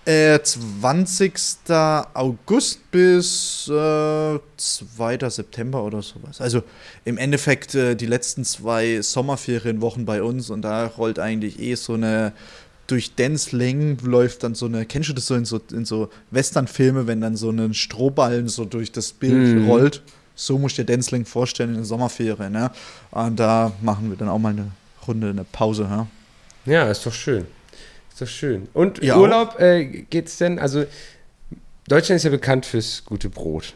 Äh, 0.09 0.43
20. 0.43 1.35
August 2.15 2.91
bis 2.91 3.69
äh, 3.69 4.39
2. 4.57 5.29
September 5.29 5.85
oder 5.85 6.01
sowas. 6.01 6.41
Also 6.41 6.63
im 7.05 7.19
Endeffekt 7.19 7.75
äh, 7.75 7.95
die 7.95 8.07
letzten 8.07 8.43
zwei 8.47 9.03
Sommerferienwochen 9.03 10.07
bei 10.07 10.23
uns 10.23 10.49
und 10.49 10.63
da 10.63 10.87
rollt 10.87 11.19
eigentlich 11.19 11.59
eh 11.61 11.75
so 11.75 11.93
eine 11.93 12.33
durch 12.87 13.17
Denzling 13.17 13.99
läuft 14.03 14.45
dann 14.45 14.55
so 14.55 14.65
eine, 14.65 14.87
kennst 14.87 15.11
du 15.11 15.13
das 15.13 15.27
so 15.27 15.35
in 15.35 15.45
so, 15.45 15.61
in 15.73 15.85
so 15.85 16.09
Westernfilme, 16.31 17.07
wenn 17.07 17.21
dann 17.21 17.37
so 17.37 17.51
ein 17.51 17.75
Strohballen 17.75 18.49
so 18.49 18.65
durch 18.65 18.91
das 18.91 19.13
Bild 19.13 19.57
Mhm. 19.57 19.65
rollt? 19.67 20.03
So 20.35 20.57
muss 20.57 20.73
ich 20.73 20.77
dir 20.77 20.85
Denzling 20.85 21.27
vorstellen 21.27 21.69
in 21.71 21.77
den 21.77 21.85
Sommerferien, 21.85 22.51
ne? 22.53 22.71
Und 23.11 23.39
da 23.39 23.73
machen 23.83 24.09
wir 24.09 24.17
dann 24.17 24.31
auch 24.31 24.39
mal 24.39 24.55
eine 24.55 24.71
Runde, 25.07 25.29
eine 25.29 25.45
Pause, 25.45 25.83
ja? 25.83 26.07
Ja, 26.65 26.91
ist 26.91 27.05
doch 27.05 27.13
schön. 27.13 27.45
Ist 28.19 28.23
doch 28.23 28.35
schön. 28.35 28.67
Und 28.75 29.01
Ja, 29.01 29.17
Urlaub 29.17 29.61
äh, 29.61 29.85
geht's 29.85 30.39
denn? 30.39 30.59
Also, 30.59 30.87
Deutschland 31.87 32.17
ist 32.17 32.25
ja 32.25 32.31
bekannt 32.31 32.67
fürs 32.67 33.05
gute 33.05 33.29
Brot. 33.31 33.75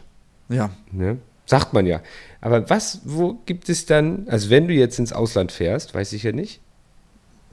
Ja. 0.48 0.70
Ne? 0.90 1.18
Sagt 1.46 1.72
man 1.72 1.86
ja. 1.86 2.00
Aber 2.40 2.68
was, 2.68 3.02
wo 3.04 3.38
gibt 3.46 3.68
es 3.68 3.86
dann, 3.86 4.26
also 4.28 4.50
wenn 4.50 4.66
du 4.66 4.74
jetzt 4.74 4.98
ins 4.98 5.12
Ausland 5.12 5.52
fährst, 5.52 5.94
weiß 5.94 6.12
ich 6.12 6.24
ja 6.24 6.32
nicht. 6.32 6.60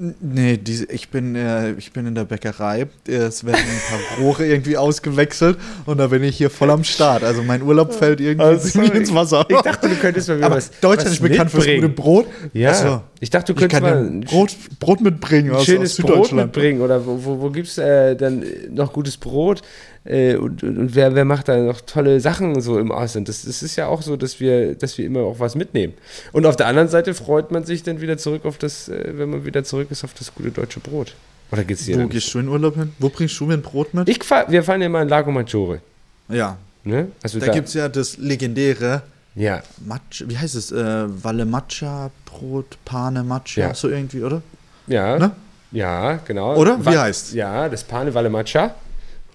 Nee, 0.01 0.55
diese, 0.55 0.85
ich, 0.85 1.09
bin, 1.09 1.35
äh, 1.35 1.71
ich 1.73 1.91
bin 1.91 2.07
in 2.07 2.15
der 2.15 2.23
Bäckerei. 2.23 2.87
Es 3.05 3.43
werden 3.45 3.57
ein 3.59 3.81
paar 4.17 4.17
Rohre 4.25 4.45
irgendwie 4.45 4.77
ausgewechselt 4.77 5.57
und 5.85 5.97
da 5.97 6.07
bin 6.07 6.23
ich 6.23 6.37
hier 6.37 6.49
voll 6.49 6.71
am 6.71 6.85
Start. 6.85 7.21
Also 7.23 7.43
mein 7.43 7.61
Urlaub 7.61 7.93
fällt 7.93 8.21
irgendwie 8.21 8.45
Also, 8.45 8.81
ins 8.81 9.13
Wasser. 9.13 9.45
Ich 9.49 9.57
dachte, 9.59 9.89
du 9.89 9.95
könntest 9.95 10.29
mal 10.29 10.37
wieder 10.37 10.45
Aber 10.45 10.55
was. 10.55 10.71
Deutschland 10.79 11.11
ist 11.15 11.21
bekannt 11.21 11.51
fürs 11.51 11.65
mitbringen. 11.65 11.81
gute 11.89 12.01
Brot. 12.01 12.27
Ja, 12.53 12.71
Ach 12.71 12.75
so. 12.75 13.01
ich 13.19 13.29
dachte, 13.29 13.53
du 13.53 13.59
könntest 13.59 13.81
mal 13.81 14.09
Brot, 14.25 14.55
Brot 14.79 15.01
mitbringen 15.01 15.53
ein 15.53 15.65
schönes 15.65 15.97
Brot 15.97 16.31
mitbringen 16.31 16.79
oder 16.79 17.05
wo, 17.05 17.19
wo, 17.21 17.41
wo 17.41 17.49
gibt 17.49 17.67
es 17.67 17.77
äh, 17.77 18.15
dann 18.15 18.45
noch 18.71 18.93
gutes 18.93 19.17
Brot 19.17 19.61
äh, 20.09 20.35
und, 20.35 20.63
und, 20.63 20.77
und 20.77 20.95
wer, 20.95 21.15
wer 21.15 21.25
macht 21.25 21.47
da 21.47 21.57
noch 21.57 21.81
tolle 21.81 22.19
Sachen 22.19 22.59
so 22.61 22.79
im 22.79 22.91
Ausland? 22.91 23.29
Das, 23.29 23.43
das 23.43 23.63
ist 23.63 23.75
ja 23.75 23.87
auch 23.87 24.01
so, 24.01 24.17
dass 24.17 24.39
wir, 24.39 24.75
dass 24.75 24.97
wir 24.97 25.05
immer 25.05 25.21
auch 25.21 25.39
was 25.39 25.55
mitnehmen. 25.55 25.93
Und 26.31 26.45
auf 26.45 26.55
der 26.55 26.67
anderen 26.67 26.89
Seite 26.89 27.13
freut 27.13 27.51
man 27.51 27.63
sich 27.63 27.83
dann 27.83 28.01
wieder 28.01 28.17
zurück 28.17 28.45
auf 28.45 28.57
das, 28.57 28.89
äh, 28.89 29.13
wenn 29.15 29.29
man 29.29 29.45
wieder 29.45 29.63
zurück 29.63 29.87
ist 29.91 30.03
auf 30.03 30.13
das 30.13 30.33
gute 30.33 30.51
deutsche 30.51 30.79
Brot. 30.79 31.15
Oder 31.51 31.63
geht's 31.63 31.85
dir 31.85 31.99
Wo 32.01 32.07
gehst 32.07 32.33
du 32.33 32.39
in 32.39 32.47
Urlaub 32.47 32.75
hin? 32.75 32.93
Wo 32.99 33.09
bringst 33.09 33.39
du 33.39 33.45
mir 33.45 33.53
ein 33.55 33.61
Brot 33.61 33.93
mit? 33.93 34.07
Ich 34.09 34.23
fahr, 34.23 34.49
wir 34.51 34.63
fahren 34.63 34.81
ja 34.81 34.89
mal 34.89 35.01
in 35.01 35.09
Lago 35.09 35.31
Maggiore. 35.31 35.81
ja, 36.27 36.57
Ne? 36.85 37.09
Also 37.21 37.39
da, 37.39 37.51
gibt 37.51 37.67
es 37.67 37.73
ja 37.73 37.89
das 37.89 38.17
legendäre 38.17 39.01
ja, 39.35 39.61
Matcha, 39.85 40.25
wie 40.27 40.37
heißt 40.37 40.55
es? 40.55 40.71
Äh, 40.71 41.05
Valle 41.23 41.45
Matcha, 41.45 42.09
Brot, 42.25 42.77
Pane 42.85 43.23
Matcha, 43.23 43.61
Ja. 43.61 43.73
so 43.73 43.89
irgendwie, 43.89 44.23
oder? 44.23 44.41
ja, 44.87 45.17
Ne? 45.19 45.31
ja, 45.71 46.15
genau. 46.25 46.55
Oder? 46.55 46.83
Wie 46.85 46.97
heißt's? 46.97 47.33
Ja, 47.33 47.69
das 47.69 47.83
Pane 47.83 48.13
Valle 48.13 48.29
Matcha. 48.29 48.73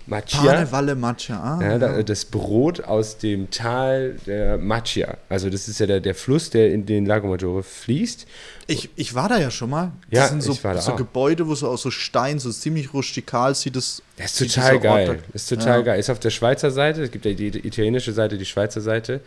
Macchia. 0.06 0.40
Panevalle 0.42 0.94
Matcha. 0.94 1.34
Ah, 1.58 1.62
Ja, 1.62 1.78
da, 1.78 2.02
das 2.02 2.26
Brot 2.26 2.84
aus 2.84 3.16
dem 3.18 3.50
Tal 3.50 4.16
der 4.26 4.58
Macchia. 4.58 5.16
Also 5.28 5.48
das 5.48 5.66
ist 5.68 5.80
ja 5.80 5.86
der, 5.86 6.00
der 6.00 6.14
Fluss, 6.14 6.50
der 6.50 6.72
in 6.72 6.84
den 6.84 7.07
Lago 7.07 7.26
Maggiore 7.28 7.62
fließt. 7.62 8.26
Ich, 8.66 8.90
ich 8.96 9.14
war 9.14 9.28
da 9.28 9.38
ja 9.40 9.50
schon 9.50 9.70
mal. 9.70 9.92
Ja, 10.11 10.20
das 10.22 10.30
sind 10.30 10.42
so, 10.42 10.52
ich 10.52 10.62
war 10.64 10.74
da 10.74 10.80
so 10.82 10.92
auch. 10.92 10.96
Gebäude, 10.96 11.46
wo 11.48 11.55
so 11.55 11.68
aus 11.68 11.82
so 11.82 11.90
Stein, 11.90 12.38
so 12.38 12.50
ziemlich 12.52 12.92
rustikal 12.92 13.55
sieht 13.55 13.76
es. 13.76 14.02
Das 14.18 14.38
ist 14.40 14.55
total 14.55 14.78
geil. 14.80 15.07
da- 15.07 15.14
Das 15.32 15.42
ist 15.42 15.48
total 15.48 15.78
Ja. 15.78 15.84
geil. 15.84 16.00
Ist 16.00 16.11
auf 16.11 16.20
der 16.20 16.30
Schweizer 16.30 16.70
Seite. 16.70 17.02
Es 17.02 17.11
gibt 17.11 17.24
ja 17.24 17.32
die, 17.32 17.48
italienische 17.48 18.12
Seite, 18.12 18.36
die 18.36 18.44
Schweizer 18.44 18.80
Seite. 18.80 19.20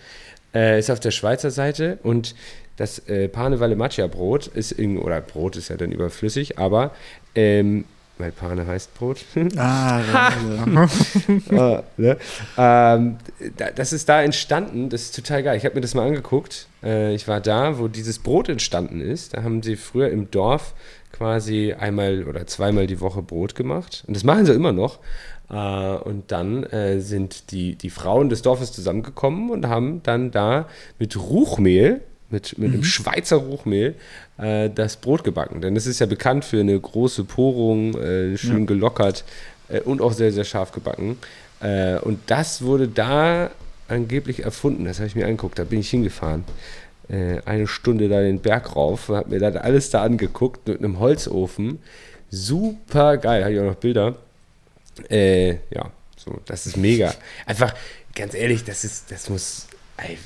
Äh, 0.54 0.80
ist 0.80 0.90
auf 0.90 1.00
der 1.00 1.12
Schweizer 1.12 1.52
Seite 1.52 2.00
und 2.04 2.34
das 2.78 3.00
äh, 3.10 3.28
Pane 3.28 3.60
Valle 3.60 3.76
Macchia 3.76 4.08
Brot 4.08 4.48
ist 4.48 4.72
in, 4.72 4.98
oder 4.98 5.20
Brot 5.22 5.56
ist 5.58 5.70
ja 5.70 5.76
dann 5.76 5.92
überflüssig, 5.92 6.58
aber 6.58 6.92
ähm, 7.36 7.84
weil 8.18 8.32
Pane 8.32 8.66
heißt 8.68 8.94
Brot. 8.96 9.26
Ah. 9.58 10.32
Ah, 11.52 11.84
ne? 11.98 12.18
ähm, 12.58 13.18
da, 13.58 13.72
das 13.72 13.94
ist 13.94 14.10
da 14.10 14.22
entstanden, 14.22 14.90
das 14.90 15.04
ist 15.04 15.16
total 15.16 15.44
geil. 15.44 15.58
Ich 15.58 15.66
habe 15.66 15.76
mir 15.76 15.82
das 15.82 15.94
mal 15.94 16.08
angeguckt. 16.08 16.68
Äh, 16.84 17.14
ich 17.14 17.28
war 17.28 17.42
da, 17.42 17.80
wo 17.80 17.88
dieses 17.88 18.20
Brot 18.20 18.50
entstanden 18.50 19.02
ist. 19.02 19.34
Da 19.34 19.44
haben 19.44 19.64
sie 19.64 19.76
früher 19.76 20.10
im 20.10 20.32
Dorf 20.32 20.74
quasi 21.12 21.74
einmal 21.74 22.24
oder 22.24 22.48
zweimal 22.48 22.88
die 22.88 23.00
Woche 23.02 23.22
Brot 23.22 23.56
gemacht. 23.56 24.04
Und 24.08 24.16
das 24.16 24.24
machen 24.24 24.46
sie 24.46 24.54
immer 24.54 24.74
noch. 24.74 25.00
Äh, 25.50 25.56
und 25.56 26.32
dann 26.32 26.64
äh, 26.64 27.00
sind 27.00 27.52
die, 27.52 27.76
die 27.76 27.90
Frauen 27.90 28.30
des 28.30 28.42
Dorfes 28.42 28.72
zusammengekommen 28.72 29.50
und 29.50 29.68
haben 29.68 30.04
dann 30.04 30.32
da 30.32 30.68
mit 31.00 31.18
Ruchmehl, 31.18 32.02
mit, 32.30 32.58
mit 32.58 32.74
einem 32.74 32.84
Schweizer 32.84 33.38
Ruchmehl, 33.38 33.96
äh, 34.38 34.70
das 34.70 34.98
Brot 34.98 35.24
gebacken. 35.24 35.62
Denn 35.62 35.76
es 35.76 35.88
ist 35.88 36.00
ja 36.00 36.06
bekannt 36.06 36.46
für 36.46 36.60
eine 36.60 36.80
große 36.80 37.24
Porung, 37.24 37.96
äh, 37.98 38.38
schön 38.38 38.66
gelockert 38.66 39.24
äh, 39.70 39.82
und 39.82 40.02
auch 40.02 40.14
sehr, 40.14 40.32
sehr 40.32 40.44
scharf 40.44 40.72
gebacken. 40.72 41.18
Äh, 41.60 41.98
und 42.00 42.20
das 42.28 42.62
wurde 42.62 42.88
da 42.88 43.52
angeblich 43.88 44.44
erfunden. 44.44 44.86
Das 44.86 44.98
habe 44.98 45.08
ich 45.08 45.16
mir 45.16 45.26
angeguckt. 45.26 45.58
Da 45.58 45.64
bin 45.64 45.80
ich 45.80 45.90
hingefahren. 45.90 46.44
Äh, 47.10 47.40
eine 47.46 47.68
Stunde 47.68 48.10
da 48.10 48.22
den 48.22 48.40
Berg 48.40 48.76
rauf, 48.76 49.08
habe 49.10 49.30
mir 49.30 49.40
dann 49.40 49.58
alles 49.58 49.90
da 49.90 50.04
angeguckt 50.04 50.68
mit 50.68 50.80
einem 50.80 51.00
Holzofen. 51.00 51.80
Super 52.30 53.18
geil. 53.18 53.44
Habe 53.44 53.54
ich 53.54 53.60
auch 53.60 53.66
noch 53.66 53.76
Bilder. 53.76 54.16
Äh, 55.10 55.52
ja, 55.70 55.92
so, 56.18 56.40
das 56.46 56.66
ist 56.66 56.76
mega. 56.76 57.14
Einfach, 57.46 57.74
ganz 58.16 58.34
ehrlich, 58.34 58.64
das 58.66 58.84
ist, 58.84 59.12
das 59.12 59.30
muss, 59.30 59.68
ey, 59.98 60.18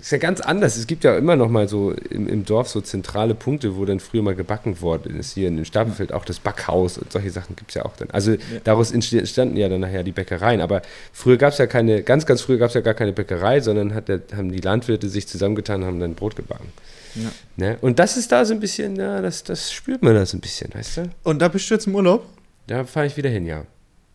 ist 0.00 0.12
ja 0.12 0.18
ganz 0.18 0.40
anders. 0.40 0.76
Es 0.76 0.86
gibt 0.86 1.04
ja 1.04 1.16
immer 1.16 1.36
noch 1.36 1.48
mal 1.48 1.68
so 1.68 1.92
im, 1.92 2.28
im 2.28 2.44
Dorf 2.44 2.68
so 2.68 2.80
zentrale 2.80 3.34
Punkte, 3.34 3.76
wo 3.76 3.84
dann 3.84 4.00
früher 4.00 4.22
mal 4.22 4.34
gebacken 4.34 4.80
worden 4.80 5.18
ist. 5.18 5.34
Hier 5.34 5.48
in 5.48 5.64
Stapelfeld 5.64 6.12
auch 6.12 6.24
das 6.24 6.38
Backhaus 6.38 6.98
und 6.98 7.10
solche 7.12 7.30
Sachen 7.30 7.56
gibt 7.56 7.70
es 7.70 7.74
ja 7.76 7.84
auch 7.84 7.96
dann. 7.96 8.10
Also 8.10 8.36
daraus 8.64 8.92
entste- 8.92 9.18
entstanden 9.18 9.56
ja 9.56 9.68
dann 9.68 9.80
nachher 9.80 10.02
die 10.02 10.12
Bäckereien. 10.12 10.60
Aber 10.60 10.82
früher 11.12 11.36
gab 11.36 11.52
es 11.52 11.58
ja 11.58 11.66
keine, 11.66 12.02
ganz, 12.02 12.26
ganz 12.26 12.40
früher 12.40 12.58
gab 12.58 12.68
es 12.68 12.74
ja 12.74 12.80
gar 12.80 12.94
keine 12.94 13.12
Bäckerei, 13.12 13.60
sondern 13.60 13.94
hat 13.94 14.08
haben 14.36 14.52
die 14.52 14.60
Landwirte 14.60 15.08
sich 15.08 15.28
zusammengetan 15.28 15.82
und 15.82 15.86
haben 15.88 16.00
dann 16.00 16.14
Brot 16.14 16.36
gebacken. 16.36 16.72
Ja. 17.14 17.30
Ne? 17.56 17.78
Und 17.80 17.98
das 17.98 18.16
ist 18.16 18.32
da 18.32 18.44
so 18.44 18.54
ein 18.54 18.60
bisschen, 18.60 18.96
ja, 18.96 19.20
das, 19.20 19.44
das 19.44 19.72
spürt 19.72 20.02
man 20.02 20.14
da 20.14 20.24
so 20.24 20.36
ein 20.36 20.40
bisschen, 20.40 20.72
weißt 20.72 20.96
du? 20.98 21.10
Und 21.24 21.40
da 21.40 21.48
bist 21.48 21.68
du 21.68 21.74
jetzt 21.74 21.86
im 21.86 21.94
Urlaub? 21.94 22.24
Da 22.66 22.84
fahre 22.84 23.06
ich 23.06 23.16
wieder 23.16 23.28
hin, 23.30 23.44
ja. 23.46 23.64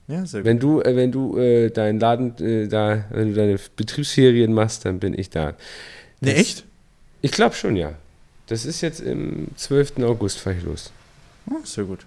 Ja, 0.08 0.26
sehr 0.26 0.42
gut. 0.42 0.46
Wenn 0.46 0.60
du, 0.60 0.82
äh, 0.82 0.96
wenn 0.96 1.12
du 1.12 1.38
äh, 1.38 1.70
deinen 1.70 2.00
Laden 2.00 2.38
äh, 2.40 2.68
da, 2.68 3.06
wenn 3.10 3.30
du 3.30 3.34
deine 3.34 3.60
Betriebsferien 3.76 4.54
machst, 4.54 4.86
dann 4.86 5.00
bin 5.00 5.18
ich 5.18 5.30
da. 5.30 5.54
Ne, 6.22 6.36
echt? 6.36 6.66
Ich 7.22 7.32
glaube 7.32 7.56
schon, 7.56 7.76
ja. 7.76 7.94
Das 8.48 8.66
ist 8.66 8.82
jetzt 8.82 9.02
im 9.02 9.48
12. 9.58 10.00
August 10.04 10.40
fahre 10.40 10.56
ich 10.56 10.64
los. 10.64 10.92
Oh, 11.50 11.64
sehr 11.64 11.84
gut. 11.84 12.06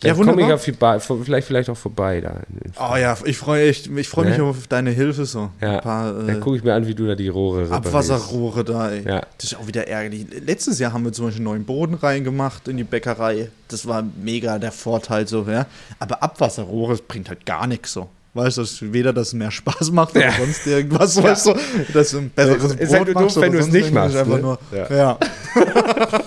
Dann 0.00 0.08
Ja, 0.10 0.14
komme 0.14 0.24
ich 0.30 0.36
wunderbar. 0.36 0.54
auf 0.56 0.64
die 0.64 0.72
Bar, 0.72 1.00
vor- 1.00 1.18
vielleicht, 1.24 1.46
vielleicht 1.46 1.70
auch 1.70 1.76
vorbei 1.76 2.20
da. 2.20 2.34
Oh 2.78 2.96
ja, 2.96 3.16
ich 3.24 3.38
freue 3.38 3.68
ich, 3.70 3.90
ich 3.90 4.08
freu 4.08 4.24
mich 4.24 4.36
Ne? 4.36 4.44
auf 4.44 4.66
deine 4.66 4.90
Hilfe 4.90 5.24
so. 5.24 5.50
Ja, 5.60 5.76
Ein 5.76 5.80
paar 5.80 6.12
Dann 6.12 6.28
äh, 6.28 6.34
gucke 6.40 6.56
ich 6.58 6.62
mir 6.64 6.74
an, 6.74 6.86
wie 6.86 6.94
du 6.94 7.06
da 7.06 7.14
die 7.14 7.28
Rohre. 7.28 7.70
Abwasserrohre 7.70 8.62
da, 8.62 8.90
ey. 8.90 9.02
Ja. 9.08 9.20
Das 9.38 9.52
ist 9.52 9.56
auch 9.56 9.66
wieder 9.66 9.88
ärgerlich. 9.88 10.26
Letztes 10.44 10.78
Jahr 10.78 10.92
haben 10.92 11.04
wir 11.04 11.12
zum 11.14 11.24
Beispiel 11.24 11.40
einen 11.40 11.44
neuen 11.50 11.64
Boden 11.64 11.94
reingemacht 11.94 12.68
in 12.68 12.76
die 12.76 12.84
Bäckerei. 12.84 13.48
Das 13.68 13.86
war 13.88 14.04
mega 14.22 14.58
der 14.58 14.72
Vorteil 14.72 15.26
so, 15.26 15.46
ja. 15.48 15.64
Aber 15.98 16.22
Abwasserrohre 16.22 16.92
das 16.92 17.00
bringt 17.00 17.28
halt 17.30 17.46
gar 17.46 17.66
nichts 17.66 17.92
so. 17.94 18.08
Weißt 18.34 18.58
du, 18.58 18.60
dass 18.60 18.92
weder 18.92 19.14
das 19.14 19.32
mehr 19.32 19.50
Spaß 19.50 19.92
macht 19.92 20.14
oder 20.14 20.26
Ja. 20.26 20.32
sonst 20.32 20.66
irgendwas, 20.66 21.22
weißt 21.22 21.46
du, 21.46 21.54
dass 21.94 22.10
du 22.10 22.18
ein 22.18 22.28
besseres 22.28 22.74
Ist 22.74 22.92
halt 22.92 23.04
nur 23.06 23.14
doof, 23.14 23.22
machst 23.22 23.40
wenn 23.40 23.52
du 23.52 23.58
es 23.60 23.68
nicht 23.68 23.90
machst, 23.94 24.14
Einfach 24.14 24.36
ne? 24.36 24.42
nur, 24.42 24.58
Ja. 24.72 24.94
ja. 24.94 25.18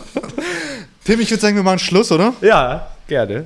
Tim, 1.03 1.20
ich 1.20 1.30
würde 1.30 1.41
sagen, 1.41 1.55
wir 1.55 1.63
machen 1.63 1.80
Schluss, 1.80 2.11
oder? 2.11 2.34
Ja, 2.41 2.88
gerne. 3.07 3.45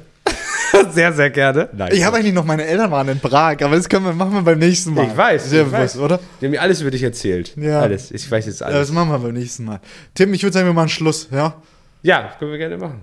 Sehr, 0.93 1.13
sehr 1.13 1.29
gerne. 1.29 1.69
Nein. 1.73 1.89
Ich 1.93 2.03
habe 2.03 2.17
eigentlich 2.17 2.33
noch, 2.33 2.45
meine 2.45 2.65
Eltern 2.65 2.91
waren 2.91 3.07
in 3.09 3.19
Prag, 3.19 3.57
aber 3.61 3.75
das 3.75 3.87
können 3.89 4.05
wir, 4.05 4.13
machen 4.13 4.33
wir 4.33 4.41
beim 4.41 4.59
nächsten 4.59 4.93
Mal. 4.93 5.07
Ich 5.07 5.17
weiß, 5.17 5.49
Sehr 5.49 5.63
ich 5.63 5.71
bewusst, 5.71 5.95
weiß. 5.95 5.97
oder? 5.99 6.19
Die 6.39 6.45
haben 6.45 6.51
mir 6.51 6.61
alles 6.61 6.81
über 6.81 6.91
dich 6.91 7.03
erzählt. 7.03 7.55
Ja. 7.57 7.81
Alles. 7.81 8.11
Ich 8.11 8.29
weiß 8.29 8.45
jetzt 8.45 8.61
Ja, 8.61 8.67
das 8.67 8.75
alles. 8.75 8.91
machen 8.91 9.09
wir 9.09 9.19
beim 9.19 9.33
nächsten 9.33 9.65
Mal. 9.65 9.79
Tim, 10.13 10.33
ich 10.33 10.43
würde 10.43 10.53
sagen, 10.53 10.65
wir 10.67 10.73
machen 10.73 10.89
Schluss, 10.89 11.27
ja? 11.31 11.55
Ja, 12.01 12.33
können 12.39 12.51
wir 12.51 12.57
gerne 12.57 12.77
machen. 12.77 13.01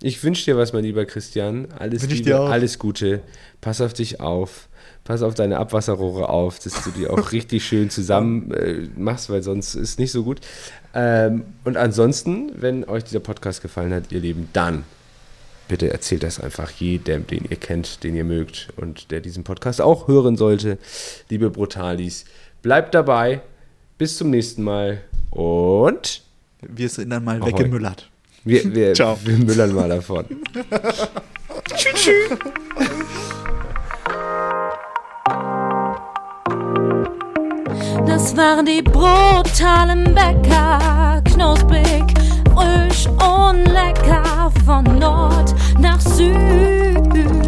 Ich 0.00 0.22
wünsche 0.22 0.44
dir 0.44 0.56
was, 0.56 0.72
mein 0.72 0.84
lieber 0.84 1.04
Christian. 1.06 1.68
Alles 1.76 2.02
Wünsch 2.02 2.12
ich 2.12 2.18
Liebe, 2.20 2.30
dir 2.30 2.40
auch. 2.40 2.50
alles 2.50 2.78
Gute. 2.78 3.20
Pass 3.60 3.80
auf 3.80 3.92
dich 3.94 4.20
auf. 4.20 4.68
Pass 5.02 5.22
auf 5.22 5.34
deine 5.34 5.56
Abwasserrohre 5.58 6.28
auf, 6.28 6.58
dass 6.60 6.84
du 6.84 6.90
die 6.90 7.08
auch 7.08 7.32
richtig 7.32 7.64
schön 7.64 7.90
zusammen 7.90 8.52
äh, 8.52 8.88
machst, 8.96 9.28
weil 9.30 9.42
sonst 9.42 9.74
ist 9.74 9.98
nicht 9.98 10.12
so 10.12 10.22
gut. 10.22 10.40
Ähm, 10.94 11.44
und 11.64 11.76
ansonsten, 11.76 12.52
wenn 12.54 12.84
euch 12.84 13.04
dieser 13.04 13.20
Podcast 13.20 13.60
gefallen 13.62 13.92
hat, 13.92 14.12
ihr 14.12 14.20
Lieben, 14.20 14.48
dann 14.52 14.84
bitte 15.68 15.90
erzählt 15.92 16.22
das 16.22 16.40
einfach 16.40 16.70
jedem, 16.70 17.26
den 17.26 17.44
ihr 17.48 17.56
kennt, 17.56 18.02
den 18.02 18.16
ihr 18.16 18.24
mögt 18.24 18.68
und 18.76 19.10
der 19.10 19.20
diesen 19.20 19.44
Podcast 19.44 19.80
auch 19.80 20.08
hören 20.08 20.36
sollte. 20.36 20.78
Liebe 21.28 21.50
Brutalis, 21.50 22.24
bleibt 22.62 22.94
dabei. 22.94 23.42
Bis 23.98 24.16
zum 24.16 24.30
nächsten 24.30 24.62
Mal 24.62 25.00
und 25.30 26.22
Wir 26.62 26.88
sind 26.88 27.10
dann 27.10 27.24
mal 27.24 27.40
Ahoi. 27.40 27.52
weggemüllert. 27.52 28.08
wir, 28.44 28.74
wir, 28.74 28.94
Ciao. 28.94 29.18
wir 29.24 29.36
müllern 29.38 29.72
mal 29.74 29.88
davon. 29.88 30.24
Das 38.06 38.36
waren 38.36 38.66
die 38.66 38.82
brutalen 38.82 40.14
Bäcker, 40.14 41.22
knusprig 41.24 42.04
frisch 42.58 43.06
und 43.06 43.64
lecker 43.66 44.50
von 44.64 44.84
Nord 44.98 45.54
nach 45.78 46.00
Süd. 46.00 47.47